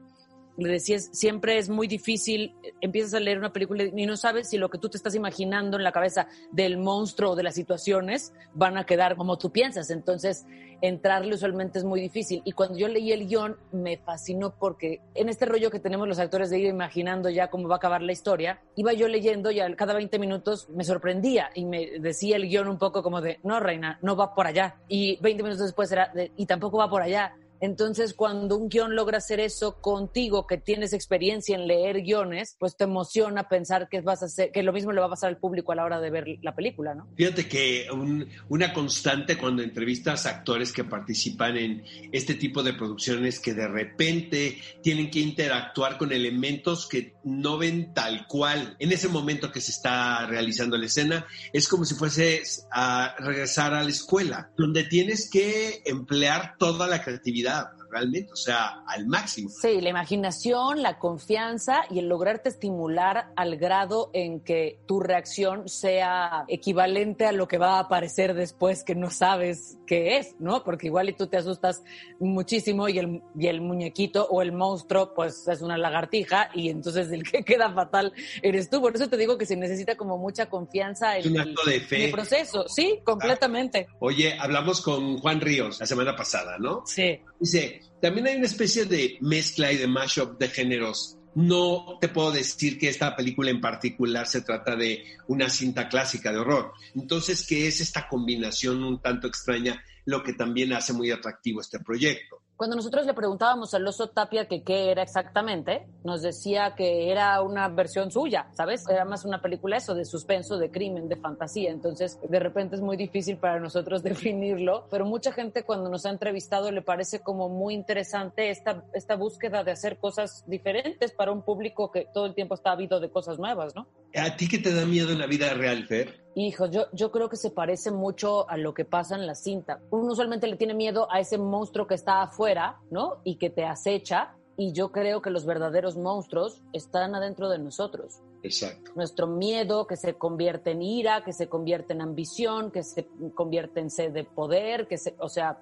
le 0.56 0.68
decía, 0.68 0.96
es- 0.96 1.10
siempre 1.12 1.58
es 1.58 1.68
muy 1.68 1.86
difícil, 1.86 2.54
empiezas 2.80 3.14
a 3.14 3.20
leer 3.20 3.38
una 3.38 3.52
película 3.52 3.84
y 3.84 4.06
no 4.06 4.16
sabes 4.16 4.48
si 4.50 4.58
lo 4.58 4.68
que 4.70 4.78
tú 4.78 4.88
te 4.88 4.96
estás 4.96 5.14
imaginando 5.14 5.76
en 5.76 5.84
la 5.84 5.92
cabeza 5.92 6.28
del 6.52 6.78
monstruo 6.78 7.32
o 7.32 7.36
de 7.36 7.42
las 7.42 7.54
situaciones 7.54 8.32
van 8.54 8.76
a 8.76 8.84
quedar 8.86 9.16
como 9.16 9.38
tú 9.38 9.50
piensas. 9.50 9.90
Entonces, 9.90 10.46
entrarle 10.80 11.34
usualmente 11.34 11.78
es 11.78 11.84
muy 11.84 12.00
difícil. 12.00 12.42
Y 12.44 12.52
cuando 12.52 12.76
yo 12.76 12.88
leí 12.88 13.12
el 13.12 13.26
guion, 13.26 13.56
me 13.72 13.96
fascinó 13.96 14.54
porque 14.58 15.00
en 15.14 15.28
este 15.28 15.46
rollo 15.46 15.70
que 15.70 15.80
tenemos 15.80 16.06
los 16.06 16.18
actores 16.18 16.50
de 16.50 16.58
ir 16.58 16.66
imaginando 16.66 17.30
ya 17.30 17.48
cómo 17.48 17.68
va 17.68 17.76
a 17.76 17.78
acabar 17.78 18.02
la 18.02 18.12
historia, 18.12 18.60
iba 18.76 18.92
yo 18.92 19.08
leyendo 19.08 19.50
y 19.50 19.60
cada 19.76 19.94
20 19.94 20.18
minutos 20.18 20.68
me 20.70 20.84
sorprendía 20.84 21.50
y 21.54 21.64
me 21.64 21.98
decía 22.00 22.36
el 22.36 22.48
guion 22.48 22.68
un 22.68 22.78
poco 22.78 23.02
como 23.02 23.20
de, 23.20 23.38
no, 23.42 23.60
reina, 23.60 23.98
no 24.02 24.14
va 24.16 24.34
por 24.34 24.46
allá. 24.46 24.76
Y 24.88 25.18
20 25.22 25.42
minutos 25.42 25.64
después 25.64 25.90
era, 25.90 26.12
y 26.36 26.46
tampoco 26.46 26.78
va 26.78 26.90
por 26.90 27.02
allá. 27.02 27.34
Entonces, 27.64 28.12
cuando 28.12 28.58
un 28.58 28.68
guion 28.68 28.94
logra 28.94 29.16
hacer 29.16 29.40
eso 29.40 29.80
contigo, 29.80 30.46
que 30.46 30.58
tienes 30.58 30.92
experiencia 30.92 31.56
en 31.56 31.66
leer 31.66 32.02
guiones, 32.02 32.56
pues 32.58 32.76
te 32.76 32.84
emociona 32.84 33.48
pensar 33.48 33.88
que 33.88 34.02
vas 34.02 34.22
a 34.22 34.26
hacer, 34.26 34.52
que 34.52 34.62
lo 34.62 34.70
mismo 34.74 34.92
le 34.92 35.00
va 35.00 35.06
a 35.06 35.10
pasar 35.10 35.30
al 35.30 35.38
público 35.38 35.72
a 35.72 35.76
la 35.76 35.84
hora 35.86 35.98
de 35.98 36.10
ver 36.10 36.26
la 36.42 36.54
película, 36.54 36.94
¿no? 36.94 37.08
Fíjate 37.16 37.48
que 37.48 37.86
un- 37.90 38.28
una 38.50 38.74
constante 38.74 39.38
cuando 39.38 39.62
entrevistas 39.62 40.26
a 40.26 40.30
actores 40.30 40.72
que 40.74 40.84
participan 40.84 41.56
en 41.56 41.82
este 42.12 42.34
tipo 42.34 42.62
de 42.62 42.74
producciones 42.74 43.40
que 43.40 43.54
de 43.54 43.66
repente 43.66 44.58
tienen 44.82 45.10
que 45.10 45.20
interactuar 45.20 45.96
con 45.96 46.12
elementos 46.12 46.86
que 46.86 47.14
no 47.24 47.56
ven 47.56 47.94
tal 47.94 48.26
cual 48.26 48.76
en 48.78 48.92
ese 48.92 49.08
momento 49.08 49.50
que 49.50 49.62
se 49.62 49.70
está 49.70 50.26
realizando 50.26 50.76
la 50.76 50.84
escena, 50.84 51.26
es 51.54 51.66
como 51.66 51.86
si 51.86 51.94
fueses 51.94 52.66
a 52.70 53.14
regresar 53.20 53.72
a 53.72 53.82
la 53.82 53.88
escuela, 53.88 54.50
donde 54.58 54.84
tienes 54.84 55.30
que 55.30 55.80
emplear 55.86 56.56
toda 56.58 56.86
la 56.86 57.02
creatividad 57.02 57.53
have 57.54 57.83
realmente, 57.94 58.32
o 58.32 58.36
sea, 58.36 58.82
al 58.86 59.06
máximo. 59.06 59.48
Sí, 59.48 59.80
la 59.80 59.88
imaginación, 59.88 60.82
la 60.82 60.98
confianza 60.98 61.84
y 61.90 62.00
el 62.00 62.08
lograrte 62.08 62.48
estimular 62.48 63.32
al 63.36 63.56
grado 63.56 64.10
en 64.12 64.40
que 64.40 64.80
tu 64.86 64.98
reacción 64.98 65.68
sea 65.68 66.44
equivalente 66.48 67.26
a 67.26 67.32
lo 67.32 67.46
que 67.46 67.56
va 67.56 67.76
a 67.76 67.80
aparecer 67.80 68.34
después 68.34 68.82
que 68.82 68.96
no 68.96 69.10
sabes 69.10 69.78
qué 69.86 70.16
es, 70.16 70.34
¿no? 70.40 70.64
Porque 70.64 70.88
igual 70.88 71.08
y 71.08 71.12
tú 71.12 71.28
te 71.28 71.36
asustas 71.36 71.84
muchísimo 72.18 72.88
y 72.88 72.98
el, 72.98 73.22
y 73.38 73.46
el 73.46 73.60
muñequito 73.60 74.26
o 74.28 74.42
el 74.42 74.50
monstruo 74.50 75.14
pues 75.14 75.46
es 75.46 75.62
una 75.62 75.78
lagartija 75.78 76.50
y 76.52 76.70
entonces 76.70 77.12
el 77.12 77.22
que 77.22 77.42
queda 77.44 77.72
fatal 77.72 78.12
eres 78.42 78.68
tú. 78.70 78.80
Por 78.80 78.96
eso 78.96 79.08
te 79.08 79.16
digo 79.16 79.38
que 79.38 79.46
se 79.46 79.54
necesita 79.56 79.96
como 79.96 80.18
mucha 80.18 80.46
confianza 80.46 81.16
en 81.16 81.36
el 81.36 82.10
proceso. 82.10 82.66
Sí, 82.68 82.98
completamente. 83.04 83.86
Oye, 84.00 84.36
hablamos 84.38 84.80
con 84.80 85.18
Juan 85.18 85.40
Ríos 85.40 85.78
la 85.78 85.86
semana 85.86 86.16
pasada, 86.16 86.58
¿no? 86.58 86.82
Sí. 86.86 87.20
Dice, 87.38 87.82
también 88.00 88.26
hay 88.26 88.36
una 88.36 88.46
especie 88.46 88.84
de 88.84 89.18
mezcla 89.20 89.72
y 89.72 89.76
de 89.76 89.86
mashup 89.86 90.38
de 90.38 90.48
géneros 90.48 91.18
no 91.34 91.98
te 92.00 92.08
puedo 92.08 92.30
decir 92.30 92.78
que 92.78 92.88
esta 92.88 93.16
película 93.16 93.50
en 93.50 93.60
particular 93.60 94.26
se 94.26 94.42
trata 94.42 94.76
de 94.76 95.04
una 95.26 95.50
cinta 95.50 95.88
clásica 95.88 96.32
de 96.32 96.38
horror. 96.38 96.72
Entonces, 96.94 97.46
que 97.46 97.66
es 97.66 97.80
esta 97.80 98.08
combinación 98.08 98.84
un 98.84 99.00
tanto 99.00 99.26
extraña 99.26 99.82
lo 100.04 100.22
que 100.22 100.34
también 100.34 100.72
hace 100.72 100.92
muy 100.92 101.10
atractivo 101.10 101.60
este 101.60 101.80
proyecto. 101.80 102.43
Cuando 102.56 102.76
nosotros 102.76 103.04
le 103.04 103.14
preguntábamos 103.14 103.74
al 103.74 103.86
oso 103.86 104.10
Tapia 104.10 104.46
que 104.46 104.62
qué 104.62 104.92
era 104.92 105.02
exactamente, 105.02 105.88
nos 106.04 106.22
decía 106.22 106.74
que 106.76 107.10
era 107.10 107.42
una 107.42 107.68
versión 107.68 108.12
suya, 108.12 108.46
¿sabes? 108.52 108.88
Era 108.88 109.04
más 109.04 109.24
una 109.24 109.42
película 109.42 109.76
eso, 109.76 109.94
de 109.94 110.04
suspenso, 110.04 110.56
de 110.56 110.70
crimen, 110.70 111.08
de 111.08 111.16
fantasía. 111.16 111.72
Entonces, 111.72 112.18
de 112.28 112.38
repente 112.38 112.76
es 112.76 112.80
muy 112.80 112.96
difícil 112.96 113.38
para 113.38 113.58
nosotros 113.58 114.02
definirlo, 114.04 114.86
pero 114.88 115.04
mucha 115.04 115.32
gente 115.32 115.64
cuando 115.64 115.90
nos 115.90 116.06
ha 116.06 116.10
entrevistado 116.10 116.70
le 116.70 116.82
parece 116.82 117.20
como 117.20 117.48
muy 117.48 117.74
interesante 117.74 118.50
esta, 118.50 118.84
esta 118.92 119.16
búsqueda 119.16 119.64
de 119.64 119.72
hacer 119.72 119.98
cosas 119.98 120.44
diferentes 120.46 121.10
para 121.10 121.32
un 121.32 121.42
público 121.42 121.90
que 121.90 122.06
todo 122.14 122.26
el 122.26 122.34
tiempo 122.34 122.54
está 122.54 122.70
habido 122.70 123.00
de 123.00 123.10
cosas 123.10 123.38
nuevas, 123.38 123.74
¿no? 123.74 123.88
¿A 124.14 124.36
ti 124.36 124.48
qué 124.48 124.58
te 124.58 124.72
da 124.72 124.86
miedo 124.86 125.10
en 125.10 125.18
la 125.18 125.26
vida 125.26 125.52
real, 125.54 125.84
Fer? 125.86 126.23
Hijo, 126.36 126.66
yo, 126.66 126.86
yo 126.92 127.12
creo 127.12 127.28
que 127.28 127.36
se 127.36 127.50
parece 127.50 127.90
mucho 127.90 128.48
a 128.48 128.56
lo 128.56 128.74
que 128.74 128.84
pasa 128.84 129.14
en 129.14 129.26
la 129.26 129.34
cinta. 129.34 129.80
Uno 129.90 130.12
usualmente 130.12 130.48
le 130.48 130.56
tiene 130.56 130.74
miedo 130.74 131.06
a 131.10 131.20
ese 131.20 131.38
monstruo 131.38 131.86
que 131.86 131.94
está 131.94 132.22
afuera, 132.22 132.80
¿no? 132.90 133.18
Y 133.22 133.36
que 133.36 133.50
te 133.50 133.64
acecha. 133.64 134.34
Y 134.56 134.72
yo 134.72 134.90
creo 134.92 135.22
que 135.22 135.30
los 135.30 135.46
verdaderos 135.46 135.96
monstruos 135.96 136.62
están 136.72 137.14
adentro 137.14 137.48
de 137.48 137.58
nosotros. 137.58 138.20
Exacto. 138.42 138.92
Nuestro 138.94 139.26
miedo 139.26 139.86
que 139.86 139.96
se 139.96 140.14
convierte 140.14 140.72
en 140.72 140.82
ira, 140.82 141.24
que 141.24 141.32
se 141.32 141.48
convierte 141.48 141.92
en 141.92 142.02
ambición, 142.02 142.70
que 142.70 142.82
se 142.82 143.08
convierte 143.34 143.80
en 143.80 143.90
sed 143.90 144.12
de 144.12 144.24
poder, 144.24 144.86
que 144.86 144.98
se, 144.98 145.14
o 145.18 145.28
sea, 145.28 145.60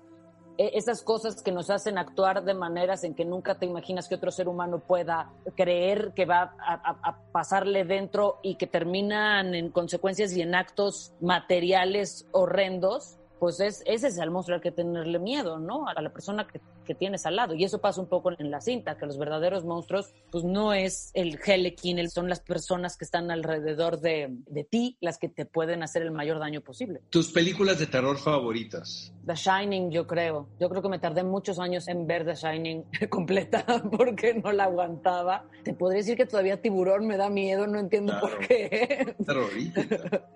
esas 0.59 1.03
cosas 1.03 1.43
que 1.43 1.53
nos 1.53 1.71
hacen 1.71 1.99
actuar 1.99 2.45
de 2.45 2.55
maneras 2.55 3.05
en 3.05 3.15
que 3.15 3.25
nunca 3.25 3.59
te 3.59 3.67
imaginas 3.67 4.09
que 4.09 4.15
otro 4.15 4.31
ser 4.31 4.49
humano 4.49 4.81
pueda 4.81 5.31
creer 5.57 6.12
que 6.15 6.27
va 6.27 6.55
a, 6.59 7.19
pasarle 7.33 7.85
dentro 7.85 8.38
y 8.43 8.57
que 8.57 8.67
terminan 8.67 9.55
en 9.55 9.71
consecuencias 9.71 10.33
y 10.33 10.43
en 10.43 10.55
actos 10.55 11.12
materiales 11.21 12.27
horrendos, 12.33 13.19
pues 13.43 13.59
es, 13.59 13.83
ese 13.87 14.07
es 14.07 14.19
el 14.19 14.31
monstruo 14.31 14.55
al 14.55 14.61
que 14.63 14.71
tenerle 14.71 15.19
miedo, 15.19 15.59
¿no? 15.59 15.89
A 15.89 16.01
la 16.01 16.13
persona 16.13 16.47
que, 16.47 16.61
que, 16.85 16.95
tienes 16.95 17.27
al 17.27 17.35
lado. 17.35 17.57
Y 17.57 17.65
eso 17.65 17.81
pasa 17.81 18.01
un 18.01 18.07
poco 18.07 18.31
en 18.31 18.53
la 18.53 18.61
cinta, 18.61 18.97
que 18.97 19.05
los 19.05 19.19
verdaderos 19.19 19.65
monstruos, 19.65 20.15
pues 20.31 20.45
no 20.45 20.73
es 20.73 21.11
el 21.15 21.41
Helekin, 21.45 22.09
son 22.09 22.29
las 22.29 22.39
personas 22.39 22.97
que 22.97 23.05
están 23.05 23.33
alrededor 23.33 24.01
de, 24.01 24.29
de, 24.47 24.63
ti 24.63 24.97
las 25.01 25.19
que 25.19 25.29
te 25.29 25.45
pueden 25.45 25.83
hacer 25.83 26.03
el 26.03 26.13
mayor 26.13 26.39
daño 26.39 26.61
posible. 26.61 27.01
¿Tus 27.11 27.33
películas 27.33 27.81
de 27.81 27.89
terror 27.89 28.17
favoritas? 28.17 29.13
The 29.27 29.35
Shining, 29.35 29.91
yo 29.91 30.07
creo. 30.07 30.47
Yo 30.61 30.69
creo 30.69 30.81
que 30.81 30.89
me 30.89 31.01
tardé 31.01 31.25
muchos 31.25 31.59
años 31.59 31.89
en 31.89 32.07
ver 32.07 32.25
The 32.25 32.37
Shining 32.37 32.85
completa 33.11 33.65
porque 33.91 34.35
no 34.35 34.53
la 34.53 34.67
aguantaba. 34.67 35.47
Te 35.65 35.75
podría 35.75 35.99
decir 35.99 36.17
que 36.17 36.27
todavía 36.27 36.63
Tiburón 36.63 37.09
me 37.09 37.17
da 37.17 37.29
miedo, 37.29 37.67
no 37.67 37.81
entiendo 37.81 38.21
por 38.21 38.39
qué. 38.39 39.17
Terrorífica. 39.27 40.29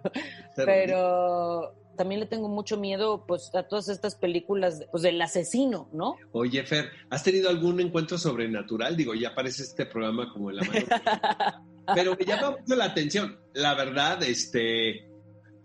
Pero 0.57 1.86
también 1.97 2.21
le 2.21 2.27
tengo 2.27 2.49
mucho 2.49 2.77
miedo 2.77 3.25
pues 3.27 3.51
a 3.55 3.65
todas 3.65 3.89
estas 3.89 4.15
películas 4.15 4.85
pues, 4.91 5.03
del 5.03 5.21
asesino, 5.21 5.89
¿no? 5.93 6.17
Oye, 6.33 6.63
Fer, 6.65 6.91
¿has 7.11 7.23
tenido 7.23 7.49
algún 7.49 7.81
encuentro 7.81 8.19
sobrenatural? 8.19 8.97
Digo, 8.97 9.15
ya 9.15 9.31
aparece 9.31 9.63
este 9.63 9.87
programa 9.87 10.33
como 10.33 10.51
en 10.51 10.57
la 10.57 10.63
mano. 10.65 10.87
Pero 11.95 12.17
me 12.19 12.25
llama 12.25 12.57
mucho 12.59 12.77
la 12.77 12.85
atención. 12.85 13.39
La 13.55 13.75
verdad, 13.75 14.23
este, 14.23 15.09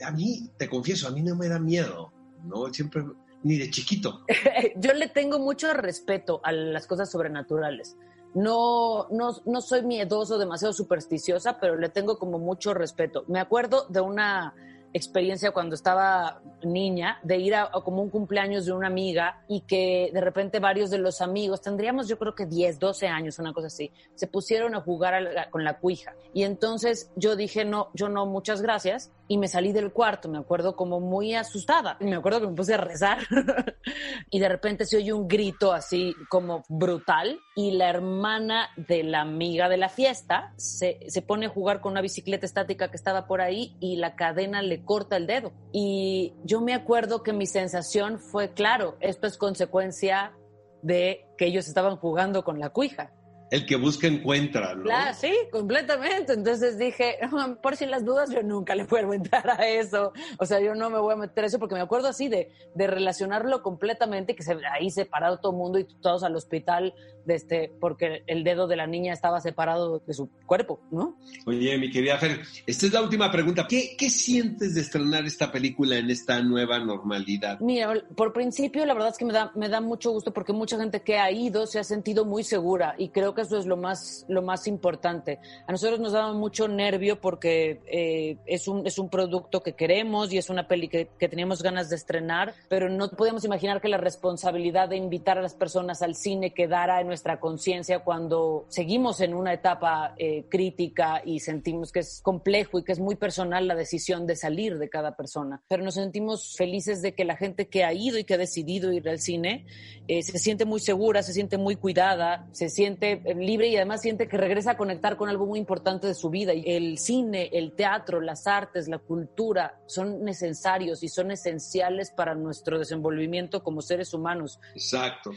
a 0.04 0.12
mí, 0.12 0.50
te 0.58 0.70
confieso, 0.70 1.08
a 1.08 1.12
mí 1.12 1.22
no 1.22 1.36
me 1.36 1.48
da 1.48 1.60
miedo, 1.60 2.14
¿no? 2.44 2.74
Siempre, 2.74 3.04
ni 3.44 3.58
de 3.58 3.70
chiquito. 3.70 4.26
Yo 4.76 4.94
le 4.94 5.08
tengo 5.08 5.40
mucho 5.40 5.74
respeto 5.74 6.42
a 6.44 6.52
las 6.52 6.88
cosas 6.88 7.12
sobrenaturales. 7.12 7.96
No, 8.34 9.08
no, 9.10 9.36
no 9.46 9.62
soy 9.62 9.84
miedoso, 9.84 10.38
demasiado 10.38 10.74
supersticiosa, 10.74 11.60
pero 11.60 11.76
le 11.76 11.90
tengo 11.90 12.18
como 12.18 12.40
mucho 12.40 12.74
respeto. 12.74 13.26
Me 13.28 13.40
acuerdo 13.40 13.88
de 13.90 14.00
una 14.00 14.54
experiencia 14.94 15.52
cuando 15.52 15.76
estaba 15.76 16.42
niña 16.64 17.20
de 17.24 17.38
ir 17.38 17.56
a, 17.56 17.72
como 17.72 18.02
un 18.02 18.10
cumpleaños 18.10 18.66
de 18.66 18.74
una 18.74 18.88
amiga 18.88 19.44
y 19.48 19.62
que 19.62 20.12
de 20.14 20.22
repente 20.22 20.60
varios 20.60 20.90
de 20.90 20.98
los 20.98 21.22
amigos, 21.22 21.62
tendríamos 21.62 22.08
yo 22.08 22.18
creo 22.18 22.36
que 22.36 22.46
10, 22.46 22.80
12 22.80 23.08
años, 23.08 23.40
una 23.40 23.54
cosa 23.54 23.68
así, 23.68 23.92
se 24.16 24.28
pusieron 24.28 24.76
a 24.76 24.82
jugar 24.82 25.50
con 25.50 25.64
la 25.64 25.80
cuija. 25.80 26.14
Y 26.34 26.44
entonces 26.44 27.12
yo 27.16 27.36
dije, 27.36 27.66
no, 27.66 27.90
yo 27.94 28.10
no, 28.10 28.26
muchas 28.26 28.62
gracias. 28.62 29.12
Y 29.28 29.38
me 29.38 29.48
salí 29.48 29.72
del 29.72 29.94
cuarto, 29.94 30.28
me 30.28 30.38
acuerdo 30.38 30.76
como 30.76 31.00
muy 31.00 31.36
asustada. 31.36 31.98
Me 32.02 32.16
acuerdo 32.16 32.42
que 32.42 32.48
me 32.48 32.56
puse 32.56 32.74
a 32.74 32.78
rezar 32.78 33.20
y 34.30 34.40
de 34.40 34.50
repente 34.50 34.86
se 34.86 34.98
oye 34.98 35.14
un 35.14 35.28
grito 35.28 35.72
así 35.72 36.14
como 36.30 36.64
brutal 36.68 37.40
y 37.56 37.72
la 37.72 37.90
hermana 37.90 38.70
de 38.76 39.04
la 39.04 39.22
amiga 39.22 39.70
de 39.70 39.78
la 39.78 39.90
fiesta 39.90 40.54
se, 40.58 41.00
se 41.08 41.22
pone 41.22 41.46
a 41.46 41.50
jugar 41.50 41.80
con 41.80 41.94
una 41.94 42.02
bicicleta 42.02 42.46
estática 42.46 42.90
que 42.90 42.98
estaba 42.98 43.28
por 43.28 43.42
ahí 43.42 43.76
y 43.80 43.96
la 43.98 44.16
cadena 44.16 44.62
le 44.62 44.81
corta 44.86 45.18
el 45.18 45.28
dedo. 45.28 45.52
Y 45.72 46.34
yo 46.44 46.62
me 46.62 46.74
acuerdo 46.74 47.24
que 47.24 47.34
mi 47.34 47.46
sensación 47.46 48.20
fue, 48.20 48.54
claro, 48.54 48.98
esto 49.00 49.28
es 49.28 49.38
consecuencia 49.38 50.34
de 50.82 51.26
que 51.38 51.46
ellos 51.46 51.68
estaban 51.68 51.98
jugando 51.98 52.44
con 52.44 52.60
la 52.60 52.70
cuija 52.70 53.14
el 53.52 53.66
que 53.66 53.76
busca 53.76 54.08
encuentra, 54.08 54.74
¿no? 54.76 54.84
Claro, 54.84 55.14
sí, 55.14 55.32
completamente. 55.52 56.34
Entonces 56.34 56.78
dije, 56.78 57.18
por 57.62 57.76
si 57.76 57.86
las 57.86 58.06
dudas, 58.06 58.32
yo 58.32 58.42
nunca 58.42 58.76
le 58.76 58.86
puedo 58.86 59.14
entrar 59.14 59.48
a 59.50 59.68
eso. 59.68 60.14
O 60.40 60.46
sea, 60.46 60.62
yo 60.62 60.74
no 60.74 60.90
me 60.90 61.00
voy 61.00 61.14
a 61.14 61.18
meter 61.18 61.44
a 61.44 61.48
eso 61.48 61.60
porque 61.60 61.76
me 61.76 61.82
acuerdo 61.82 62.08
así 62.08 62.30
de, 62.30 62.50
de 62.74 62.88
relacionarlo 62.88 63.62
completamente, 63.62 64.36
que 64.36 64.44
se, 64.44 64.58
ahí 64.72 64.90
separado 64.90 65.40
todo 65.40 65.52
el 65.52 65.58
mundo 65.58 65.80
y 65.80 65.84
todos 65.84 66.24
al 66.24 66.36
hospital, 66.36 66.94
de 67.26 67.36
este, 67.36 67.72
porque 67.80 68.24
el 68.26 68.44
dedo 68.44 68.68
de 68.68 68.78
la 68.78 68.88
niña 68.88 69.14
estaba 69.14 69.42
separado 69.42 70.00
de 70.00 70.14
su 70.14 70.30
cuerpo, 70.46 70.80
¿no? 70.90 71.18
Oye, 71.46 71.78
mi 71.78 71.92
querida 71.92 72.18
Fer, 72.18 72.40
esta 72.66 72.86
es 72.86 72.94
la 72.94 73.02
última 73.02 73.32
pregunta. 73.32 73.68
¿Qué, 73.68 73.96
qué 73.98 74.10
sientes 74.10 74.76
de 74.76 74.82
estrenar 74.82 75.26
esta 75.26 75.52
película 75.52 75.98
en 75.98 76.10
esta 76.10 76.42
nueva 76.42 76.80
normalidad? 76.80 77.60
Mira, 77.60 77.94
por 78.16 78.34
principio, 78.34 78.86
la 78.86 78.94
verdad 78.94 79.10
es 79.10 79.18
que 79.18 79.26
me 79.26 79.34
da, 79.34 79.52
me 79.56 79.70
da 79.70 79.82
mucho 79.82 80.12
gusto 80.12 80.32
porque 80.32 80.54
mucha 80.54 80.78
gente 80.78 81.02
que 81.02 81.18
ha 81.18 81.30
ido 81.32 81.68
se 81.68 81.80
ha 81.80 81.84
sentido 81.84 82.26
muy 82.26 82.44
segura 82.44 82.96
y 82.98 83.10
creo 83.10 83.36
que 83.36 83.41
eso 83.42 83.58
es 83.58 83.66
lo 83.66 83.78
más, 83.78 84.26
lo 84.28 84.42
más 84.42 84.68
importante. 84.68 85.40
A 85.68 85.72
nosotros 85.72 86.00
nos 86.00 86.14
daba 86.14 86.34
mucho 86.34 86.68
nervio 86.68 87.20
porque 87.20 87.82
eh, 87.88 88.38
es, 88.46 88.68
un, 88.68 88.86
es 88.88 88.98
un 88.98 89.10
producto 89.10 89.62
que 89.62 89.74
queremos 89.74 90.32
y 90.32 90.38
es 90.38 90.50
una 90.50 90.68
peli 90.68 90.88
que, 90.88 91.10
que 91.20 91.30
teníamos 91.30 91.62
ganas 91.62 91.90
de 91.90 91.96
estrenar, 91.96 92.54
pero 92.70 92.90
no 92.90 93.10
podíamos 93.10 93.44
imaginar 93.44 93.82
que 93.82 93.90
la 93.90 93.98
responsabilidad 93.98 94.90
de 94.90 94.98
invitar 94.98 95.38
a 95.38 95.42
las 95.42 95.56
personas 95.56 96.02
al 96.02 96.16
cine 96.16 96.54
quedara 96.54 97.02
en 97.02 97.08
nuestra 97.08 97.40
conciencia 97.40 98.00
cuando 98.00 98.66
seguimos 98.70 99.22
en 99.22 99.34
una 99.34 99.54
etapa 99.54 100.14
eh, 100.18 100.46
crítica 100.50 101.22
y 101.26 101.40
sentimos 101.40 101.92
que 101.92 102.00
es 102.00 102.22
complejo 102.22 102.80
y 102.80 102.84
que 102.84 102.92
es 102.92 103.00
muy 103.00 103.16
personal 103.16 103.68
la 103.68 103.76
decisión 103.76 104.26
de 104.26 104.36
salir 104.36 104.78
de 104.78 104.90
cada 104.90 105.16
persona. 105.16 105.62
Pero 105.68 105.84
nos 105.84 105.96
sentimos 105.96 106.56
felices 106.56 107.02
de 107.02 107.14
que 107.14 107.26
la 107.26 107.36
gente 107.36 107.68
que 107.68 107.84
ha 107.84 107.94
ido 107.94 108.18
y 108.18 108.24
que 108.24 108.36
ha 108.36 108.38
decidido 108.38 108.92
ir 108.92 109.08
al 109.10 109.20
cine 109.20 109.66
eh, 110.08 110.24
se 110.24 110.38
siente 110.40 110.66
muy 110.66 110.80
segura, 110.80 111.24
se 111.24 111.34
siente 111.34 111.58
muy 111.58 111.76
cuidada, 111.76 112.48
se 112.52 112.70
siente 112.70 113.22
libre 113.40 113.68
y 113.68 113.76
además 113.76 114.02
siente 114.02 114.28
que 114.28 114.38
regresa 114.38 114.72
a 114.72 114.78
conectar 114.78 115.18
con 115.18 115.30
algo 115.30 115.46
muy 115.46 115.60
importante 115.60 116.08
de 116.08 116.14
su 116.14 116.30
vida. 116.30 116.54
El 116.54 116.98
cine, 116.98 117.50
el 117.54 117.74
teatro, 117.74 118.22
las 118.22 118.48
artes, 118.48 118.88
la 118.88 118.98
cultura 118.98 119.80
son 119.88 120.24
necesarios 120.24 121.04
y 121.04 121.10
son 121.10 121.32
esenciales 121.32 122.12
para 122.12 122.36
nuestro 122.36 122.80
desenvolvimiento 122.80 123.64
como 123.64 123.82
seres 123.82 124.14
humanos. 124.14 124.60
Exacto. 124.74 125.32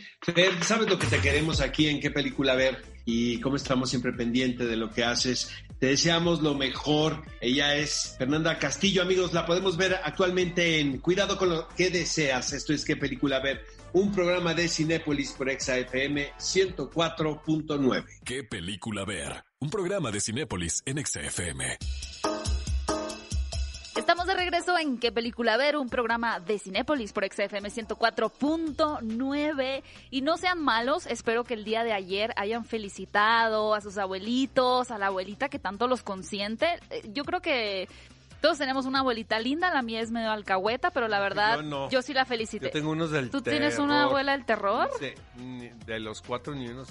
¿sabes 0.63 0.89
lo 0.89 0.99
que 0.99 1.07
te 1.07 1.21
queremos 1.21 1.61
aquí 1.61 1.89
en 1.89 2.01
qué 2.01 2.11
película 2.11 2.55
ver? 2.55 2.83
Y 3.05 3.41
cómo 3.41 3.57
estamos 3.57 3.91
siempre 3.91 4.13
pendientes 4.13 4.69
de 4.69 4.77
lo 4.77 4.91
que 4.91 5.05
haces. 5.05 5.51
Te 5.79 5.89
deseamos 5.89 6.41
lo 6.41 6.55
mejor. 6.55 7.23
Ella 7.41 7.75
es 7.75 8.15
Fernanda 8.19 8.59
Castillo, 8.59 9.03
amigos. 9.03 9.35
La 9.35 9.45
podemos 9.45 9.77
ver 9.77 9.99
actualmente 10.03 10.81
en 10.81 10.99
Cuidado 10.99 11.37
con 11.37 11.51
lo 11.51 11.69
que 11.69 11.91
deseas. 11.91 12.53
Esto 12.53 12.73
es 12.73 12.85
qué 12.85 12.97
película 12.97 13.41
ver 13.41 13.65
un 13.95 14.11
programa 14.11 14.55
de 14.55 14.69
Cinépolis 14.69 15.33
por 15.33 15.49
ExaFM 15.49 16.33
104.9. 16.37 18.05
¿Qué 18.25 18.43
película 18.43 19.05
ver? 19.05 19.45
Un 19.61 19.71
programa 19.71 20.11
de 20.11 20.21
Cinépolis 20.21 20.83
en 20.85 20.99
ExaFM. 20.99 21.79
Estamos 23.97 24.27
de 24.27 24.35
regreso 24.35 24.77
en 24.77 24.99
¿Qué 24.99 25.13
película 25.13 25.57
ver? 25.57 25.77
Un 25.77 25.89
programa 25.89 26.41
de 26.41 26.59
Cinépolis 26.59 27.13
por 27.13 27.25
XFM 27.25 27.71
104.9. 27.71 29.85
Y 30.11 30.23
no 30.23 30.39
sean 30.39 30.61
malos, 30.61 31.07
espero 31.07 31.45
que 31.45 31.55
el 31.55 31.63
día 31.65 31.85
de 31.85 31.93
ayer 31.93 32.33
hayan 32.37 32.65
felicitado 32.65 33.75
a 33.75 33.81
sus 33.81 33.97
abuelitos, 33.97 34.91
a 34.91 34.99
la 34.99 35.07
abuelita 35.07 35.49
que 35.49 35.61
tanto 35.61 35.87
los 35.87 36.03
consiente. 36.03 36.67
Eh, 36.91 37.09
yo 37.13 37.25
creo 37.25 37.41
que 37.41 37.89
todos 38.45 38.59
tenemos 38.59 38.85
una 38.85 38.99
abuelita 38.99 39.41
linda, 39.41 39.73
la 39.73 39.81
mía 39.81 40.03
es 40.03 40.11
medio 40.11 40.31
alcahueta, 40.31 40.91
pero 40.91 41.09
la 41.09 41.19
verdad, 41.19 41.65
yo, 41.89 42.03
sí 42.03 42.13
la 42.13 42.27
felicité. 42.27 42.67
Yo 42.67 42.73
tengo 42.73 42.91
unos 42.91 43.11
del 43.11 43.31
¿Tú 43.31 43.41
tienes 43.41 43.79
una 43.79 44.03
abuela 44.03 44.33
del 44.33 44.45
terror? 44.45 44.91
Sí, 45.01 45.15
de 45.87 45.99
los 45.99 46.21
cuatro 46.21 46.55
ni 46.55 46.69
uno 46.69 46.85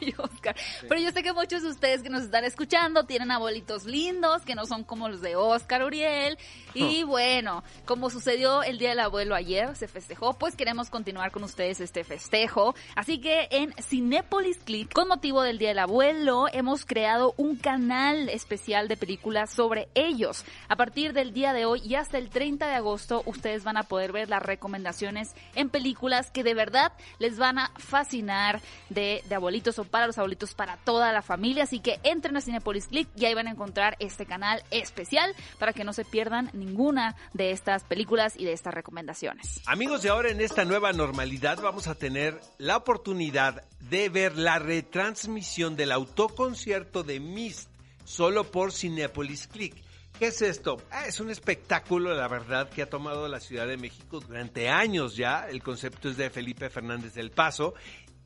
Ay, 0.00 0.14
Oscar. 0.18 0.56
Pero 0.88 1.00
yo 1.00 1.10
sé 1.12 1.22
que 1.22 1.32
muchos 1.32 1.62
de 1.62 1.68
ustedes 1.68 2.02
que 2.02 2.10
nos 2.10 2.22
están 2.22 2.44
escuchando 2.44 3.04
tienen 3.04 3.30
abuelitos 3.30 3.84
lindos, 3.84 4.42
que 4.42 4.54
no 4.54 4.66
son 4.66 4.84
como 4.84 5.08
los 5.08 5.20
de 5.20 5.36
Oscar 5.36 5.84
Uriel. 5.84 6.38
Y 6.74 7.02
bueno, 7.02 7.64
como 7.84 8.10
sucedió 8.10 8.62
el 8.62 8.78
Día 8.78 8.90
del 8.90 9.00
Abuelo 9.00 9.34
ayer, 9.34 9.74
se 9.76 9.88
festejó, 9.88 10.34
pues 10.34 10.54
queremos 10.54 10.90
continuar 10.90 11.32
con 11.32 11.42
ustedes 11.42 11.80
este 11.80 12.04
festejo. 12.04 12.74
Así 12.94 13.20
que 13.20 13.48
en 13.50 13.72
Cinepolis 13.82 14.58
Click, 14.58 14.92
con 14.92 15.08
motivo 15.08 15.42
del 15.42 15.58
Día 15.58 15.70
del 15.70 15.80
Abuelo, 15.80 16.46
hemos 16.52 16.84
creado 16.84 17.34
un 17.36 17.56
canal 17.56 18.28
especial 18.28 18.88
de 18.88 18.96
películas 18.96 19.50
sobre 19.50 19.88
ellos. 19.94 20.44
A 20.68 20.76
partir 20.76 21.12
del 21.12 21.32
día 21.32 21.52
de 21.52 21.64
hoy 21.64 21.80
y 21.84 21.96
hasta 21.96 22.18
el 22.18 22.30
30 22.30 22.68
de 22.68 22.74
agosto, 22.74 23.22
ustedes 23.26 23.64
van 23.64 23.76
a 23.76 23.84
poder 23.84 24.12
ver 24.12 24.28
las 24.28 24.42
recomendaciones 24.42 25.34
en 25.54 25.70
películas 25.70 26.30
que 26.30 26.44
de 26.44 26.54
verdad 26.54 26.92
les 27.18 27.38
van 27.38 27.58
a 27.58 27.72
fascinar 27.76 28.60
de, 28.88 29.22
de 29.28 29.34
abuelitos 29.34 29.78
para 29.84 30.06
los 30.06 30.18
abuelitos, 30.18 30.54
para 30.54 30.76
toda 30.78 31.12
la 31.12 31.22
familia. 31.22 31.64
Así 31.64 31.80
que 31.80 32.00
entren 32.02 32.36
a 32.36 32.40
Cinepolis 32.40 32.86
Click 32.86 33.08
y 33.16 33.24
ahí 33.24 33.34
van 33.34 33.46
a 33.46 33.50
encontrar 33.50 33.96
este 33.98 34.26
canal 34.26 34.62
especial 34.70 35.34
para 35.58 35.72
que 35.72 35.84
no 35.84 35.92
se 35.92 36.04
pierdan 36.04 36.50
ninguna 36.52 37.16
de 37.32 37.50
estas 37.50 37.84
películas 37.84 38.34
y 38.36 38.44
de 38.44 38.52
estas 38.52 38.74
recomendaciones. 38.74 39.60
Amigos, 39.66 40.04
y 40.04 40.08
ahora 40.08 40.30
en 40.30 40.40
esta 40.40 40.64
nueva 40.64 40.92
normalidad 40.92 41.60
vamos 41.60 41.86
a 41.86 41.94
tener 41.94 42.40
la 42.58 42.76
oportunidad 42.76 43.64
de 43.80 44.08
ver 44.08 44.36
la 44.36 44.58
retransmisión 44.58 45.76
del 45.76 45.92
autoconcierto 45.92 47.02
de 47.02 47.20
Mist 47.20 47.68
solo 48.04 48.44
por 48.50 48.72
Cinepolis 48.72 49.46
Click. 49.46 49.74
¿Qué 50.18 50.26
es 50.26 50.42
esto? 50.42 50.76
Ah, 50.90 51.06
es 51.06 51.18
un 51.18 51.30
espectáculo, 51.30 52.12
la 52.14 52.28
verdad, 52.28 52.68
que 52.68 52.82
ha 52.82 52.90
tomado 52.90 53.26
la 53.26 53.40
Ciudad 53.40 53.66
de 53.66 53.78
México 53.78 54.20
durante 54.20 54.68
años 54.68 55.16
ya. 55.16 55.48
El 55.48 55.62
concepto 55.62 56.10
es 56.10 56.18
de 56.18 56.28
Felipe 56.28 56.68
Fernández 56.68 57.14
del 57.14 57.30
Paso, 57.30 57.72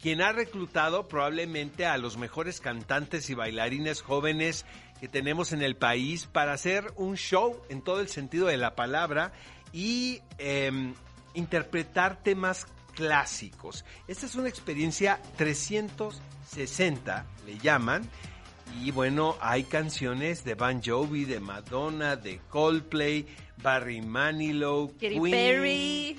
quien 0.01 0.20
ha 0.20 0.32
reclutado 0.32 1.09
probablemente 1.09 1.86
a 1.86 1.99
los 1.99 2.16
mejores 2.16 2.61
cantantes 2.61 3.30
y 3.30 3.34
bailarines 3.34 4.03
jóvenes 4.03 4.64
que 5.01 5.09
tenemos 5.09 5.53
en 5.53 5.62
el 5.62 5.76
país 5.76 6.26
para 6.26 6.53
hacer 6.53 6.92
un 6.97 7.16
show 7.16 7.61
en 7.68 7.82
todo 7.82 8.01
el 8.01 8.09
sentido 8.09 8.47
de 8.47 8.57
la 8.57 8.74
palabra 8.74 9.32
y 9.72 10.20
em, 10.38 10.95
interpretar 11.34 12.22
temas 12.22 12.66
clásicos. 12.95 13.84
Esta 14.07 14.26
es 14.26 14.34
una 14.34 14.49
experiencia 14.49 15.20
360, 15.36 17.26
le 17.47 17.59
llaman. 17.59 18.09
Y 18.80 18.90
bueno, 18.90 19.36
hay 19.40 19.64
canciones 19.64 20.45
de 20.45 20.55
Van 20.55 20.82
Jovi, 20.82 21.24
de 21.24 21.38
Madonna, 21.38 22.16
de 22.16 22.40
Coldplay, 22.49 23.26
Barry 23.62 24.01
Manilow, 24.01 24.92
Katy 24.95 25.20
Queen, 25.20 25.30
Perry. 25.30 26.18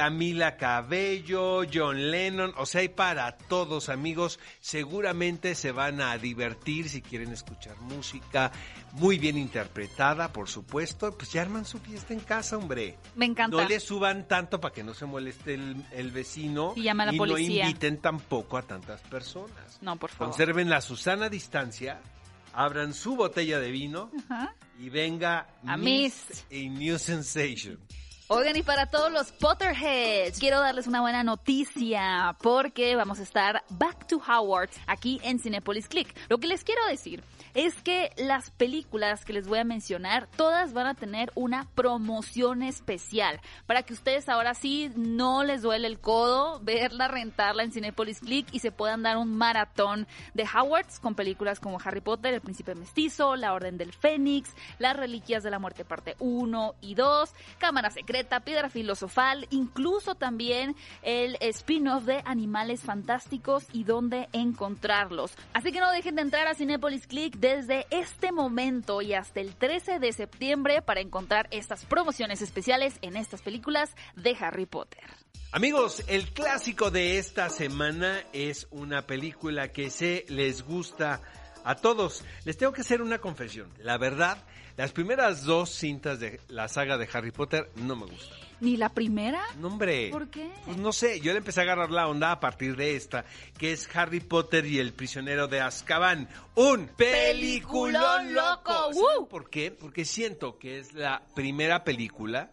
Camila 0.00 0.56
Cabello, 0.56 1.60
John 1.70 2.10
Lennon, 2.10 2.54
o 2.56 2.64
sea, 2.64 2.80
hay 2.80 2.88
para 2.88 3.36
todos 3.36 3.90
amigos, 3.90 4.40
seguramente 4.58 5.54
se 5.54 5.72
van 5.72 6.00
a 6.00 6.16
divertir 6.16 6.88
si 6.88 7.02
quieren 7.02 7.30
escuchar 7.32 7.78
música 7.82 8.50
muy 8.92 9.18
bien 9.18 9.36
interpretada, 9.36 10.32
por 10.32 10.48
supuesto, 10.48 11.14
pues 11.14 11.30
ya 11.32 11.42
arman 11.42 11.66
su 11.66 11.78
fiesta 11.80 12.14
en 12.14 12.20
casa, 12.20 12.56
hombre. 12.56 12.96
Me 13.14 13.26
encanta. 13.26 13.54
No 13.58 13.68
le 13.68 13.78
suban 13.78 14.26
tanto 14.26 14.58
para 14.58 14.72
que 14.72 14.82
no 14.82 14.94
se 14.94 15.04
moleste 15.04 15.52
el, 15.52 15.84
el 15.92 16.10
vecino 16.12 16.72
Y 16.76 16.84
llama 16.84 17.02
a 17.02 17.12
la 17.12 17.18
policía. 17.18 17.64
no 17.64 17.68
inviten 17.68 17.98
tampoco 18.00 18.56
a 18.56 18.62
tantas 18.62 19.02
personas. 19.02 19.78
No, 19.82 19.96
por 19.96 20.08
favor. 20.08 20.28
Conserven 20.34 20.70
la 20.70 20.80
Susana 20.80 21.28
distancia, 21.28 22.00
abran 22.54 22.94
su 22.94 23.16
botella 23.16 23.60
de 23.60 23.70
vino 23.70 24.10
Ajá. 24.30 24.54
y 24.78 24.88
venga 24.88 25.46
A 25.66 25.76
Mist. 25.76 26.50
y 26.50 26.70
New 26.70 26.98
Sensation. 26.98 27.78
Oigan, 28.32 28.54
y 28.54 28.62
para 28.62 28.86
todos 28.86 29.10
los 29.10 29.32
Potterheads, 29.32 30.38
quiero 30.38 30.60
darles 30.60 30.86
una 30.86 31.00
buena 31.00 31.24
noticia 31.24 32.36
porque 32.40 32.94
vamos 32.94 33.18
a 33.18 33.24
estar 33.24 33.64
back 33.70 34.06
to 34.06 34.22
Howard 34.24 34.70
aquí 34.86 35.20
en 35.24 35.40
Cinepolis 35.40 35.88
Click. 35.88 36.14
Lo 36.28 36.38
que 36.38 36.46
les 36.46 36.62
quiero 36.62 36.86
decir 36.86 37.24
es 37.54 37.74
que 37.82 38.10
las 38.16 38.50
películas 38.50 39.24
que 39.24 39.32
les 39.32 39.46
voy 39.46 39.58
a 39.58 39.64
mencionar, 39.64 40.28
todas 40.36 40.72
van 40.72 40.86
a 40.86 40.94
tener 40.94 41.32
una 41.34 41.66
promoción 41.74 42.62
especial 42.62 43.40
para 43.66 43.82
que 43.82 43.92
ustedes 43.92 44.28
ahora 44.28 44.54
sí 44.54 44.90
no 44.96 45.44
les 45.44 45.62
duele 45.62 45.86
el 45.86 46.00
codo 46.00 46.60
verla, 46.60 47.08
rentarla 47.08 47.62
en 47.62 47.72
Cinepolis 47.72 48.20
Click 48.20 48.46
y 48.52 48.60
se 48.60 48.72
puedan 48.72 49.02
dar 49.02 49.16
un 49.16 49.36
maratón 49.36 50.06
de 50.34 50.44
Howards 50.44 51.00
con 51.00 51.14
películas 51.14 51.60
como 51.60 51.78
Harry 51.82 52.00
Potter, 52.00 52.34
El 52.34 52.40
Príncipe 52.40 52.74
Mestizo, 52.74 53.36
La 53.36 53.52
Orden 53.52 53.78
del 53.78 53.92
Fénix, 53.92 54.54
Las 54.78 54.96
Reliquias 54.96 55.42
de 55.42 55.50
la 55.50 55.58
Muerte 55.58 55.84
parte 55.84 56.16
1 56.18 56.74
y 56.80 56.94
2, 56.94 57.30
Cámara 57.58 57.90
Secreta, 57.90 58.40
Piedra 58.40 58.68
Filosofal, 58.68 59.46
incluso 59.50 60.14
también 60.14 60.76
el 61.02 61.36
spin-off 61.40 62.04
de 62.04 62.22
Animales 62.24 62.82
Fantásticos 62.82 63.66
y 63.72 63.84
dónde 63.84 64.28
encontrarlos. 64.32 65.34
Así 65.52 65.72
que 65.72 65.80
no 65.80 65.90
dejen 65.90 66.16
de 66.16 66.22
entrar 66.22 66.46
a 66.46 66.54
Cinepolis 66.54 67.06
Click 67.06 67.39
desde 67.40 67.86
este 67.90 68.32
momento 68.32 69.00
y 69.00 69.14
hasta 69.14 69.40
el 69.40 69.54
13 69.54 69.98
de 69.98 70.12
septiembre 70.12 70.82
para 70.82 71.00
encontrar 71.00 71.48
estas 71.50 71.86
promociones 71.86 72.42
especiales 72.42 72.98
en 73.00 73.16
estas 73.16 73.40
películas 73.40 73.90
de 74.14 74.36
Harry 74.38 74.66
Potter. 74.66 75.02
Amigos, 75.50 76.04
el 76.06 76.28
clásico 76.32 76.90
de 76.90 77.18
esta 77.18 77.48
semana 77.48 78.22
es 78.34 78.68
una 78.70 79.06
película 79.06 79.72
que 79.72 79.88
se 79.88 80.26
les 80.28 80.62
gusta 80.62 81.22
a 81.64 81.76
todos. 81.76 82.24
Les 82.44 82.58
tengo 82.58 82.72
que 82.72 82.82
hacer 82.82 83.00
una 83.00 83.18
confesión. 83.18 83.72
La 83.78 83.96
verdad, 83.96 84.44
las 84.80 84.92
primeras 84.92 85.44
dos 85.44 85.68
cintas 85.68 86.20
de 86.20 86.40
la 86.48 86.66
saga 86.66 86.96
de 86.96 87.06
Harry 87.12 87.32
Potter 87.32 87.70
no 87.76 87.96
me 87.96 88.06
gustan. 88.06 88.38
¿Ni 88.60 88.78
la 88.78 88.88
primera? 88.88 89.42
No, 89.58 89.68
hombre. 89.68 90.08
¿Por 90.10 90.30
qué? 90.30 90.50
Pues 90.64 90.78
no 90.78 90.90
sé, 90.90 91.20
yo 91.20 91.32
le 91.32 91.38
empecé 91.38 91.60
a 91.60 91.64
agarrar 91.64 91.90
la 91.90 92.08
onda 92.08 92.32
a 92.32 92.40
partir 92.40 92.76
de 92.76 92.96
esta, 92.96 93.26
que 93.58 93.72
es 93.72 93.86
Harry 93.94 94.20
Potter 94.20 94.64
y 94.64 94.78
el 94.78 94.94
prisionero 94.94 95.48
de 95.48 95.60
Azkaban. 95.60 96.30
Un 96.54 96.86
peliculón 96.96 98.32
loco. 98.32 98.48
loco. 98.62 98.94
¿Saben 98.94 99.18
¡Woo! 99.18 99.28
por 99.28 99.50
qué? 99.50 99.70
Porque 99.70 100.06
siento 100.06 100.58
que 100.58 100.78
es 100.78 100.94
la 100.94 101.24
primera 101.34 101.84
película 101.84 102.50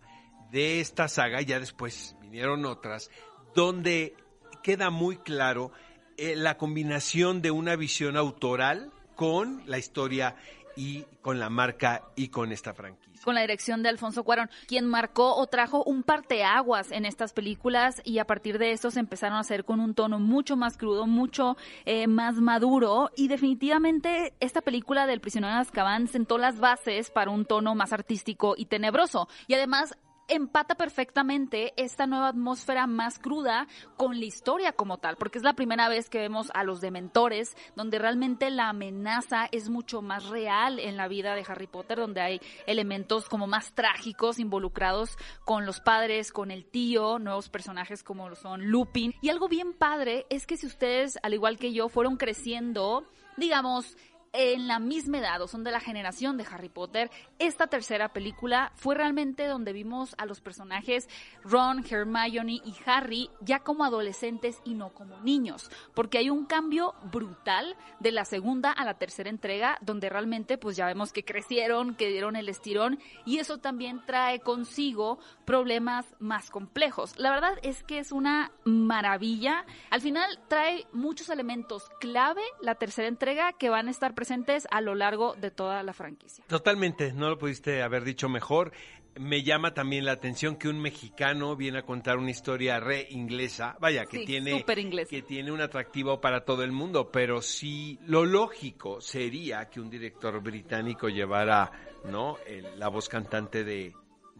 de 0.51 0.82
esta 0.82 1.07
saga, 1.07 1.41
ya 1.41 1.61
después 1.61 2.17
vinieron 2.19 2.65
otras, 2.65 3.09
donde 3.55 4.17
queda 4.63 4.89
muy 4.89 5.15
claro 5.15 5.71
eh, 6.17 6.36
la 6.36 6.57
combinación 6.57 7.41
de 7.41 7.51
una 7.51 7.78
visión 7.78 8.17
autoral 8.17 8.91
con 9.15 9.63
la 9.65 9.78
historia 9.78 10.36
y 10.78 11.05
con 11.21 11.39
la 11.39 11.49
marca 11.49 12.03
y 12.15 12.30
con 12.30 12.51
esta 12.51 12.73
franquicia. 12.73 13.23
con 13.23 13.36
la 13.36 13.41
dirección 13.41 13.84
de 13.84 13.89
Alfonso 13.89 14.23
Cuarón, 14.23 14.49
quien 14.67 14.86
marcó 14.86 15.36
o 15.36 15.47
trajo 15.47 15.84
un 15.84 16.03
parteaguas 16.03 16.91
en 16.91 17.03
estas 17.03 17.34
películas 17.34 18.01
y 18.05 18.19
a 18.19 18.25
partir 18.25 18.59
de 18.59 18.71
esto 18.71 18.91
se 18.91 18.99
empezaron 18.99 19.36
a 19.38 19.41
hacer 19.41 19.65
con 19.65 19.80
un 19.80 19.95
tono 19.95 20.19
mucho 20.19 20.55
más 20.55 20.78
crudo, 20.78 21.07
mucho 21.07 21.57
eh, 21.86 22.07
más 22.07 22.36
maduro 22.36 23.09
y 23.17 23.28
definitivamente 23.28 24.34
esta 24.39 24.61
película 24.61 25.07
del 25.07 25.19
prisionero 25.19 25.55
de 25.55 25.61
Azkaban 25.61 26.07
sentó 26.07 26.38
las 26.38 26.59
bases 26.59 27.09
para 27.09 27.32
un 27.32 27.45
tono 27.45 27.75
más 27.75 27.91
artístico 27.91 28.53
y 28.55 28.67
tenebroso 28.67 29.28
y 29.47 29.55
además 29.55 29.97
empata 30.28 30.75
perfectamente 30.75 31.73
esta 31.78 32.07
nueva 32.07 32.30
atmósfera 32.30 32.88
más 32.88 33.19
cruda 33.19 33.67
con 33.95 34.19
la 34.19 34.25
historia 34.25 34.73
como 34.73 34.97
tal, 34.97 35.15
porque 35.17 35.38
es 35.38 35.43
la 35.43 35.53
primera 35.53 35.89
vez 35.89 36.09
que 36.09 36.19
vemos 36.19 36.51
a 36.53 36.63
los 36.63 36.82
dementores, 36.82 37.55
donde 37.75 37.99
realmente 37.99 38.49
la 38.49 38.69
amenaza 38.69 39.47
es 39.51 39.69
mucho 39.69 40.01
más 40.01 40.25
real 40.25 40.80
en 40.80 40.97
la 40.97 41.07
vida 41.07 41.36
de 41.36 41.45
Harry 41.47 41.67
Potter, 41.67 41.97
donde 41.97 42.21
hay 42.21 42.41
elementos 42.65 43.30
como 43.30 43.47
más 43.47 43.73
trágicos 43.73 44.39
involucrados 44.39 45.17
con 45.45 45.65
los 45.65 45.80
padres, 45.80 46.32
con 46.32 46.51
el 46.51 46.65
tío, 46.65 47.19
nuevos 47.19 47.49
personajes 47.49 48.03
como 48.03 48.36
son 48.36 48.65
Lupin. 48.65 49.13
Y 49.21 49.30
algo 49.30 49.47
bien 49.47 49.73
padre 49.73 50.25
es 50.30 50.45
que 50.45 50.57
si 50.57 50.67
ustedes, 50.67 51.17
al 51.23 51.34
igual 51.34 51.57
que 51.57 51.73
yo, 51.73 51.89
fueron 51.89 52.17
creciendo, 52.17 53.05
digamos, 53.38 53.97
en 54.38 54.67
la 54.67 54.77
misma 54.77 55.17
edad 55.17 55.41
o 55.41 55.47
son 55.47 55.63
de 55.63 55.71
la 55.71 55.79
generación 55.79 56.38
de 56.38 56.45
Harry 56.51 56.69
Potter, 56.69 57.09
esta 57.39 57.65
tercera 57.65 58.13
película 58.13 58.71
fue 58.75 58.93
realmente 58.93 59.47
donde 59.47 59.73
vimos 59.73 60.13
a 60.19 60.27
los 60.27 60.41
personajes 60.41 61.09
Ron, 61.43 61.83
Hermione 61.83 62.61
y 62.63 62.75
Harry 62.85 63.31
ya 63.41 63.61
como 63.61 63.83
adolescentes 63.83 64.61
y 64.63 64.75
no 64.75 64.93
como 64.93 65.19
niños, 65.21 65.71
porque 65.95 66.19
hay 66.19 66.29
un 66.29 66.45
cambio 66.45 66.93
brutal 67.11 67.75
de 67.99 68.11
la 68.11 68.25
segunda 68.25 68.71
a 68.71 68.85
la 68.85 68.99
tercera 68.99 69.31
entrega 69.31 69.79
donde 69.81 70.07
realmente 70.07 70.59
pues 70.59 70.77
ya 70.77 70.85
vemos 70.85 71.11
que 71.11 71.25
crecieron, 71.25 71.95
que 71.95 72.09
dieron 72.09 72.35
el 72.35 72.47
estirón 72.47 72.99
y 73.25 73.39
eso 73.39 73.57
también 73.57 74.03
trae 74.05 74.41
consigo 74.41 75.17
problemas 75.45 76.05
más 76.19 76.51
complejos. 76.51 77.17
La 77.17 77.31
verdad 77.31 77.57
es 77.63 77.81
que 77.83 77.97
es 77.97 78.11
una 78.11 78.51
maravilla. 78.65 79.65
Al 79.89 80.01
final 80.01 80.39
trae 80.47 80.85
muchos 80.93 81.29
elementos 81.29 81.89
clave 81.99 82.43
la 82.61 82.75
tercera 82.75 83.07
entrega 83.07 83.53
que 83.53 83.69
van 83.69 83.88
a 83.88 83.91
estar 83.91 84.13
presentes 84.13 84.26
a 84.69 84.82
lo 84.82 84.95
largo 84.95 85.36
de 85.36 85.51
toda 85.51 85.84
la 85.84 85.93
franquicia. 85.93 86.43
Totalmente, 86.47 87.13
no 87.13 87.30
lo 87.30 87.38
pudiste 87.38 87.82
haber 87.82 88.03
dicho 88.03 88.30
mejor. 88.30 88.71
Me 89.19 89.41
llama 89.41 89.73
también 89.73 90.05
la 90.05 90.11
atención 90.11 90.57
que 90.57 90.69
un 90.69 90.80
mexicano 90.80 91.55
viene 91.55 91.80
a 91.80 91.82
contar 91.82 92.17
una 92.17 92.30
historia 92.30 92.80
re 92.80 93.07
inglesa, 93.09 93.75
vaya, 93.80 94.05
que 94.05 94.19
Sí, 94.19 94.25
tiene 94.25 94.63
que 95.09 95.21
tiene 95.23 95.51
un 95.51 95.61
atractivo 95.61 96.21
para 96.21 96.45
todo 96.45 96.63
el 96.63 96.71
mundo, 96.71 97.11
pero 97.11 97.41
sí 97.41 97.97
lo 98.05 98.25
lógico 98.25 99.01
sería 99.01 99.69
que 99.69 99.80
un 99.80 99.89
director 99.89 100.39
británico 100.41 101.09
llevara, 101.09 101.71
¿no? 102.05 102.38
El- 102.45 102.78
la 102.80 102.89
voz 102.89 103.09
cantante 103.09 103.63
de 103.63 103.93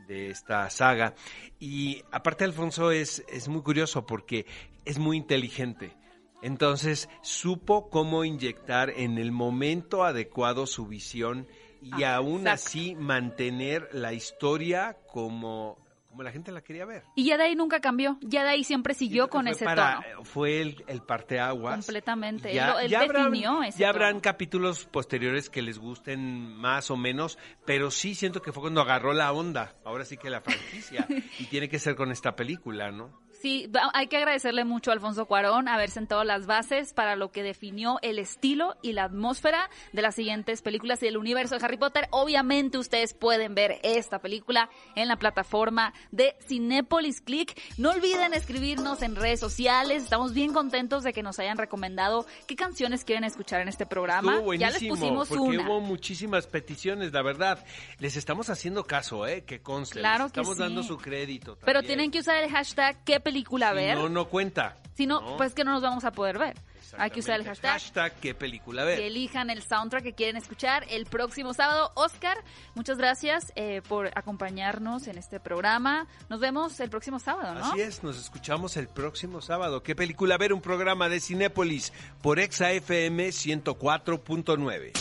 de 0.08 0.30
esta 0.30 0.70
saga 0.70 1.16
y 1.60 2.02
aparte 2.12 2.46
Alfonso 2.46 2.92
es 2.92 3.26
es 3.28 3.48
muy 3.50 3.62
curioso 3.62 4.06
porque 4.06 4.46
es 4.86 5.00
muy 5.00 5.18
inteligente. 5.18 5.97
Entonces 6.42 7.10
supo 7.22 7.90
cómo 7.90 8.24
inyectar 8.24 8.90
en 8.92 9.18
el 9.18 9.32
momento 9.32 10.04
adecuado 10.04 10.68
su 10.68 10.86
visión 10.88 11.48
y 11.82 12.04
Ah, 12.04 12.16
aún 12.18 12.42
exacto. 12.42 12.52
así 12.52 12.96
mantener 12.96 13.90
la 13.92 14.14
historia 14.14 14.98
como, 15.08 15.78
como 16.10 16.24
la 16.24 16.32
gente 16.32 16.52
la 16.52 16.62
quería 16.62 16.86
ver. 16.86 17.04
Y 17.16 17.26
ya 17.26 17.38
de 17.38 17.44
ahí 17.46 17.56
nunca 17.56 17.80
cambió. 17.82 18.18
Ya 18.22 18.44
de 18.44 18.50
ahí 18.50 18.64
siempre 18.64 18.94
siguió 18.94 19.30
con 19.30 19.48
ese 19.48 19.66
para- 19.66 20.02
tono. 20.02 20.26
Fue 20.26 20.62
el, 20.62 20.84
el 20.88 21.02
parteaguas. 21.02 21.76
Completamente. 21.86 22.54
Ya, 22.54 22.74
Él 22.82 22.90
ya 22.90 23.02
habrán, 23.02 23.32
definió 23.32 23.64
ese 23.64 23.80
ya 23.80 23.92
tono. 23.92 24.06
habrán 24.06 24.20
capítulos 24.22 24.86
posteriores 24.86 25.50
que 25.50 25.62
les 25.62 25.78
gusten 25.80 26.56
más 26.56 26.90
o 26.92 26.98
menos, 26.98 27.38
pero 27.66 27.92
sí 27.92 28.16
siento 28.16 28.42
que 28.42 28.52
fue 28.52 28.62
cuando 28.62 28.82
agarró 28.82 29.14
la 29.14 29.32
onda. 29.32 29.76
Ahora 29.86 30.06
sí 30.06 30.18
que 30.18 30.30
la 30.30 30.42
franquicia. 30.42 31.08
y 31.40 31.46
tiene 31.46 31.70
que 31.70 31.78
ser 31.80 31.96
con 31.96 32.12
esta 32.12 32.36
película, 32.36 32.92
¿no? 32.92 33.26
Sí, 33.42 33.70
hay 33.94 34.08
que 34.08 34.18
agradecerle 34.18 34.66
mucho 34.66 34.90
a 34.90 34.94
Alfonso 34.94 35.26
Cuarón 35.26 35.68
haber 35.68 35.92
sentado 35.92 36.24
las 36.24 36.48
bases 36.48 36.94
para 36.94 37.16
lo 37.16 37.32
que 37.32 37.44
definió 37.44 38.00
el 38.02 38.18
estilo 38.20 38.76
y 38.82 38.94
la 38.94 39.04
atmósfera 39.04 39.70
de 39.94 40.02
las 40.02 40.16
siguientes 40.16 40.62
películas 40.62 41.02
y 41.04 41.06
del 41.06 41.18
universo 41.18 41.58
de 41.58 41.64
Harry 41.66 41.78
Potter. 41.78 42.08
Obviamente 42.12 42.78
ustedes 42.78 43.14
pueden 43.14 43.54
ver 43.54 43.80
esta 43.84 44.20
película 44.20 44.70
en 44.96 45.08
la 45.08 45.18
plataforma 45.18 45.94
de 46.12 46.36
Cinepolis 46.48 47.22
Click. 47.22 47.60
No 47.78 47.92
olviden 47.92 48.34
escribirnos 48.34 49.02
en 49.04 49.16
redes 49.16 49.40
sociales. 49.40 50.04
Estamos 50.04 50.34
bien 50.34 50.52
contentos 50.54 51.04
de 51.04 51.14
que 51.14 51.22
nos 51.22 51.38
hayan 51.40 51.58
recomendado 51.58 52.26
qué 52.48 52.56
canciones 52.56 53.04
quieren 53.04 53.24
escuchar 53.24 53.62
en 53.62 53.68
este 53.68 53.86
programa. 53.86 54.42
Ya 54.58 54.72
les 54.72 54.84
pusimos 54.84 55.30
porque 55.30 55.58
una. 55.58 55.68
hubo 55.68 55.82
muchísimas 55.82 56.48
peticiones, 56.48 57.14
la 57.14 57.22
verdad. 57.22 57.64
Les 58.00 58.18
estamos 58.18 58.50
haciendo 58.50 58.86
caso, 58.86 59.28
¿eh? 59.28 59.44
Que 59.44 59.62
conste. 59.62 60.00
Claro 60.00 60.26
les 60.26 60.34
que 60.34 60.40
estamos 60.40 60.58
sí. 60.58 60.64
dando 60.64 60.84
su 60.84 60.98
crédito. 60.98 61.58
Pero 61.60 61.80
también. 61.80 61.86
tienen 61.86 62.12
que 62.12 62.20
usar 62.20 62.44
el 62.44 62.50
hashtag 62.50 63.04
qué 63.04 63.20
película 63.28 63.74
ver. 63.74 63.98
no, 63.98 64.08
no 64.08 64.30
cuenta. 64.30 64.78
si 64.96 65.06
no, 65.06 65.36
pues 65.38 65.54
que 65.54 65.64
no 65.64 65.72
nos 65.72 65.82
vamos 65.82 66.06
a 66.06 66.12
poder 66.12 66.38
ver. 66.38 66.56
Hay 66.98 67.10
que 67.12 67.20
usar 67.20 67.36
el 67.36 67.42
Exactamente. 67.48 67.84
hashtag. 67.84 68.14
qué 68.20 68.34
película 68.34 68.84
y 68.84 68.86
ver. 68.86 69.00
elijan 69.02 69.50
el 69.50 69.64
soundtrack 69.64 70.04
que 70.04 70.14
quieren 70.14 70.38
escuchar 70.38 70.86
el 70.90 71.06
próximo 71.06 71.54
sábado. 71.54 71.92
Oscar, 71.96 72.38
muchas 72.76 72.98
gracias 72.98 73.52
eh, 73.56 73.82
por 73.88 74.08
acompañarnos 74.18 75.08
en 75.08 75.18
este 75.18 75.40
programa. 75.40 76.08
Nos 76.30 76.40
vemos 76.40 76.80
el 76.80 76.90
próximo 76.90 77.20
sábado, 77.20 77.54
¿no? 77.54 77.66
Así 77.66 77.82
es, 77.82 78.04
nos 78.04 78.18
escuchamos 78.20 78.78
el 78.78 78.88
próximo 78.88 79.42
sábado. 79.42 79.84
¿Qué 79.84 79.96
película 79.96 80.38
ver? 80.38 80.54
Un 80.54 80.62
programa 80.62 81.10
de 81.10 81.20
Cinépolis 81.20 81.92
por 82.22 82.40
Exa 82.40 82.72
FM 82.72 83.30
104.9. 83.30 84.92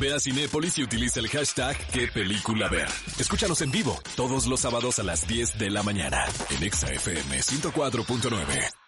Ve 0.00 0.14
a 0.14 0.18
Cinépolis 0.18 0.78
y 0.78 0.82
utiliza 0.82 1.20
el 1.20 1.28
hashtag 1.28 1.76
qué 1.92 2.08
película 2.08 2.68
ver. 2.68 2.88
Escúchanos 3.18 3.60
en 3.60 3.70
vivo 3.70 4.00
todos 4.16 4.46
los 4.46 4.60
sábados 4.60 4.98
a 4.98 5.02
las 5.02 5.26
10 5.26 5.58
de 5.58 5.70
la 5.70 5.82
mañana 5.82 6.24
en 6.50 6.62
Exa 6.62 6.90
FM 6.90 7.38
104.9. 7.38 8.81